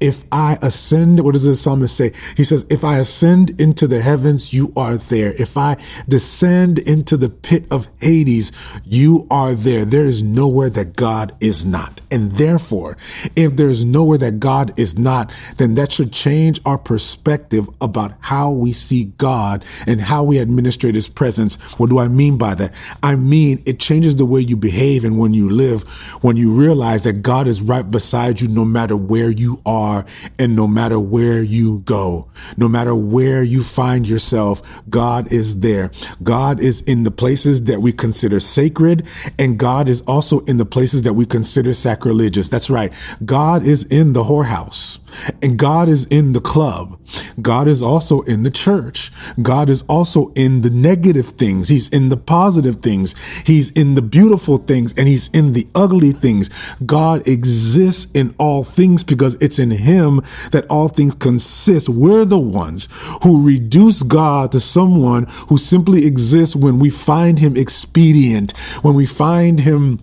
If 0.00 0.24
I 0.32 0.58
ascend, 0.62 1.20
what 1.20 1.32
does 1.32 1.44
the 1.44 1.54
psalmist 1.54 1.96
say? 1.96 2.12
He 2.36 2.44
says, 2.44 2.64
If 2.68 2.84
I 2.84 2.98
ascend 2.98 3.60
into 3.60 3.86
the 3.86 4.00
heavens, 4.00 4.52
you 4.52 4.72
are 4.76 4.96
there. 4.96 5.32
If 5.34 5.56
I 5.56 5.76
descend 6.08 6.78
into 6.78 7.16
the 7.16 7.28
pit 7.28 7.64
of 7.70 7.88
Hades, 8.00 8.52
you 8.84 9.26
are 9.30 9.54
there. 9.54 9.84
There 9.84 10.04
is 10.04 10.22
nowhere 10.22 10.70
that 10.70 10.96
God 10.96 11.34
is 11.40 11.64
not. 11.64 12.00
And 12.10 12.32
therefore, 12.32 12.96
if 13.36 13.56
there's 13.56 13.84
nowhere 13.84 14.18
that 14.18 14.38
God 14.38 14.78
is 14.78 14.98
not, 14.98 15.34
then 15.56 15.74
that 15.76 15.92
should 15.92 16.12
change 16.12 16.60
our 16.66 16.78
perspective 16.78 17.68
about 17.80 18.12
how 18.20 18.50
we 18.50 18.72
see 18.72 19.04
God 19.04 19.64
and 19.86 20.00
how 20.00 20.22
we 20.22 20.38
administrate 20.38 20.94
his 20.94 21.08
presence. 21.08 21.54
What 21.78 21.88
do 21.88 21.98
I 21.98 22.08
mean 22.08 22.36
by 22.36 22.54
that? 22.56 22.74
I 23.02 23.16
mean, 23.16 23.62
it 23.64 23.80
changes 23.80 24.16
the 24.16 24.26
way 24.26 24.40
you 24.40 24.56
behave 24.56 25.04
and 25.04 25.18
when 25.18 25.32
you 25.32 25.48
live, 25.48 25.88
when 26.22 26.36
you 26.36 26.52
realize 26.52 27.04
that 27.04 27.22
God 27.22 27.46
is 27.46 27.62
right 27.62 27.88
beside 27.88 28.40
you 28.40 28.48
no 28.48 28.64
matter 28.64 28.96
where 28.96 29.30
you 29.30 29.61
are 29.66 30.04
and 30.38 30.56
no 30.56 30.66
matter 30.66 30.98
where 30.98 31.42
you 31.42 31.80
go, 31.80 32.28
no 32.56 32.68
matter 32.68 32.94
where 32.94 33.42
you 33.42 33.62
find 33.62 34.06
yourself, 34.06 34.62
God 34.88 35.32
is 35.32 35.60
there. 35.60 35.90
God 36.22 36.60
is 36.60 36.80
in 36.82 37.02
the 37.02 37.10
places 37.10 37.64
that 37.64 37.80
we 37.80 37.92
consider 37.92 38.40
sacred 38.40 39.06
and 39.38 39.58
God 39.58 39.88
is 39.88 40.02
also 40.02 40.40
in 40.40 40.56
the 40.56 40.66
places 40.66 41.02
that 41.02 41.14
we 41.14 41.26
consider 41.26 41.74
sacrilegious. 41.74 42.48
That's 42.48 42.70
right. 42.70 42.92
God 43.24 43.64
is 43.64 43.84
in 43.84 44.12
the 44.12 44.24
whorehouse. 44.24 44.98
And 45.42 45.58
God 45.58 45.88
is 45.88 46.04
in 46.06 46.32
the 46.32 46.40
club. 46.40 46.98
God 47.40 47.68
is 47.68 47.82
also 47.82 48.22
in 48.22 48.42
the 48.42 48.50
church. 48.50 49.12
God 49.40 49.68
is 49.68 49.82
also 49.88 50.32
in 50.34 50.62
the 50.62 50.70
negative 50.70 51.28
things. 51.28 51.68
He's 51.68 51.88
in 51.88 52.08
the 52.08 52.16
positive 52.16 52.76
things. 52.76 53.14
He's 53.44 53.70
in 53.70 53.94
the 53.94 54.02
beautiful 54.02 54.58
things 54.58 54.94
and 54.96 55.08
he's 55.08 55.28
in 55.28 55.52
the 55.52 55.66
ugly 55.74 56.12
things. 56.12 56.50
God 56.84 57.26
exists 57.26 58.10
in 58.14 58.34
all 58.38 58.64
things 58.64 59.04
because 59.04 59.34
it's 59.36 59.58
in 59.58 59.70
him 59.70 60.22
that 60.50 60.66
all 60.68 60.88
things 60.88 61.14
consist. 61.14 61.88
We're 61.88 62.24
the 62.24 62.38
ones 62.38 62.88
who 63.22 63.46
reduce 63.46 64.02
God 64.02 64.52
to 64.52 64.60
someone 64.60 65.26
who 65.48 65.58
simply 65.58 66.06
exists 66.06 66.56
when 66.56 66.78
we 66.78 66.90
find 66.90 67.38
him 67.38 67.56
expedient, 67.56 68.56
when 68.82 68.94
we 68.94 69.06
find 69.06 69.60
him 69.60 70.00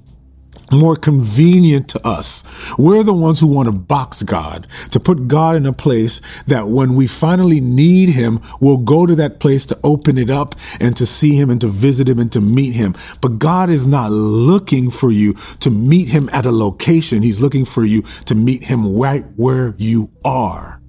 more 0.72 0.96
convenient 0.96 1.88
to 1.90 2.08
us. 2.08 2.44
We're 2.78 3.04
the 3.04 3.14
ones 3.14 3.40
who 3.40 3.48
want 3.48 3.68
to 3.68 3.72
box 3.72 4.24
God, 4.24 4.68
to 4.92 5.00
put 5.00 5.28
God 5.28 5.56
in 5.56 5.66
a 5.66 5.74
place 5.74 6.22
that 6.48 6.68
when 6.68 6.96
we 6.96 7.08
finally 7.08 7.62
need 7.62 8.10
him, 8.10 8.40
we'll 8.60 8.78
go 8.78 9.06
to 9.06 9.16
that 9.16 9.40
place 9.40 9.66
to 9.68 9.80
open 9.84 10.18
it 10.18 10.30
up 10.30 10.56
and 10.80 10.96
to 10.98 11.06
see 11.06 11.36
him 11.36 11.50
and 11.50 11.62
to 11.62 11.68
visit 11.68 12.08
him 12.08 12.20
and 12.20 12.32
to 12.32 12.42
meet 12.42 12.74
him. 12.74 12.96
But 13.22 13.40
God 13.40 13.70
is 13.70 13.88
not 13.88 14.12
looking 14.12 14.92
for 14.92 15.12
you 15.12 15.34
to 15.34 15.70
meet 15.70 16.10
him 16.10 16.30
at 16.32 16.46
a 16.46 16.52
location. 16.52 17.24
He's 17.24 17.40
looking 17.40 17.66
for 17.66 17.84
you 17.84 18.02
to 18.26 18.36
meet 18.36 18.64
him 18.64 18.98
right 18.98 19.26
where 19.36 19.76
you 19.78 20.12
are. 20.24 20.82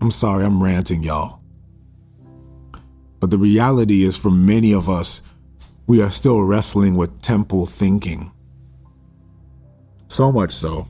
I'm 0.00 0.10
sorry, 0.10 0.44
I'm 0.44 0.62
ranting, 0.62 1.02
y'all. 1.02 1.40
But 3.18 3.30
the 3.30 3.38
reality 3.38 4.02
is 4.02 4.16
for 4.16 4.30
many 4.30 4.72
of 4.72 4.88
us, 4.88 5.20
we 5.90 6.00
are 6.00 6.12
still 6.12 6.40
wrestling 6.40 6.94
with 6.94 7.20
temple 7.20 7.66
thinking. 7.66 8.30
So 10.06 10.30
much 10.30 10.52
so 10.52 10.86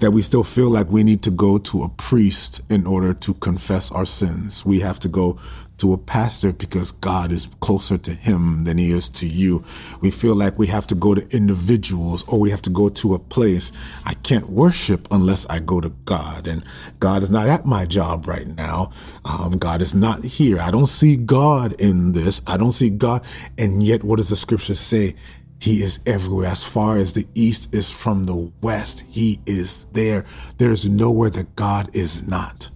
that 0.00 0.10
we 0.12 0.22
still 0.22 0.44
feel 0.44 0.70
like 0.70 0.88
we 0.90 1.04
need 1.04 1.22
to 1.22 1.30
go 1.30 1.58
to 1.58 1.82
a 1.82 1.88
priest 1.90 2.60
in 2.68 2.86
order 2.86 3.14
to 3.14 3.34
confess 3.34 3.90
our 3.92 4.06
sins. 4.06 4.64
We 4.66 4.80
have 4.80 4.98
to 5.00 5.08
go 5.08 5.38
to 5.78 5.94
a 5.94 5.98
pastor 5.98 6.52
because 6.52 6.92
God 6.92 7.32
is 7.32 7.48
closer 7.60 7.96
to 7.96 8.12
him 8.12 8.64
than 8.64 8.76
he 8.76 8.90
is 8.90 9.08
to 9.10 9.26
you. 9.26 9.64
We 10.02 10.10
feel 10.10 10.34
like 10.34 10.58
we 10.58 10.66
have 10.66 10.86
to 10.88 10.94
go 10.94 11.14
to 11.14 11.26
individuals 11.34 12.22
or 12.28 12.38
we 12.38 12.50
have 12.50 12.60
to 12.62 12.70
go 12.70 12.90
to 12.90 13.14
a 13.14 13.18
place. 13.18 13.72
I 14.04 14.12
can't 14.14 14.50
worship 14.50 15.08
unless 15.10 15.46
I 15.46 15.58
go 15.58 15.80
to 15.80 15.88
God. 16.04 16.46
And 16.46 16.64
God 16.98 17.22
is 17.22 17.30
not 17.30 17.48
at 17.48 17.64
my 17.64 17.86
job 17.86 18.28
right 18.28 18.46
now. 18.46 18.92
Um, 19.24 19.52
God 19.52 19.80
is 19.80 19.94
not 19.94 20.22
here. 20.22 20.58
I 20.60 20.70
don't 20.70 20.86
see 20.86 21.16
God 21.16 21.80
in 21.80 22.12
this. 22.12 22.42
I 22.46 22.58
don't 22.58 22.72
see 22.72 22.90
God. 22.90 23.24
And 23.56 23.82
yet, 23.82 24.04
what 24.04 24.16
does 24.16 24.28
the 24.28 24.36
scripture 24.36 24.74
say? 24.74 25.16
He 25.60 25.82
is 25.82 26.00
everywhere. 26.06 26.48
As 26.48 26.64
far 26.64 26.96
as 26.96 27.12
the 27.12 27.26
east 27.34 27.74
is 27.74 27.90
from 27.90 28.26
the 28.26 28.50
west, 28.62 29.04
He 29.08 29.40
is 29.46 29.86
there. 29.92 30.24
There 30.58 30.72
is 30.72 30.88
nowhere 30.88 31.30
that 31.30 31.54
God 31.54 31.90
is 31.94 32.26
not. 32.26 32.70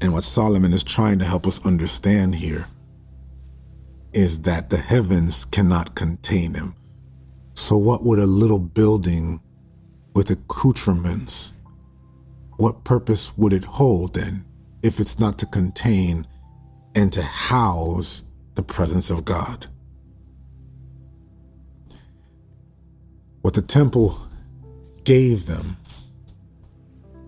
And 0.00 0.12
what 0.12 0.24
Solomon 0.24 0.72
is 0.72 0.82
trying 0.82 1.18
to 1.20 1.24
help 1.24 1.46
us 1.46 1.64
understand 1.64 2.34
here 2.34 2.66
is 4.12 4.40
that 4.42 4.70
the 4.70 4.76
heavens 4.76 5.44
cannot 5.44 5.94
contain 5.94 6.54
him. 6.54 6.74
So, 7.54 7.76
what 7.76 8.04
would 8.04 8.18
a 8.18 8.26
little 8.26 8.58
building 8.58 9.40
with 10.14 10.30
accoutrements, 10.30 11.52
what 12.56 12.84
purpose 12.84 13.36
would 13.36 13.52
it 13.52 13.64
hold 13.64 14.14
then 14.14 14.44
if 14.82 15.00
it's 15.00 15.18
not 15.18 15.38
to 15.38 15.46
contain 15.46 16.26
and 16.94 17.12
to 17.12 17.22
house 17.22 18.24
the 18.54 18.62
presence 18.62 19.10
of 19.10 19.24
God? 19.24 19.68
What 23.44 23.52
the 23.52 23.60
temple 23.60 24.18
gave 25.04 25.44
them 25.44 25.76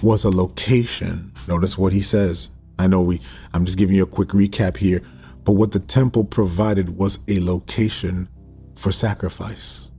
was 0.00 0.24
a 0.24 0.30
location. 0.30 1.30
Notice 1.46 1.76
what 1.76 1.92
he 1.92 2.00
says. 2.00 2.48
I 2.78 2.86
know 2.86 3.02
we 3.02 3.20
I'm 3.52 3.66
just 3.66 3.76
giving 3.76 3.96
you 3.96 4.04
a 4.04 4.06
quick 4.06 4.28
recap 4.28 4.78
here, 4.78 5.02
but 5.44 5.52
what 5.52 5.72
the 5.72 5.78
temple 5.78 6.24
provided 6.24 6.96
was 6.96 7.18
a 7.28 7.40
location 7.40 8.30
for 8.76 8.92
sacrifice. 8.92 9.90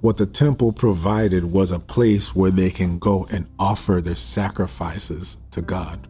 What 0.00 0.16
the 0.16 0.24
temple 0.24 0.72
provided 0.72 1.44
was 1.52 1.70
a 1.70 1.78
place 1.78 2.34
where 2.34 2.50
they 2.50 2.70
can 2.70 2.98
go 2.98 3.26
and 3.30 3.46
offer 3.58 4.00
their 4.00 4.14
sacrifices 4.14 5.36
to 5.50 5.60
God. 5.60 6.08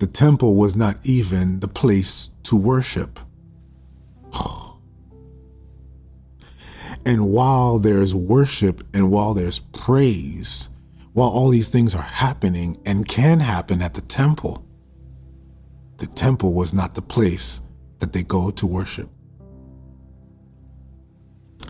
The 0.00 0.08
temple 0.08 0.56
was 0.56 0.74
not 0.74 0.98
even 1.04 1.60
the 1.60 1.68
place 1.68 2.30
to 2.42 2.56
worship. 2.56 3.20
And 7.06 7.30
while 7.30 7.78
there's 7.78 8.14
worship 8.14 8.82
and 8.94 9.10
while 9.10 9.34
there's 9.34 9.58
praise, 9.58 10.68
while 11.12 11.28
all 11.28 11.50
these 11.50 11.68
things 11.68 11.94
are 11.94 12.02
happening 12.02 12.80
and 12.86 13.06
can 13.06 13.40
happen 13.40 13.82
at 13.82 13.94
the 13.94 14.00
temple, 14.00 14.66
the 15.98 16.06
temple 16.06 16.54
was 16.54 16.72
not 16.72 16.94
the 16.94 17.02
place 17.02 17.60
that 17.98 18.12
they 18.12 18.22
go 18.22 18.50
to 18.52 18.66
worship. 18.66 19.10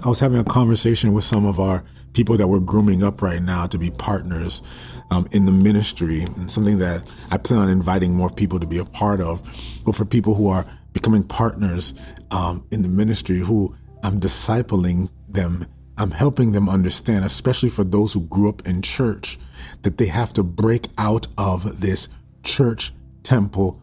I 0.02 0.08
was 0.08 0.18
having 0.18 0.38
a 0.38 0.44
conversation 0.44 1.12
with 1.12 1.24
some 1.24 1.46
of 1.46 1.60
our 1.60 1.84
people 2.12 2.36
that 2.36 2.48
we're 2.48 2.60
grooming 2.60 3.02
up 3.02 3.22
right 3.22 3.42
now 3.42 3.66
to 3.66 3.78
be 3.78 3.90
partners 3.90 4.62
um, 5.10 5.28
in 5.32 5.44
the 5.44 5.52
ministry, 5.52 6.22
and 6.22 6.50
something 6.50 6.78
that 6.78 7.02
I 7.30 7.38
plan 7.38 7.60
on 7.60 7.68
inviting 7.68 8.14
more 8.14 8.30
people 8.30 8.58
to 8.60 8.66
be 8.66 8.78
a 8.78 8.84
part 8.84 9.20
of. 9.20 9.42
But 9.84 9.94
for 9.94 10.04
people 10.04 10.34
who 10.34 10.48
are 10.48 10.66
becoming 10.92 11.22
partners 11.22 11.94
um, 12.30 12.66
in 12.70 12.82
the 12.82 12.88
ministry, 12.88 13.38
who 13.38 13.74
I'm 14.02 14.20
discipling 14.20 15.10
them, 15.34 15.66
I'm 15.96 16.10
helping 16.10 16.52
them 16.52 16.68
understand, 16.68 17.24
especially 17.24 17.70
for 17.70 17.84
those 17.84 18.12
who 18.12 18.22
grew 18.22 18.48
up 18.48 18.66
in 18.66 18.82
church, 18.82 19.38
that 19.82 19.98
they 19.98 20.06
have 20.06 20.32
to 20.34 20.42
break 20.42 20.88
out 20.98 21.26
of 21.38 21.80
this 21.80 22.08
church 22.42 22.92
temple 23.22 23.80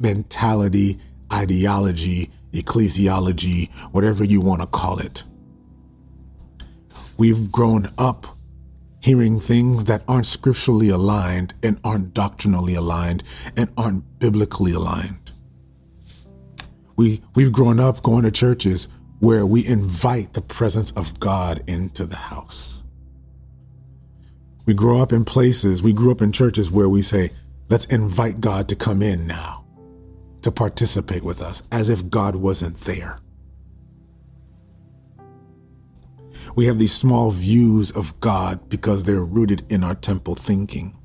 mentality, 0.00 0.98
ideology, 1.32 2.30
ecclesiology, 2.52 3.70
whatever 3.92 4.24
you 4.24 4.40
want 4.40 4.60
to 4.60 4.66
call 4.66 4.98
it. 4.98 5.24
We've 7.16 7.50
grown 7.52 7.88
up 7.96 8.26
hearing 9.00 9.38
things 9.38 9.84
that 9.84 10.02
aren't 10.08 10.26
scripturally 10.26 10.88
aligned 10.88 11.54
and 11.62 11.78
aren't 11.84 12.14
doctrinally 12.14 12.74
aligned 12.74 13.22
and 13.56 13.70
aren't 13.76 14.18
biblically 14.18 14.72
aligned. 14.72 15.32
we 16.96 17.22
we've 17.34 17.52
grown 17.52 17.78
up 17.78 18.02
going 18.02 18.24
to 18.24 18.30
churches 18.30 18.88
where 19.20 19.46
we 19.46 19.66
invite 19.66 20.32
the 20.32 20.40
presence 20.40 20.90
of 20.92 21.18
God 21.20 21.62
into 21.66 22.04
the 22.04 22.16
house. 22.16 22.82
We 24.66 24.74
grow 24.74 24.98
up 24.98 25.12
in 25.12 25.24
places, 25.24 25.82
we 25.82 25.92
grew 25.92 26.10
up 26.10 26.22
in 26.22 26.32
churches 26.32 26.70
where 26.70 26.88
we 26.88 27.02
say, 27.02 27.30
let's 27.68 27.84
invite 27.86 28.40
God 28.40 28.68
to 28.68 28.76
come 28.76 29.02
in 29.02 29.26
now, 29.26 29.64
to 30.42 30.50
participate 30.50 31.22
with 31.22 31.42
us, 31.42 31.62
as 31.70 31.88
if 31.88 32.08
God 32.08 32.36
wasn't 32.36 32.80
there. 32.80 33.20
We 36.56 36.66
have 36.66 36.78
these 36.78 36.92
small 36.92 37.30
views 37.30 37.90
of 37.90 38.18
God 38.20 38.68
because 38.68 39.04
they're 39.04 39.24
rooted 39.24 39.64
in 39.70 39.82
our 39.82 39.94
temple 39.94 40.34
thinking. 40.34 40.96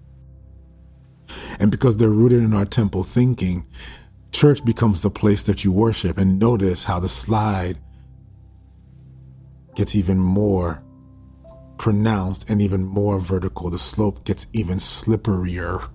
And 1.60 1.72
because 1.72 1.97
they're 1.97 2.10
rooted 2.10 2.43
in 2.43 2.53
our 2.53 2.66
temple 2.66 3.03
thinking, 3.03 3.66
church 4.32 4.64
becomes 4.64 5.01
the 5.01 5.10
place 5.10 5.43
that 5.43 5.64
you 5.64 5.72
worship. 5.72 6.18
And 6.18 6.39
notice 6.39 6.84
how 6.84 6.99
the 6.99 7.10
slide 7.10 7.78
gets 9.80 9.95
even 9.95 10.19
more 10.19 10.84
pronounced 11.77 12.49
and 12.49 12.61
even 12.61 12.84
more 12.84 13.17
vertical. 13.17 13.69
The 13.69 13.80
slope 13.80 14.25
gets 14.25 14.45
even 14.51 14.77
slipperier 14.77 15.89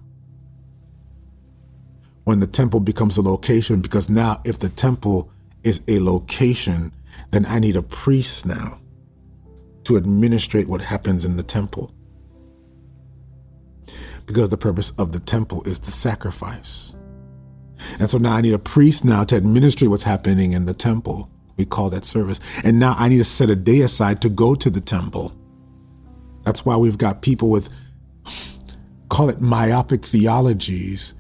when 2.24 2.41
the 2.41 2.47
temple 2.47 2.80
becomes 2.80 3.18
a 3.18 3.20
location 3.20 3.82
because 3.82 4.09
now 4.09 4.41
if 4.47 4.59
the 4.59 4.70
temple 4.70 5.30
is 5.64 5.82
a 5.87 6.01
location, 6.01 6.95
then 7.30 7.45
I 7.45 7.59
need 7.59 7.76
a 7.76 7.82
priest 7.82 8.47
now 8.47 8.80
to 9.85 9.99
administrate 9.99 10.66
what 10.66 10.80
happens 10.80 11.26
in 11.26 11.37
the 11.37 11.43
temple. 11.43 11.93
Because 14.24 14.49
the 14.49 14.57
purpose 14.57 14.93
of 14.93 15.12
the 15.12 15.20
temple 15.20 15.62
is 15.64 15.78
the 15.78 15.91
sacrifice. 15.91 16.95
And 17.99 18.09
so 18.09 18.16
now 18.16 18.32
I 18.32 18.41
need 18.41 18.55
a 18.55 18.59
priest 18.59 19.05
now 19.05 19.24
to 19.24 19.37
administrate 19.37 19.91
what's 19.91 20.05
happening 20.05 20.55
in 20.55 20.64
the 20.64 20.72
temple. 20.72 21.30
We 21.57 21.65
call 21.65 21.91
that 21.91 22.05
service. 22.05 22.41
And 22.65 22.79
now 22.79 22.95
I 22.99 23.09
need 23.09 23.19
to 23.19 23.25
set 23.25 23.51
a 23.51 23.57
day 23.57 23.81
aside 23.81 24.21
to 24.23 24.29
go 24.29 24.55
to 24.55 24.71
the 24.71 24.81
temple. 24.81 25.33
That's 26.45 26.65
why 26.65 26.77
we've 26.77 26.99
got 26.99 27.23
people 27.23 27.49
with, 27.49 27.69
call 29.09 29.29
it 29.31 29.41
myopic 29.41 30.05
theologies 30.05 31.15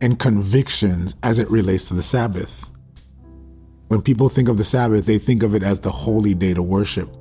and 0.00 0.18
convictions 0.18 1.16
as 1.22 1.38
it 1.38 1.50
relates 1.50 1.88
to 1.88 1.94
the 1.94 2.02
Sabbath. 2.02 2.70
When 3.88 4.00
people 4.00 4.28
think 4.28 4.48
of 4.48 4.56
the 4.56 4.64
Sabbath, 4.64 5.06
they 5.06 5.18
think 5.18 5.42
of 5.42 5.54
it 5.54 5.62
as 5.62 5.80
the 5.80 5.90
holy 5.90 6.34
day 6.34 6.54
to 6.54 6.62
worship. 6.62 7.14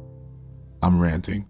I'm 0.81 1.01
ranting. 1.01 1.47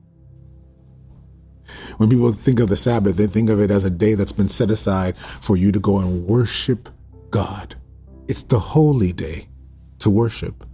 When 1.97 2.09
people 2.09 2.31
think 2.31 2.59
of 2.59 2.69
the 2.69 2.77
Sabbath, 2.77 3.17
they 3.17 3.27
think 3.27 3.49
of 3.49 3.59
it 3.59 3.69
as 3.69 3.83
a 3.83 3.89
day 3.89 4.15
that's 4.15 4.31
been 4.31 4.49
set 4.49 4.71
aside 4.71 5.17
for 5.17 5.57
you 5.57 5.71
to 5.71 5.79
go 5.79 5.99
and 5.99 6.25
worship 6.25 6.89
God. 7.29 7.75
It's 8.27 8.43
the 8.43 8.59
holy 8.59 9.11
day 9.11 9.49
to 9.99 10.09
worship. 10.09 10.65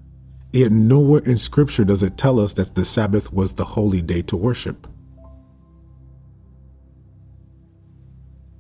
Yet 0.56 0.72
nowhere 0.72 1.22
in 1.26 1.38
Scripture 1.38 1.84
does 1.84 2.02
it 2.02 2.18
tell 2.18 2.40
us 2.40 2.54
that 2.54 2.76
the 2.76 2.86
Sabbath 2.86 3.34
was 3.34 3.52
the 3.52 3.66
holy 3.66 4.02
day 4.02 4.22
to 4.22 4.38
worship. 4.38 4.88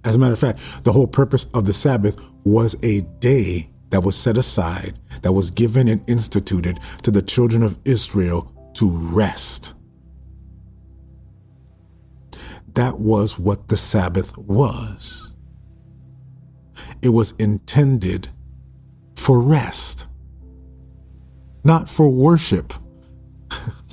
As 0.04 0.16
a 0.16 0.20
matter 0.20 0.34
of 0.34 0.40
fact, 0.40 0.84
the 0.84 0.92
whole 0.92 1.08
purpose 1.08 1.48
of 1.54 1.66
the 1.66 1.74
Sabbath 1.74 2.20
was 2.44 2.76
a 2.84 3.00
day 3.22 3.70
that 3.92 4.04
was 4.04 4.18
set 4.18 4.36
aside, 4.36 5.00
that 5.22 5.32
was 5.32 5.52
given 5.52 5.88
and 5.88 6.04
instituted 6.10 6.82
to 7.04 7.12
the 7.12 7.22
children 7.22 7.64
of 7.64 7.80
Israel 7.86 8.52
to 8.74 8.90
rest. 8.90 9.74
That 12.74 13.00
was 13.00 13.40
what 13.40 13.70
the 13.70 13.78
Sabbath 13.78 14.38
was. 14.38 15.34
It 17.02 17.10
was 17.10 17.34
intended 17.40 18.28
for 19.16 19.40
rest, 19.40 20.08
not 21.66 21.90
for 21.90 22.10
worship. 22.10 22.74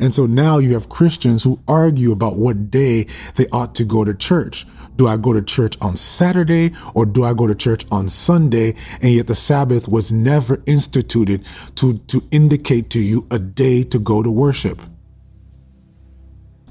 And 0.00 0.12
so 0.12 0.26
now 0.26 0.58
you 0.58 0.74
have 0.74 0.88
Christians 0.88 1.42
who 1.42 1.60
argue 1.66 2.12
about 2.12 2.36
what 2.36 2.70
day 2.70 3.06
they 3.36 3.46
ought 3.48 3.74
to 3.76 3.84
go 3.84 4.04
to 4.04 4.14
church. 4.14 4.66
Do 4.96 5.08
I 5.08 5.16
go 5.16 5.32
to 5.32 5.42
church 5.42 5.76
on 5.80 5.96
Saturday 5.96 6.72
or 6.94 7.06
do 7.06 7.24
I 7.24 7.32
go 7.32 7.46
to 7.46 7.54
church 7.54 7.86
on 7.90 8.08
Sunday? 8.08 8.74
And 9.00 9.12
yet 9.12 9.28
the 9.28 9.34
Sabbath 9.34 9.88
was 9.88 10.12
never 10.12 10.62
instituted 10.66 11.44
to, 11.76 11.98
to 11.98 12.22
indicate 12.30 12.90
to 12.90 13.00
you 13.00 13.26
a 13.30 13.38
day 13.38 13.84
to 13.84 13.98
go 13.98 14.22
to 14.22 14.30
worship. 14.30 14.80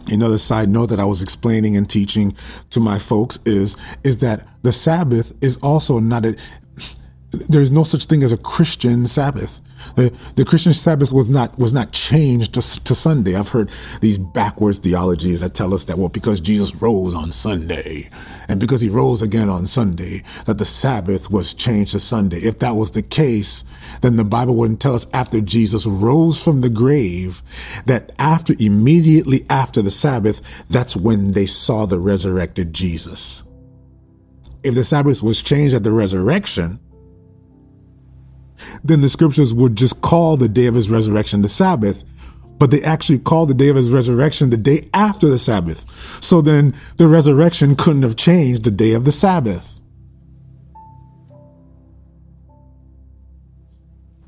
Another 0.10 0.38
side 0.38 0.70
note 0.70 0.88
that 0.88 1.02
I 1.02 1.06
was 1.06 1.22
explaining 1.22 1.76
and 1.76 1.90
teaching 1.90 2.36
to 2.70 2.80
my 2.80 2.98
folks 2.98 3.40
is, 3.46 3.76
is 4.06 4.20
that 4.20 4.48
the 4.62 4.72
Sabbath 4.72 5.34
is 5.42 5.58
also 5.58 6.00
not 6.00 6.26
a, 6.26 6.38
there's 7.32 7.72
no 7.72 7.84
such 7.84 8.06
thing 8.06 8.24
as 8.24 8.32
a 8.32 8.38
Christian 8.38 9.06
Sabbath. 9.06 9.60
The, 9.96 10.14
the 10.36 10.46
Christian 10.46 10.74
Sabbath 10.74 11.12
was 11.12 11.30
not 11.30 11.58
was 11.60 11.72
not 11.72 11.92
changed 11.92 12.54
to, 12.56 12.84
to 12.84 12.96
Sunday. 12.96 13.36
I've 13.36 13.50
heard 13.50 13.70
these 14.02 14.18
backwards 14.18 14.80
theologies 14.80 15.42
that 15.42 15.54
tell 15.54 15.74
us 15.74 15.84
that 15.86 15.98
well, 15.98 16.10
because 16.10 16.40
Jesus 16.40 16.74
rose 16.76 17.14
on 17.14 17.32
Sunday, 17.32 18.10
and 18.50 18.60
because 18.60 18.82
he 18.82 18.90
rose 18.90 19.22
again 19.22 19.50
on 19.50 19.68
Sunday, 19.68 20.24
that 20.46 20.58
the 20.58 20.66
Sabbath 20.66 21.30
was 21.30 21.54
changed 21.54 21.92
to 21.92 22.00
Sunday. 22.00 22.38
If 22.38 22.60
that 22.60 22.76
was 22.76 22.92
the 22.92 23.04
case, 23.04 23.64
then 24.02 24.16
the 24.16 24.26
Bible 24.26 24.56
wouldn't 24.56 24.82
tell 24.82 24.96
us 24.96 25.06
after 25.14 25.42
Jesus 25.42 25.86
rose 25.86 26.42
from 26.42 26.62
the 26.62 26.70
grave 26.70 27.44
that 27.86 28.12
after 28.20 28.56
immediately 28.60 29.46
after 29.50 29.82
the 29.82 29.92
Sabbath, 29.92 30.66
that's 30.70 30.96
when 30.96 31.32
they 31.32 31.46
saw 31.46 31.86
the 31.86 32.00
resurrected 32.00 32.74
Jesus. 32.74 33.44
If 34.64 34.76
the 34.76 34.84
Sabbath 34.84 35.22
was 35.22 35.42
changed 35.42 35.76
at 35.76 35.84
the 35.84 35.92
resurrection, 35.92 36.80
then 38.84 39.02
the 39.02 39.10
scriptures 39.10 39.54
would 39.54 39.76
just 39.76 40.02
call 40.02 40.38
the 40.38 40.48
day 40.48 40.66
of 40.66 40.76
his 40.76 40.90
resurrection 40.90 41.42
the 41.42 41.50
Sabbath, 41.50 42.04
but 42.58 42.72
they 42.72 42.82
actually 42.84 43.20
called 43.20 43.50
the 43.50 43.54
day 43.54 43.70
of 43.70 43.76
his 43.76 43.92
resurrection 43.92 44.50
the 44.50 44.58
day 44.58 44.90
after 44.94 45.28
the 45.28 45.38
Sabbath. 45.38 45.86
So 46.24 46.42
then 46.42 46.74
the 46.98 47.08
resurrection 47.08 47.76
couldn't 47.76 48.04
have 48.04 48.16
changed 48.16 48.64
the 48.64 48.72
day 48.72 48.94
of 48.94 49.06
the 49.06 49.12
Sabbath. 49.12 49.80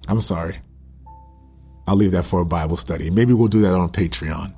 I'm 0.08 0.22
sorry. 0.22 0.60
I'll 1.88 1.96
leave 1.96 2.12
that 2.12 2.26
for 2.26 2.42
a 2.42 2.46
Bible 2.46 2.78
study. 2.78 3.10
Maybe 3.10 3.34
we'll 3.34 3.48
do 3.48 3.62
that 3.62 3.74
on 3.74 3.90
Patreon. 3.90 4.54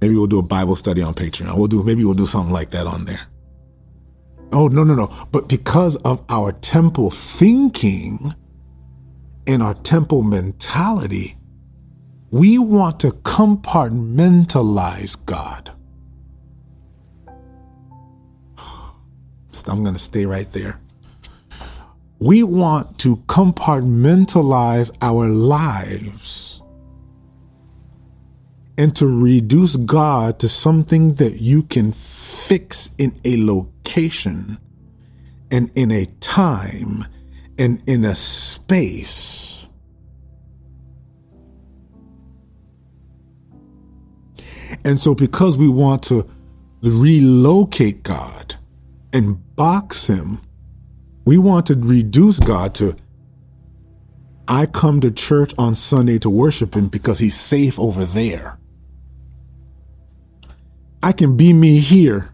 Maybe 0.00 0.16
we'll 0.16 0.26
do 0.26 0.38
a 0.38 0.42
Bible 0.42 0.76
study 0.76 1.00
on 1.02 1.14
Patreon. 1.14 1.56
We'll 1.56 1.66
do 1.66 1.82
maybe 1.82 2.04
we'll 2.04 2.14
do 2.14 2.26
something 2.26 2.52
like 2.52 2.70
that 2.70 2.86
on 2.86 3.06
there. 3.06 3.26
Oh, 4.52 4.68
no, 4.68 4.84
no, 4.84 4.94
no. 4.94 5.12
But 5.32 5.48
because 5.48 5.96
of 5.96 6.22
our 6.28 6.52
temple 6.52 7.10
thinking 7.10 8.34
and 9.46 9.62
our 9.62 9.74
temple 9.74 10.22
mentality, 10.22 11.36
we 12.30 12.58
want 12.58 13.00
to 13.00 13.10
compartmentalize 13.10 15.16
God. 15.26 15.72
I'm 19.66 19.82
going 19.82 19.94
to 19.94 20.00
stay 20.00 20.26
right 20.26 20.50
there. 20.52 20.78
We 22.18 22.42
want 22.42 22.98
to 23.00 23.16
compartmentalize 23.16 24.90
our 25.02 25.28
lives 25.28 26.62
and 28.76 28.94
to 28.96 29.06
reduce 29.06 29.76
God 29.76 30.38
to 30.40 30.48
something 30.48 31.14
that 31.14 31.40
you 31.40 31.62
can 31.62 31.92
fix 31.92 32.90
in 32.98 33.18
a 33.24 33.42
location 33.42 34.58
and 35.50 35.70
in 35.74 35.92
a 35.92 36.06
time 36.20 37.04
and 37.58 37.82
in 37.86 38.04
a 38.04 38.14
space. 38.14 39.68
And 44.84 44.98
so, 44.98 45.14
because 45.14 45.56
we 45.56 45.68
want 45.68 46.02
to 46.04 46.28
relocate 46.82 48.02
God 48.02 48.56
and 49.12 49.38
box 49.54 50.06
Him, 50.06 50.40
we 51.24 51.38
want 51.38 51.66
to 51.66 51.74
reduce 51.74 52.40
God 52.40 52.74
to 52.76 52.96
I 54.46 54.66
come 54.66 55.00
to 55.00 55.10
church 55.10 55.54
on 55.56 55.74
Sunday 55.74 56.18
to 56.18 56.28
worship 56.28 56.74
Him 56.74 56.88
because 56.88 57.20
He's 57.20 57.38
safe 57.38 57.78
over 57.78 58.04
there. 58.04 58.58
I 61.04 61.12
can 61.12 61.36
be 61.36 61.52
me 61.52 61.80
here. 61.80 62.30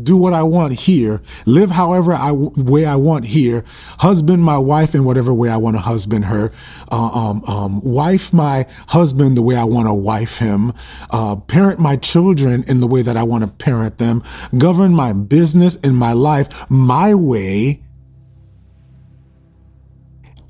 Do 0.00 0.18
what 0.18 0.34
I 0.34 0.42
want 0.42 0.74
here, 0.74 1.22
live 1.46 1.70
however 1.70 2.12
I 2.12 2.30
way 2.32 2.84
I 2.84 2.96
want 2.96 3.24
here, 3.24 3.64
husband 3.98 4.42
my 4.42 4.58
wife 4.58 4.94
in 4.94 5.04
whatever 5.04 5.32
way 5.32 5.48
I 5.48 5.56
want 5.56 5.76
to 5.76 5.80
husband 5.80 6.26
her, 6.26 6.52
uh, 6.92 7.10
um, 7.14 7.42
um, 7.48 7.80
wife 7.82 8.34
my 8.34 8.66
husband 8.88 9.36
the 9.36 9.42
way 9.42 9.56
I 9.56 9.64
want 9.64 9.88
to 9.88 9.94
wife 9.94 10.36
him, 10.36 10.74
uh, 11.10 11.36
parent 11.36 11.80
my 11.80 11.96
children 11.96 12.64
in 12.68 12.80
the 12.80 12.86
way 12.86 13.00
that 13.00 13.16
I 13.16 13.22
want 13.22 13.44
to 13.44 13.48
parent 13.48 13.96
them, 13.96 14.22
govern 14.58 14.94
my 14.94 15.14
business 15.14 15.76
and 15.82 15.96
my 15.96 16.12
life 16.12 16.70
my 16.70 17.14
way, 17.14 17.82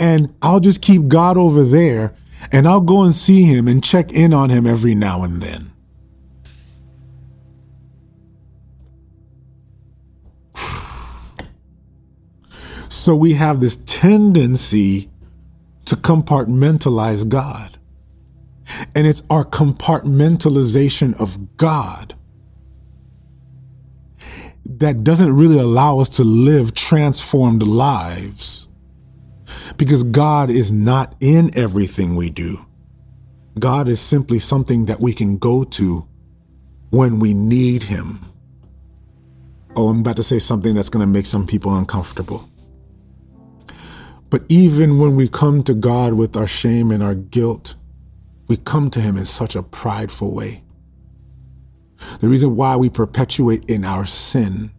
and 0.01 0.35
I'll 0.43 0.61
just 0.61 0.83
keep 0.83 1.07
God 1.07 1.37
over 1.37 1.63
there, 1.63 2.13
and 2.51 2.67
I'll 2.67 2.81
go 2.81 3.03
and 3.03 3.15
see 3.15 3.45
him 3.45 3.69
and 3.69 3.83
check 3.85 4.13
in 4.13 4.35
on 4.35 4.51
him 4.51 4.67
every 4.67 4.97
now 4.97 5.23
and 5.23 5.41
then. 5.41 5.70
So 12.91 13.15
we 13.15 13.35
have 13.35 13.61
this 13.61 13.77
tendency 13.87 15.09
to 15.85 15.97
compartmentalize 15.97 17.27
God. 17.29 17.79
And 18.95 19.07
it's 19.07 19.23
our 19.31 19.45
compartmentalization 19.45 21.19
of 21.21 21.57
God 21.57 22.15
that 24.65 25.05
doesn't 25.05 25.35
really 25.35 25.59
allow 25.59 26.01
us 26.01 26.09
to 26.09 26.25
live 26.25 26.75
transformed 26.75 27.63
lives 27.63 28.69
because 29.77 30.03
God 30.03 30.51
is 30.51 30.73
not 30.73 31.15
in 31.21 31.57
everything 31.57 32.17
we 32.17 32.29
do. 32.29 32.59
God 33.59 33.89
is 33.89 34.01
simply 34.01 34.41
something 34.41 34.87
that 34.87 35.01
we 35.01 35.13
can 35.13 35.39
go 35.39 35.63
to 35.65 36.09
when 36.91 37.21
we 37.21 37.35
need 37.35 37.85
Him. 37.85 38.21
Oh, 39.77 39.89
I'm 39.89 40.01
about 40.01 40.17
to 40.17 40.23
say 40.25 40.41
something 40.41 40.75
that's 40.75 40.89
going 40.89 41.07
to 41.07 41.13
make 41.13 41.27
some 41.27 41.47
people 41.47 41.77
uncomfortable. 41.77 42.50
But 44.31 44.45
even 44.49 44.99
when 44.99 45.17
we 45.17 45.29
come 45.29 45.63
to 45.65 45.75
God 45.75 46.15
with 46.15 46.37
our 46.37 46.47
shame 46.47 46.91
and 46.91 47.03
our 47.03 47.15
guilt, 47.15 47.75
we 48.49 48.57
come 48.57 48.91
to 48.91 49.01
Him 49.01 49.17
in 49.17 49.25
such 49.25 49.55
a 49.55 49.63
prideful 49.63 50.35
way. 50.35 50.65
The 52.21 52.29
reason 52.29 52.57
why 52.57 52.77
we 52.77 52.89
perpetuate 52.89 53.69
in 53.69 53.85
our 53.85 54.07
sin 54.07 54.73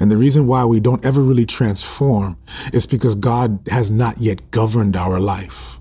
and 0.00 0.10
the 0.10 0.16
reason 0.16 0.46
why 0.46 0.64
we 0.64 0.80
don't 0.80 1.04
ever 1.04 1.20
really 1.20 1.46
transform 1.46 2.36
is 2.72 2.86
because 2.86 3.14
God 3.14 3.60
has 3.70 3.90
not 3.90 4.18
yet 4.18 4.50
governed 4.50 4.96
our 4.96 5.20
life. 5.20 5.78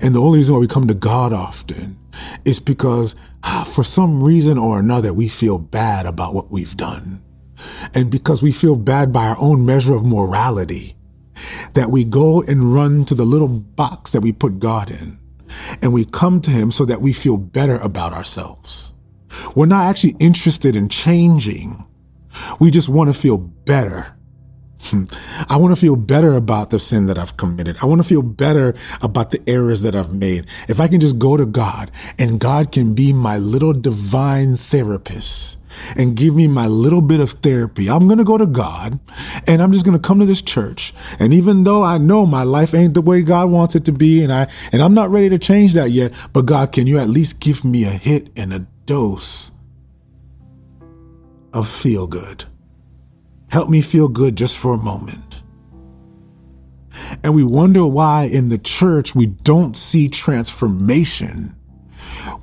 And 0.00 0.14
the 0.14 0.20
only 0.20 0.38
reason 0.38 0.54
why 0.54 0.60
we 0.60 0.68
come 0.68 0.86
to 0.86 0.94
God 0.94 1.32
often 1.32 1.98
is 2.44 2.60
because 2.60 3.14
ah, 3.42 3.68
for 3.70 3.84
some 3.84 4.22
reason 4.22 4.58
or 4.58 4.78
another, 4.78 5.12
we 5.12 5.28
feel 5.28 5.58
bad 5.58 6.06
about 6.06 6.34
what 6.34 6.50
we've 6.50 6.76
done. 6.76 7.22
And 7.94 8.10
because 8.10 8.42
we 8.42 8.52
feel 8.52 8.76
bad 8.76 9.12
by 9.12 9.26
our 9.26 9.36
own 9.38 9.66
measure 9.66 9.94
of 9.94 10.04
morality, 10.04 10.96
that 11.74 11.90
we 11.90 12.04
go 12.04 12.42
and 12.42 12.74
run 12.74 13.04
to 13.06 13.14
the 13.14 13.24
little 13.24 13.48
box 13.48 14.12
that 14.12 14.20
we 14.20 14.32
put 14.32 14.58
God 14.58 14.90
in. 14.90 15.18
And 15.82 15.92
we 15.92 16.04
come 16.04 16.40
to 16.42 16.50
Him 16.50 16.70
so 16.70 16.84
that 16.84 17.00
we 17.00 17.12
feel 17.12 17.36
better 17.38 17.76
about 17.76 18.12
ourselves. 18.12 18.92
We're 19.54 19.66
not 19.66 19.88
actually 19.88 20.16
interested 20.18 20.76
in 20.76 20.88
changing. 20.88 21.84
We 22.60 22.70
just 22.70 22.88
want 22.88 23.12
to 23.12 23.18
feel 23.18 23.38
better. 23.38 24.14
Hmm. 24.80 25.04
I 25.48 25.56
want 25.56 25.74
to 25.74 25.80
feel 25.80 25.96
better 25.96 26.34
about 26.34 26.70
the 26.70 26.78
sin 26.78 27.06
that 27.06 27.18
I've 27.18 27.36
committed. 27.36 27.76
I 27.82 27.86
want 27.86 28.00
to 28.00 28.06
feel 28.06 28.22
better 28.22 28.74
about 29.02 29.30
the 29.30 29.42
errors 29.48 29.82
that 29.82 29.96
I've 29.96 30.14
made. 30.14 30.46
If 30.68 30.80
I 30.80 30.86
can 30.86 31.00
just 31.00 31.18
go 31.18 31.36
to 31.36 31.44
God 31.44 31.90
and 32.18 32.38
God 32.38 32.70
can 32.70 32.94
be 32.94 33.12
my 33.12 33.38
little 33.38 33.72
divine 33.72 34.56
therapist 34.56 35.58
and 35.96 36.16
give 36.16 36.34
me 36.34 36.46
my 36.46 36.66
little 36.66 37.02
bit 37.02 37.18
of 37.18 37.32
therapy, 37.32 37.90
I'm 37.90 38.06
going 38.06 38.18
to 38.18 38.24
go 38.24 38.38
to 38.38 38.46
God 38.46 39.00
and 39.48 39.60
I'm 39.60 39.72
just 39.72 39.84
going 39.84 39.98
to 39.98 40.06
come 40.06 40.20
to 40.20 40.26
this 40.26 40.42
church. 40.42 40.94
And 41.18 41.34
even 41.34 41.64
though 41.64 41.82
I 41.82 41.98
know 41.98 42.24
my 42.24 42.44
life 42.44 42.72
ain't 42.72 42.94
the 42.94 43.02
way 43.02 43.22
God 43.22 43.50
wants 43.50 43.74
it 43.74 43.84
to 43.86 43.92
be 43.92 44.22
and 44.22 44.32
I 44.32 44.48
and 44.70 44.80
I'm 44.80 44.94
not 44.94 45.10
ready 45.10 45.28
to 45.30 45.38
change 45.38 45.74
that 45.74 45.90
yet, 45.90 46.12
but 46.32 46.46
God, 46.46 46.70
can 46.72 46.86
you 46.86 46.98
at 46.98 47.08
least 47.08 47.40
give 47.40 47.64
me 47.64 47.82
a 47.82 47.90
hit 47.90 48.30
and 48.36 48.52
a 48.52 48.60
dose 48.86 49.50
of 51.52 51.68
feel 51.68 52.06
good. 52.06 52.44
Help 53.48 53.68
me 53.68 53.80
feel 53.80 54.08
good 54.08 54.36
just 54.36 54.56
for 54.56 54.74
a 54.74 54.78
moment. 54.78 55.42
And 57.22 57.34
we 57.34 57.44
wonder 57.44 57.86
why 57.86 58.24
in 58.24 58.48
the 58.48 58.58
church 58.58 59.14
we 59.14 59.26
don't 59.26 59.76
see 59.76 60.08
transformation. 60.08 61.56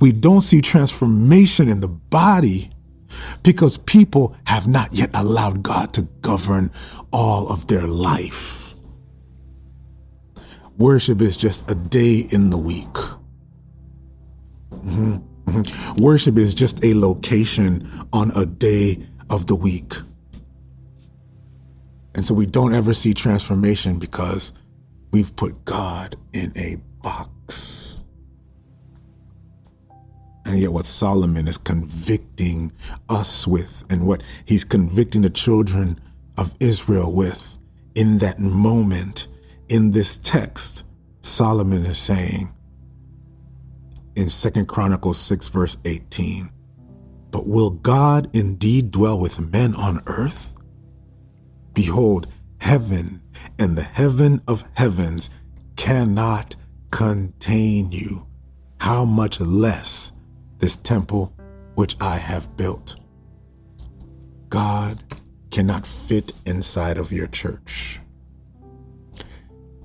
We 0.00 0.12
don't 0.12 0.40
see 0.40 0.60
transformation 0.60 1.68
in 1.68 1.80
the 1.80 1.88
body 1.88 2.70
because 3.42 3.76
people 3.76 4.36
have 4.46 4.66
not 4.66 4.92
yet 4.92 5.10
allowed 5.14 5.62
God 5.62 5.92
to 5.94 6.02
govern 6.20 6.70
all 7.12 7.48
of 7.48 7.66
their 7.68 7.86
life. 7.86 8.74
Worship 10.78 11.22
is 11.22 11.36
just 11.36 11.70
a 11.70 11.74
day 11.74 12.26
in 12.30 12.50
the 12.50 12.58
week. 12.58 12.92
Mm-hmm. 14.70 15.16
Mm-hmm. 15.46 16.02
Worship 16.02 16.36
is 16.36 16.52
just 16.52 16.84
a 16.84 16.92
location 16.94 17.88
on 18.12 18.30
a 18.32 18.44
day 18.44 18.98
of 19.30 19.46
the 19.46 19.54
week. 19.54 19.94
And 22.16 22.26
so 22.26 22.32
we 22.32 22.46
don't 22.46 22.74
ever 22.74 22.94
see 22.94 23.12
transformation 23.12 23.98
because 23.98 24.52
we've 25.12 25.36
put 25.36 25.66
God 25.66 26.16
in 26.32 26.50
a 26.56 26.76
box. 27.02 27.98
And 30.46 30.58
yet, 30.58 30.72
what 30.72 30.86
Solomon 30.86 31.46
is 31.46 31.58
convicting 31.58 32.72
us 33.08 33.46
with, 33.46 33.84
and 33.90 34.06
what 34.06 34.22
he's 34.46 34.64
convicting 34.64 35.22
the 35.22 35.30
children 35.30 36.00
of 36.38 36.54
Israel 36.58 37.12
with 37.12 37.58
in 37.94 38.18
that 38.18 38.38
moment, 38.38 39.26
in 39.68 39.90
this 39.90 40.16
text, 40.18 40.84
Solomon 41.20 41.84
is 41.84 41.98
saying, 41.98 42.54
in 44.14 44.30
Second 44.30 44.68
Chronicles 44.68 45.18
6, 45.18 45.48
verse 45.48 45.76
18. 45.84 46.50
But 47.30 47.46
will 47.46 47.70
God 47.70 48.30
indeed 48.34 48.90
dwell 48.90 49.18
with 49.18 49.38
men 49.38 49.74
on 49.74 50.02
earth? 50.06 50.55
Behold, 51.76 52.26
heaven 52.58 53.20
and 53.58 53.76
the 53.76 53.82
heaven 53.82 54.40
of 54.48 54.64
heavens 54.72 55.28
cannot 55.76 56.56
contain 56.90 57.92
you. 57.92 58.26
How 58.80 59.04
much 59.04 59.40
less 59.40 60.10
this 60.58 60.76
temple 60.76 61.34
which 61.74 61.94
I 62.00 62.16
have 62.16 62.56
built? 62.56 62.96
God 64.48 65.02
cannot 65.50 65.86
fit 65.86 66.32
inside 66.46 66.96
of 66.96 67.12
your 67.12 67.26
church. 67.26 68.00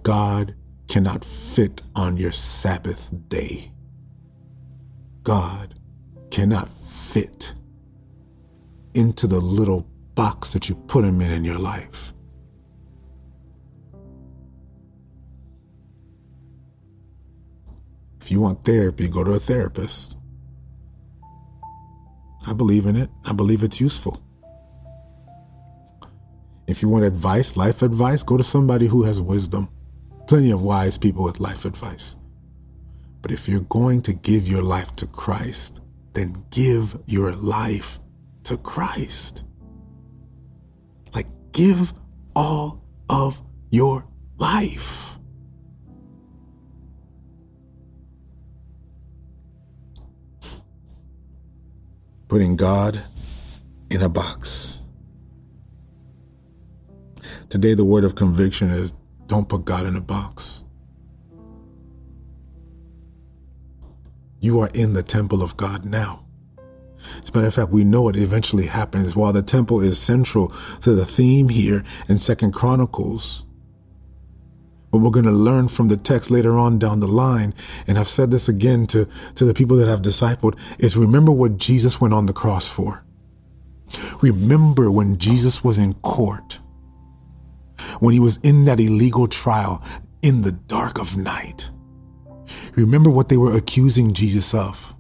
God 0.02 0.56
cannot 0.88 1.26
fit 1.26 1.82
on 1.94 2.16
your 2.16 2.32
Sabbath 2.32 3.12
day. 3.28 3.74
God 5.24 5.76
cannot 6.30 6.70
fit 6.70 7.54
into 8.94 9.28
the 9.28 9.42
little 9.42 9.91
box 10.22 10.54
that 10.54 10.70
you 10.70 10.76
put 10.94 11.04
him 11.04 11.20
in 11.20 11.32
in 11.32 11.44
your 11.44 11.58
life. 11.58 12.14
If 18.22 18.30
you 18.30 18.40
want 18.40 18.64
therapy, 18.64 19.08
go 19.08 19.24
to 19.24 19.32
a 19.32 19.40
therapist. 19.40 20.16
I 22.46 22.54
believe 22.54 22.86
in 22.86 22.96
it. 22.96 23.10
I 23.26 23.34
believe 23.34 23.64
it's 23.64 23.82
useful. 23.82 24.22
If 26.68 26.84
you 26.84 26.88
want 26.88 27.04
advice, 27.04 27.58
life 27.58 27.82
advice, 27.82 28.22
go 28.22 28.38
to 28.38 28.44
somebody 28.44 28.86
who 28.86 29.02
has 29.02 29.20
wisdom. 29.20 29.70
Plenty 30.28 30.52
of 30.52 30.62
wise 30.62 31.00
people 31.00 31.24
with 31.24 31.40
life 31.40 31.66
advice. 31.66 32.16
But 33.24 33.32
if 33.32 33.50
you're 33.50 33.62
going 33.80 34.04
to 34.04 34.14
give 34.14 34.48
your 34.48 34.62
life 34.62 34.96
to 34.98 35.08
Christ, 35.08 35.82
then 36.14 36.46
give 36.52 36.96
your 37.08 37.32
life 37.32 37.98
to 38.44 38.58
Christ. 38.58 39.46
Give 41.52 41.94
all 42.36 42.84
of 43.10 43.42
your 43.70 44.08
life. 44.38 45.18
Putting 52.28 52.56
God 52.56 53.02
in 53.90 54.02
a 54.02 54.10
box. 54.10 54.80
Today, 57.50 57.74
the 57.74 57.84
word 57.84 58.06
of 58.06 58.16
conviction 58.16 58.70
is 58.70 58.94
don't 59.28 59.50
put 59.50 59.66
God 59.66 59.86
in 59.86 59.98
a 59.98 60.02
box. 60.02 60.64
You 64.40 64.62
are 64.62 64.70
in 64.74 64.94
the 64.94 65.04
temple 65.04 65.44
of 65.44 65.58
God 65.58 65.86
now. 65.86 66.26
As 67.22 67.30
a 67.30 67.34
matter 67.34 67.48
of 67.48 67.54
fact, 67.54 67.72
we 67.72 67.84
know 67.84 68.10
it 68.10 68.16
eventually 68.16 68.68
happens. 68.68 69.16
While 69.16 69.34
the 69.34 69.42
temple 69.42 69.82
is 69.82 70.00
central 70.00 70.50
to 70.82 70.94
the 70.94 71.06
theme 71.06 71.50
here 71.50 71.84
in 72.08 72.20
Second 72.20 72.54
Chronicles, 72.54 73.44
what 74.92 75.02
we're 75.02 75.10
going 75.10 75.26
to 75.26 75.32
learn 75.32 75.70
from 75.70 75.88
the 75.88 75.98
text 75.98 76.30
later 76.30 76.58
on 76.58 76.78
down 76.78 77.00
the 77.00 77.08
line, 77.08 77.54
and 77.88 77.98
I've 77.98 78.08
said 78.08 78.30
this 78.30 78.50
again 78.50 78.88
to, 78.88 79.08
to 79.36 79.46
the 79.46 79.54
people 79.54 79.78
that 79.78 79.90
I've 79.90 80.02
discipled, 80.02 80.58
is 80.80 80.98
remember 80.98 81.32
what 81.32 81.58
Jesus 81.58 82.02
went 82.02 82.14
on 82.14 82.26
the 82.26 82.34
cross 82.34 82.68
for. 82.68 83.04
Remember 84.22 84.92
when 84.92 85.18
Jesus 85.18 85.64
was 85.64 85.78
in 85.78 85.94
court, 85.96 86.60
when 88.00 88.14
he 88.14 88.20
was 88.20 88.38
in 88.44 88.66
that 88.66 88.80
illegal 88.80 89.28
trial 89.28 89.84
in 90.22 90.42
the 90.42 90.52
dark 90.52 91.00
of 91.00 91.18
night. 91.18 91.72
Remember 92.76 93.10
what 93.10 93.30
they 93.30 93.38
were 93.38 93.56
accusing 93.56 94.14
Jesus 94.14 94.54
of. 94.54 94.94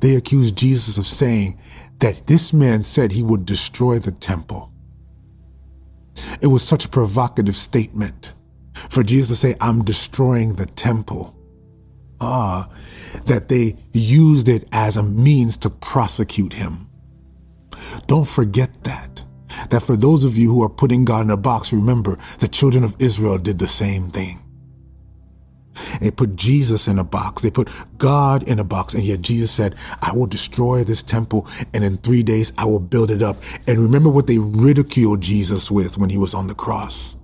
They 0.00 0.16
accused 0.16 0.56
Jesus 0.56 0.98
of 0.98 1.06
saying 1.06 1.58
that 1.98 2.26
this 2.26 2.52
man 2.52 2.84
said 2.84 3.12
he 3.12 3.22
would 3.22 3.46
destroy 3.46 3.98
the 3.98 4.12
temple. 4.12 4.72
It 6.40 6.48
was 6.48 6.62
such 6.62 6.84
a 6.84 6.88
provocative 6.88 7.56
statement 7.56 8.34
for 8.90 9.02
Jesus 9.02 9.28
to 9.28 9.46
say, 9.46 9.56
I'm 9.60 9.84
destroying 9.84 10.54
the 10.54 10.66
temple. 10.66 11.34
Ah, 12.20 12.70
that 13.26 13.48
they 13.48 13.76
used 13.92 14.48
it 14.48 14.66
as 14.72 14.96
a 14.96 15.02
means 15.02 15.56
to 15.58 15.70
prosecute 15.70 16.54
him. 16.54 16.88
Don't 18.06 18.28
forget 18.28 18.82
that. 18.84 19.22
that 19.70 19.82
for 19.82 19.96
those 19.96 20.24
of 20.24 20.36
you 20.36 20.50
who 20.50 20.62
are 20.62 20.68
putting 20.68 21.04
God 21.04 21.26
in 21.26 21.30
a 21.30 21.36
box, 21.36 21.72
remember 21.72 22.18
the 22.38 22.48
children 22.48 22.84
of 22.84 22.96
Israel 22.98 23.38
did 23.38 23.58
the 23.58 23.68
same 23.68 24.10
thing. 24.10 24.42
They 26.00 26.10
put 26.10 26.36
Jesus 26.36 26.88
in 26.88 26.98
a 26.98 27.04
box. 27.04 27.42
They 27.42 27.50
put 27.50 27.68
God 27.98 28.42
in 28.48 28.58
a 28.58 28.64
box. 28.64 28.94
And 28.94 29.04
yet 29.04 29.22
Jesus 29.22 29.50
said, 29.50 29.74
I 30.02 30.12
will 30.12 30.26
destroy 30.26 30.84
this 30.84 31.02
temple 31.02 31.46
and 31.72 31.84
in 31.84 31.98
three 31.98 32.22
days 32.22 32.52
I 32.58 32.64
will 32.66 32.80
build 32.80 33.10
it 33.10 33.22
up. 33.22 33.36
And 33.66 33.78
remember 33.78 34.10
what 34.10 34.26
they 34.26 34.38
ridiculed 34.38 35.20
Jesus 35.20 35.70
with 35.70 35.98
when 35.98 36.10
he 36.10 36.18
was 36.18 36.34
on 36.34 36.46
the 36.46 36.54
cross. 36.54 37.16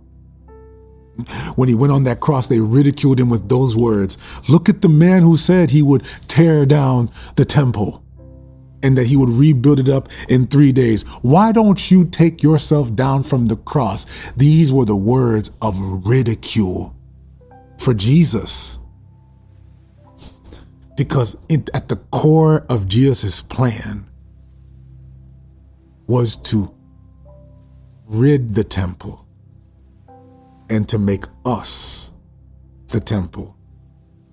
When 1.57 1.69
he 1.69 1.75
went 1.75 1.93
on 1.93 2.05
that 2.05 2.21
cross, 2.21 2.47
they 2.47 2.61
ridiculed 2.61 3.21
him 3.21 3.29
with 3.29 3.49
those 3.49 3.77
words 3.77 4.17
Look 4.49 4.69
at 4.69 4.81
the 4.81 4.89
man 4.89 5.23
who 5.23 5.37
said 5.37 5.71
he 5.71 5.83
would 5.83 6.05
tear 6.27 6.65
down 6.65 7.11
the 7.37 7.45
temple 7.45 8.03
and 8.83 8.99
that 8.99 9.07
he 9.07 9.17
would 9.17 9.29
rebuild 9.29 9.79
it 9.79 9.89
up 9.89 10.09
in 10.29 10.47
three 10.47 10.73
days. 10.73 11.05
Why 11.23 11.53
don't 11.53 11.91
you 11.91 12.05
take 12.05 12.43
yourself 12.43 12.95
down 12.95 13.23
from 13.23 13.47
the 13.47 13.57
cross? 13.57 14.07
These 14.37 14.73
were 14.73 14.85
the 14.85 14.97
words 14.97 15.51
of 15.61 15.79
ridicule 16.07 16.97
for 17.83 17.93
Jesus. 17.93 18.78
Because 20.97 21.37
it, 21.49 21.68
at 21.74 21.89
the 21.89 21.97
core 21.97 22.64
of 22.68 22.87
Jesus' 22.87 23.41
plan 23.41 24.09
was 26.07 26.37
to 26.37 26.72
rid 28.07 28.55
the 28.55 28.64
temple 28.64 29.26
and 30.70 30.89
to 30.89 30.99
make 30.99 31.24
us 31.45 32.12
the 32.89 33.01
temple. 33.01 33.57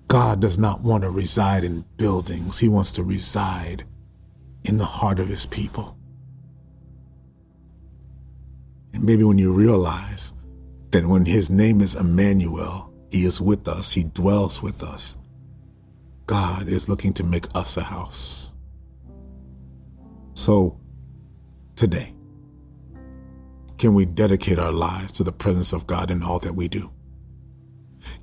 God 0.06 0.40
does 0.40 0.58
not 0.58 0.82
want 0.82 1.02
to 1.02 1.10
reside 1.10 1.64
in 1.64 1.84
buildings, 1.96 2.58
He 2.58 2.68
wants 2.68 2.92
to 2.92 3.02
reside 3.02 3.84
in 4.64 4.76
the 4.76 4.84
heart 4.84 5.18
of 5.18 5.28
His 5.28 5.46
people. 5.46 5.96
And 8.92 9.04
maybe 9.04 9.24
when 9.24 9.38
you 9.38 9.52
realize 9.52 10.34
that 10.90 11.06
when 11.06 11.24
His 11.24 11.48
name 11.48 11.80
is 11.80 11.94
Emmanuel, 11.94 12.89
He 13.10 13.24
is 13.24 13.40
with 13.40 13.68
us, 13.68 13.92
He 13.92 14.04
dwells 14.04 14.62
with 14.62 14.82
us, 14.82 15.16
God 16.26 16.68
is 16.68 16.88
looking 16.88 17.12
to 17.14 17.24
make 17.24 17.46
us 17.54 17.76
a 17.76 17.82
house. 17.82 18.50
So, 20.34 20.78
today, 21.74 22.14
can 23.78 23.94
we 23.94 24.04
dedicate 24.04 24.58
our 24.58 24.72
lives 24.72 25.12
to 25.12 25.24
the 25.24 25.32
presence 25.32 25.72
of 25.72 25.86
God 25.86 26.10
in 26.10 26.22
all 26.22 26.38
that 26.40 26.54
we 26.54 26.68
do? 26.68 26.90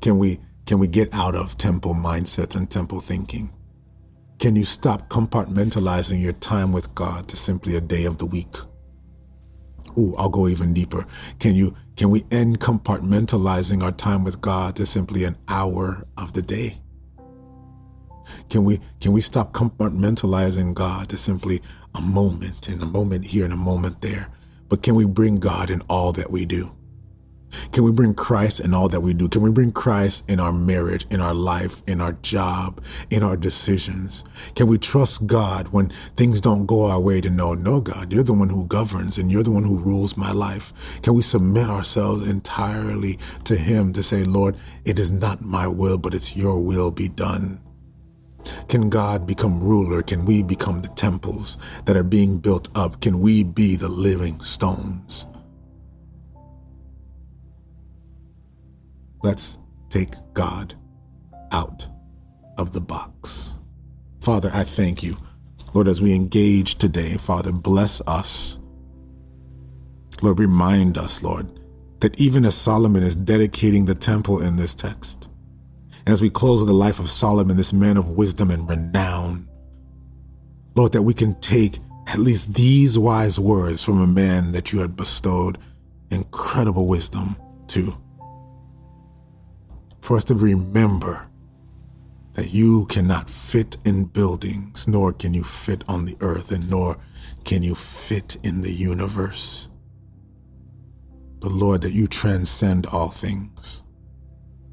Can 0.01 0.17
we 0.19 0.39
can 0.65 0.79
we 0.79 0.87
get 0.87 1.13
out 1.13 1.35
of 1.35 1.57
temple 1.57 1.95
mindsets 1.95 2.55
and 2.55 2.69
temple 2.69 2.99
thinking? 2.99 3.55
Can 4.39 4.55
you 4.55 4.65
stop 4.65 5.09
compartmentalizing 5.09 6.21
your 6.21 6.33
time 6.33 6.71
with 6.71 6.93
God 6.93 7.27
to 7.29 7.37
simply 7.37 7.75
a 7.75 7.81
day 7.81 8.05
of 8.05 8.17
the 8.17 8.25
week? 8.25 8.55
Ooh, 9.97 10.13
I'll 10.17 10.29
go 10.29 10.47
even 10.47 10.73
deeper. 10.73 11.05
Can 11.39 11.55
you 11.55 11.75
can 11.97 12.11
we 12.11 12.23
end 12.29 12.59
compartmentalizing 12.59 13.81
our 13.81 13.91
time 13.91 14.23
with 14.23 14.39
God 14.39 14.75
to 14.75 14.85
simply 14.85 15.23
an 15.23 15.35
hour 15.47 16.05
of 16.15 16.33
the 16.33 16.43
day? 16.43 16.79
Can 18.49 18.63
we 18.63 18.79
can 19.01 19.13
we 19.13 19.21
stop 19.21 19.51
compartmentalizing 19.51 20.75
God 20.75 21.09
to 21.09 21.17
simply 21.17 21.59
a 21.95 22.01
moment 22.01 22.67
and 22.67 22.83
a 22.83 22.85
moment 22.85 23.25
here 23.25 23.45
and 23.45 23.53
a 23.53 23.57
moment 23.57 24.01
there? 24.01 24.29
But 24.69 24.83
can 24.83 24.93
we 24.93 25.05
bring 25.05 25.37
God 25.37 25.71
in 25.71 25.81
all 25.89 26.13
that 26.13 26.29
we 26.29 26.45
do? 26.45 26.76
Can 27.71 27.83
we 27.83 27.91
bring 27.91 28.13
Christ 28.13 28.59
in 28.59 28.73
all 28.73 28.89
that 28.89 29.01
we 29.01 29.13
do? 29.13 29.29
Can 29.29 29.41
we 29.41 29.51
bring 29.51 29.71
Christ 29.71 30.23
in 30.27 30.39
our 30.39 30.51
marriage, 30.51 31.05
in 31.09 31.21
our 31.21 31.33
life, 31.33 31.81
in 31.87 32.01
our 32.01 32.13
job, 32.13 32.83
in 33.09 33.23
our 33.23 33.37
decisions? 33.37 34.23
Can 34.55 34.67
we 34.67 34.77
trust 34.77 35.27
God 35.27 35.69
when 35.69 35.91
things 36.15 36.41
don't 36.41 36.65
go 36.65 36.85
our 36.85 36.99
way 36.99 37.21
to 37.21 37.29
know, 37.29 37.53
no, 37.53 37.79
God, 37.81 38.11
you're 38.11 38.23
the 38.23 38.33
one 38.33 38.49
who 38.49 38.65
governs 38.65 39.17
and 39.17 39.31
you're 39.31 39.43
the 39.43 39.51
one 39.51 39.63
who 39.63 39.77
rules 39.77 40.17
my 40.17 40.31
life? 40.31 40.73
Can 41.01 41.13
we 41.13 41.21
submit 41.21 41.69
ourselves 41.69 42.27
entirely 42.27 43.17
to 43.45 43.55
Him 43.55 43.93
to 43.93 44.03
say, 44.03 44.23
Lord, 44.23 44.57
it 44.85 44.99
is 44.99 45.11
not 45.11 45.41
my 45.41 45.67
will, 45.67 45.97
but 45.97 46.13
it's 46.13 46.35
your 46.35 46.59
will 46.59 46.91
be 46.91 47.07
done? 47.07 47.59
Can 48.69 48.89
God 48.89 49.27
become 49.27 49.59
ruler? 49.59 50.01
Can 50.01 50.25
we 50.25 50.43
become 50.43 50.81
the 50.81 50.89
temples 50.89 51.57
that 51.85 51.97
are 51.97 52.03
being 52.03 52.37
built 52.37 52.69
up? 52.75 53.01
Can 53.01 53.19
we 53.19 53.43
be 53.43 53.75
the 53.75 53.89
living 53.89 54.39
stones? 54.41 55.25
Let's 59.27 59.57
take 59.89 60.13
God 60.33 60.73
out 61.51 61.85
of 62.57 62.71
the 62.71 62.79
box. 62.79 63.59
Father, 64.21 64.49
I 64.53 64.63
thank 64.63 65.03
you. 65.03 65.17
Lord, 65.73 65.89
as 65.89 66.01
we 66.01 66.13
engage 66.13 66.75
today, 66.75 67.17
Father, 67.17 67.51
bless 67.51 67.99
us. 68.07 68.57
Lord, 70.21 70.39
remind 70.39 70.97
us, 70.97 71.23
Lord, 71.23 71.59
that 71.99 72.17
even 72.21 72.45
as 72.45 72.55
Solomon 72.55 73.03
is 73.03 73.17
dedicating 73.17 73.83
the 73.83 73.95
temple 73.95 74.41
in 74.41 74.55
this 74.55 74.73
text, 74.73 75.27
as 76.05 76.21
we 76.21 76.29
close 76.29 76.61
with 76.61 76.69
the 76.69 76.73
life 76.73 76.97
of 76.97 77.09
Solomon, 77.09 77.57
this 77.57 77.73
man 77.73 77.97
of 77.97 78.11
wisdom 78.11 78.49
and 78.49 78.69
renown, 78.69 79.49
Lord, 80.73 80.93
that 80.93 81.01
we 81.01 81.13
can 81.13 81.37
take 81.41 81.79
at 82.07 82.19
least 82.19 82.53
these 82.53 82.97
wise 82.97 83.37
words 83.37 83.83
from 83.83 83.99
a 83.99 84.07
man 84.07 84.53
that 84.53 84.71
you 84.71 84.79
had 84.79 84.95
bestowed 84.95 85.57
incredible 86.11 86.87
wisdom 86.87 87.35
to. 87.67 87.93
For 90.07 90.15
us 90.15 90.23
to 90.23 90.35
remember 90.35 91.27
that 92.35 92.53
you 92.53 92.85
cannot 92.85 93.29
fit 93.29 93.75
in 93.83 94.05
buildings, 94.05 94.87
nor 94.87 95.11
can 95.11 95.33
you 95.33 95.43
fit 95.43 95.83
on 95.89 96.05
the 96.05 96.15
earth, 96.21 96.49
and 96.53 96.69
nor 96.69 96.95
can 97.43 97.61
you 97.61 97.75
fit 97.75 98.37
in 98.41 98.61
the 98.61 98.71
universe. 98.71 99.67
But 101.39 101.51
Lord, 101.51 101.81
that 101.81 101.91
you 101.91 102.07
transcend 102.07 102.85
all 102.85 103.09
things. 103.09 103.83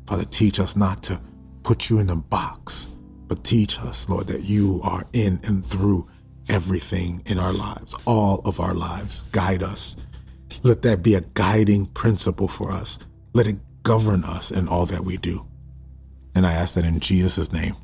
Father, 0.06 0.24
teach 0.24 0.60
us 0.60 0.76
not 0.76 1.02
to 1.02 1.20
put 1.64 1.90
you 1.90 1.98
in 1.98 2.10
a 2.10 2.16
box, 2.16 2.88
but 3.26 3.42
teach 3.42 3.80
us, 3.80 4.08
Lord, 4.08 4.28
that 4.28 4.44
you 4.44 4.80
are 4.84 5.04
in 5.14 5.40
and 5.42 5.66
through 5.66 6.06
everything 6.48 7.24
in 7.26 7.40
our 7.40 7.52
lives, 7.52 7.96
all 8.04 8.40
of 8.44 8.60
our 8.60 8.74
lives. 8.74 9.24
Guide 9.32 9.64
us. 9.64 9.96
Let 10.62 10.82
that 10.82 11.02
be 11.02 11.16
a 11.16 11.22
guiding 11.22 11.86
principle 11.86 12.46
for 12.46 12.70
us. 12.70 13.00
Let 13.32 13.48
it 13.48 13.56
govern 13.84 14.24
us 14.24 14.50
in 14.50 14.66
all 14.66 14.86
that 14.86 15.04
we 15.04 15.16
do. 15.16 15.46
And 16.34 16.44
I 16.44 16.52
ask 16.52 16.74
that 16.74 16.84
in 16.84 16.98
Jesus' 16.98 17.52
name. 17.52 17.76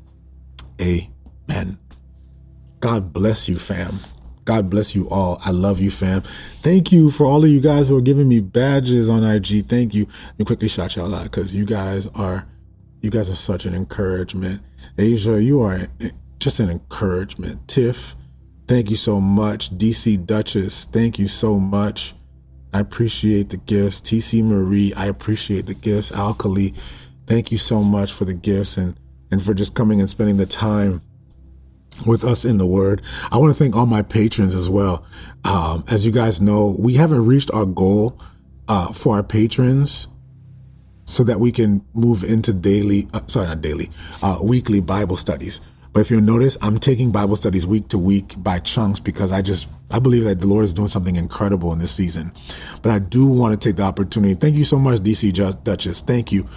Amen. 0.81 1.79
God 2.81 3.13
bless 3.13 3.47
you, 3.47 3.57
fam. 3.57 3.93
God 4.43 4.69
bless 4.69 4.95
you 4.95 5.07
all. 5.09 5.39
I 5.45 5.51
love 5.51 5.79
you, 5.79 5.91
fam. 5.91 6.21
Thank 6.21 6.91
you 6.91 7.11
for 7.11 7.25
all 7.25 7.43
of 7.43 7.49
you 7.49 7.61
guys 7.61 7.87
who 7.87 7.97
are 7.97 8.01
giving 8.01 8.27
me 8.27 8.39
badges 8.39 9.07
on 9.07 9.23
IG. 9.23 9.67
Thank 9.67 9.93
you. 9.93 10.07
Let 10.25 10.39
me 10.39 10.45
quickly 10.45 10.67
shout 10.67 10.95
y'all 10.95 11.13
out 11.13 11.23
because 11.23 11.53
you 11.53 11.63
guys 11.63 12.07
are 12.07 12.47
you 13.01 13.09
guys 13.09 13.29
are 13.29 13.35
such 13.35 13.65
an 13.65 13.73
encouragement. 13.73 14.61
Asia, 14.97 15.41
you 15.41 15.61
are 15.61 15.87
just 16.39 16.59
an 16.59 16.69
encouragement. 16.69 17.67
Tiff, 17.67 18.15
thank 18.67 18.89
you 18.89 18.95
so 18.95 19.19
much. 19.21 19.75
DC 19.77 20.25
Duchess, 20.25 20.85
thank 20.85 21.17
you 21.17 21.27
so 21.27 21.59
much. 21.59 22.15
I 22.73 22.79
appreciate 22.79 23.49
the 23.49 23.57
gifts. 23.57 24.01
TC 24.01 24.43
Marie, 24.43 24.93
I 24.95 25.07
appreciate 25.07 25.65
the 25.65 25.73
gifts. 25.73 26.11
Alkali, 26.11 26.73
thank 27.27 27.51
you 27.51 27.57
so 27.57 27.81
much 27.83 28.13
for 28.13 28.25
the 28.25 28.33
gifts 28.33 28.77
and 28.77 28.97
and 29.31 29.41
for 29.41 29.53
just 29.53 29.75
coming 29.75 29.99
and 29.99 30.09
spending 30.09 30.37
the 30.37 30.45
time 30.45 31.01
with 32.05 32.23
us 32.23 32.45
in 32.45 32.57
the 32.57 32.65
word. 32.65 33.01
I 33.31 33.37
want 33.37 33.55
to 33.55 33.63
thank 33.63 33.75
all 33.75 33.85
my 33.85 34.01
patrons 34.01 34.55
as 34.55 34.69
well. 34.69 35.05
Um, 35.45 35.85
as 35.89 36.05
you 36.05 36.11
guys 36.11 36.41
know, 36.41 36.75
we 36.77 36.95
haven't 36.95 37.25
reached 37.25 37.51
our 37.51 37.65
goal 37.65 38.19
uh, 38.67 38.91
for 38.91 39.15
our 39.15 39.23
patrons 39.23 40.07
so 41.05 41.23
that 41.23 41.39
we 41.39 41.51
can 41.51 41.85
move 41.93 42.23
into 42.23 42.53
daily, 42.53 43.07
uh, 43.13 43.21
sorry, 43.27 43.47
not 43.47 43.61
daily, 43.61 43.89
uh, 44.21 44.39
weekly 44.43 44.79
Bible 44.79 45.17
studies. 45.17 45.61
But 45.93 46.01
if 46.01 46.11
you'll 46.11 46.21
notice, 46.21 46.57
I'm 46.61 46.79
taking 46.79 47.11
Bible 47.11 47.35
studies 47.35 47.67
week 47.67 47.89
to 47.89 47.97
week 47.97 48.35
by 48.37 48.59
chunks 48.59 48.99
because 48.99 49.31
I 49.31 49.41
just, 49.41 49.67
I 49.89 49.99
believe 49.99 50.23
that 50.23 50.39
the 50.39 50.47
Lord 50.47 50.63
is 50.63 50.73
doing 50.73 50.87
something 50.87 51.15
incredible 51.15 51.73
in 51.73 51.79
this 51.79 51.91
season. 51.91 52.31
But 52.81 52.91
I 52.91 52.99
do 52.99 53.25
want 53.25 53.59
to 53.59 53.69
take 53.69 53.77
the 53.77 53.83
opportunity. 53.83 54.33
Thank 54.35 54.55
you 54.55 54.63
so 54.63 54.79
much, 54.79 54.99
DC 54.99 55.63
Duchess. 55.63 56.01
Thank 56.01 56.31
you. 56.31 56.47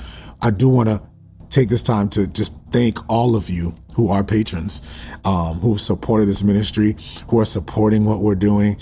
I 0.40 0.50
do 0.50 0.68
want 0.68 0.88
to 0.88 1.02
take 1.48 1.68
this 1.68 1.82
time 1.82 2.08
to 2.10 2.26
just 2.26 2.54
thank 2.70 2.98
all 3.08 3.36
of 3.36 3.48
you 3.50 3.74
who 3.94 4.08
are 4.08 4.24
patrons, 4.24 4.82
um, 5.24 5.60
who 5.60 5.72
have 5.72 5.80
supported 5.80 6.26
this 6.26 6.42
ministry, 6.42 6.96
who 7.28 7.38
are 7.38 7.44
supporting 7.44 8.04
what 8.04 8.20
we're 8.20 8.34
doing. 8.34 8.76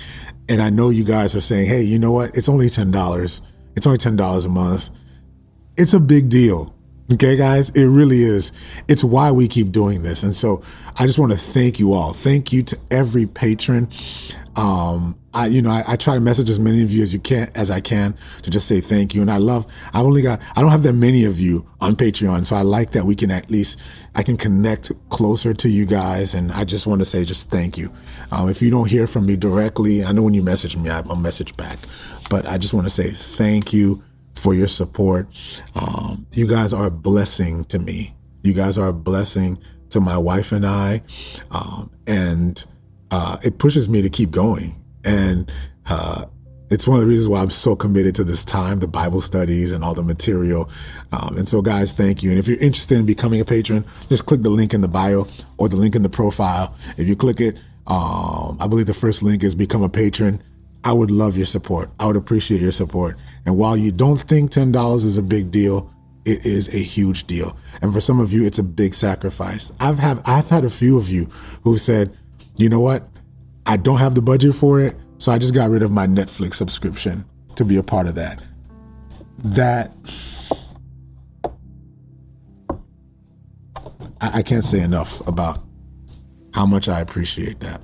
And 0.48 0.60
I 0.60 0.70
know 0.70 0.90
you 0.90 1.04
guys 1.04 1.34
are 1.34 1.40
saying, 1.40 1.68
hey, 1.68 1.82
you 1.82 1.98
know 1.98 2.12
what? 2.12 2.36
It's 2.36 2.48
only 2.48 2.68
$10. 2.68 3.40
It's 3.76 3.86
only 3.86 3.98
$10 3.98 4.44
a 4.44 4.48
month. 4.48 4.90
It's 5.76 5.92
a 5.94 6.00
big 6.00 6.28
deal. 6.28 6.74
Okay, 7.10 7.36
guys, 7.36 7.70
it 7.70 7.86
really 7.86 8.22
is. 8.22 8.52
It's 8.88 9.02
why 9.02 9.32
we 9.32 9.48
keep 9.48 9.72
doing 9.72 10.02
this. 10.02 10.22
And 10.22 10.34
so 10.34 10.62
I 10.98 11.04
just 11.04 11.18
want 11.18 11.32
to 11.32 11.38
thank 11.38 11.78
you 11.78 11.92
all. 11.92 12.12
Thank 12.12 12.52
you 12.52 12.62
to 12.62 12.78
every 12.90 13.26
patron. 13.26 13.88
Um, 14.54 15.18
I, 15.34 15.46
you 15.46 15.62
know, 15.62 15.70
I, 15.70 15.82
I, 15.88 15.96
try 15.96 16.14
to 16.14 16.20
message 16.20 16.50
as 16.50 16.60
many 16.60 16.82
of 16.82 16.90
you 16.90 17.02
as 17.02 17.12
you 17.12 17.18
can, 17.18 17.50
as 17.54 17.70
I 17.70 17.80
can 17.80 18.14
to 18.42 18.50
just 18.50 18.68
say 18.68 18.82
thank 18.82 19.14
you. 19.14 19.22
And 19.22 19.30
I 19.30 19.38
love, 19.38 19.66
I've 19.94 20.04
only 20.04 20.20
got, 20.20 20.40
I 20.54 20.60
don't 20.60 20.70
have 20.70 20.82
that 20.82 20.92
many 20.92 21.24
of 21.24 21.40
you 21.40 21.66
on 21.80 21.96
Patreon. 21.96 22.44
So 22.44 22.54
I 22.54 22.60
like 22.60 22.92
that 22.92 23.04
we 23.04 23.16
can 23.16 23.30
at 23.30 23.50
least, 23.50 23.78
I 24.14 24.22
can 24.22 24.36
connect 24.36 24.92
closer 25.08 25.54
to 25.54 25.68
you 25.70 25.86
guys. 25.86 26.34
And 26.34 26.52
I 26.52 26.64
just 26.64 26.86
want 26.86 27.00
to 27.00 27.06
say 27.06 27.24
just 27.24 27.48
thank 27.48 27.78
you. 27.78 27.90
Um, 28.30 28.50
if 28.50 28.60
you 28.60 28.70
don't 28.70 28.88
hear 28.88 29.06
from 29.06 29.24
me 29.26 29.36
directly, 29.36 30.04
I 30.04 30.12
know 30.12 30.22
when 30.22 30.34
you 30.34 30.42
message 30.42 30.76
me, 30.76 30.90
I, 30.90 30.98
I'll 30.98 31.16
message 31.16 31.56
back, 31.56 31.78
but 32.28 32.46
I 32.46 32.58
just 32.58 32.74
want 32.74 32.86
to 32.86 32.90
say 32.90 33.10
thank 33.10 33.72
you 33.72 34.02
for 34.34 34.54
your 34.54 34.68
support. 34.68 35.26
Um, 35.74 36.26
you 36.32 36.46
guys 36.46 36.72
are 36.72 36.86
a 36.86 36.90
blessing 36.90 37.64
to 37.66 37.78
me. 37.78 38.14
You 38.42 38.52
guys 38.52 38.76
are 38.78 38.88
a 38.88 38.92
blessing 38.92 39.58
to 39.90 40.00
my 40.00 40.16
wife 40.16 40.52
and 40.52 40.66
I. 40.66 41.02
Um, 41.50 41.90
and 42.06 42.64
uh, 43.10 43.38
it 43.44 43.58
pushes 43.58 43.88
me 43.88 44.02
to 44.02 44.08
keep 44.08 44.30
going. 44.30 44.82
And 45.04 45.52
uh, 45.88 46.26
it's 46.70 46.88
one 46.88 46.96
of 46.96 47.02
the 47.02 47.06
reasons 47.06 47.28
why 47.28 47.40
I'm 47.40 47.50
so 47.50 47.76
committed 47.76 48.14
to 48.14 48.24
this 48.24 48.44
time, 48.44 48.80
the 48.80 48.88
Bible 48.88 49.20
studies 49.20 49.72
and 49.72 49.84
all 49.84 49.94
the 49.94 50.02
material. 50.02 50.70
Um, 51.12 51.36
and 51.36 51.46
so, 51.46 51.60
guys, 51.60 51.92
thank 51.92 52.22
you. 52.22 52.30
And 52.30 52.38
if 52.38 52.48
you're 52.48 52.58
interested 52.58 52.96
in 52.96 53.04
becoming 53.04 53.40
a 53.40 53.44
patron, 53.44 53.84
just 54.08 54.24
click 54.24 54.42
the 54.42 54.50
link 54.50 54.72
in 54.72 54.80
the 54.80 54.88
bio 54.88 55.26
or 55.58 55.68
the 55.68 55.76
link 55.76 55.94
in 55.94 56.02
the 56.02 56.08
profile. 56.08 56.74
If 56.96 57.06
you 57.06 57.14
click 57.14 57.40
it, 57.40 57.56
um, 57.86 58.56
I 58.58 58.66
believe 58.68 58.86
the 58.86 58.94
first 58.94 59.22
link 59.22 59.44
is 59.44 59.54
become 59.54 59.82
a 59.82 59.88
patron. 59.88 60.42
I 60.84 60.92
would 60.92 61.10
love 61.10 61.36
your 61.36 61.46
support. 61.46 61.90
I 62.00 62.06
would 62.06 62.16
appreciate 62.16 62.60
your 62.60 62.72
support. 62.72 63.18
And 63.44 63.56
while 63.56 63.76
you 63.76 63.92
don't 63.92 64.20
think 64.20 64.50
$10 64.50 64.94
is 64.96 65.16
a 65.16 65.22
big 65.22 65.50
deal, 65.50 65.92
it 66.24 66.46
is 66.46 66.72
a 66.74 66.78
huge 66.78 67.26
deal. 67.26 67.56
And 67.80 67.92
for 67.92 68.00
some 68.00 68.20
of 68.20 68.32
you, 68.32 68.44
it's 68.44 68.58
a 68.58 68.62
big 68.62 68.94
sacrifice. 68.94 69.72
I've 69.80 69.98
have 69.98 70.22
I've 70.24 70.48
had 70.48 70.64
a 70.64 70.70
few 70.70 70.96
of 70.96 71.08
you 71.08 71.24
who 71.64 71.78
said, 71.78 72.16
you 72.56 72.68
know 72.68 72.80
what? 72.80 73.08
I 73.66 73.76
don't 73.76 73.98
have 73.98 74.14
the 74.14 74.22
budget 74.22 74.54
for 74.54 74.80
it, 74.80 74.96
so 75.18 75.32
I 75.32 75.38
just 75.38 75.54
got 75.54 75.70
rid 75.70 75.82
of 75.82 75.90
my 75.90 76.06
Netflix 76.06 76.54
subscription 76.54 77.24
to 77.56 77.64
be 77.64 77.76
a 77.76 77.82
part 77.82 78.06
of 78.06 78.14
that. 78.16 78.40
That 79.38 79.92
I, 84.20 84.38
I 84.38 84.42
can't 84.42 84.64
say 84.64 84.80
enough 84.80 85.26
about 85.26 85.60
how 86.54 86.66
much 86.66 86.88
I 86.88 87.00
appreciate 87.00 87.60
that. 87.60 87.80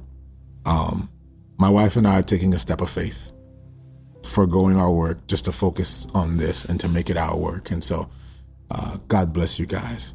Um, 0.64 1.10
my 1.58 1.68
wife 1.68 1.96
and 1.96 2.06
I 2.06 2.20
are 2.20 2.22
taking 2.22 2.54
a 2.54 2.58
step 2.58 2.80
of 2.80 2.90
faith, 2.90 3.27
foregoing 4.38 4.76
our 4.76 4.92
work 4.92 5.26
just 5.26 5.46
to 5.46 5.50
focus 5.50 6.06
on 6.14 6.36
this 6.36 6.64
and 6.64 6.78
to 6.78 6.86
make 6.86 7.10
it 7.10 7.16
our 7.16 7.36
work. 7.36 7.72
And 7.72 7.82
so, 7.82 8.08
uh, 8.70 8.98
God 9.08 9.32
bless 9.32 9.58
you 9.58 9.66
guys. 9.66 10.14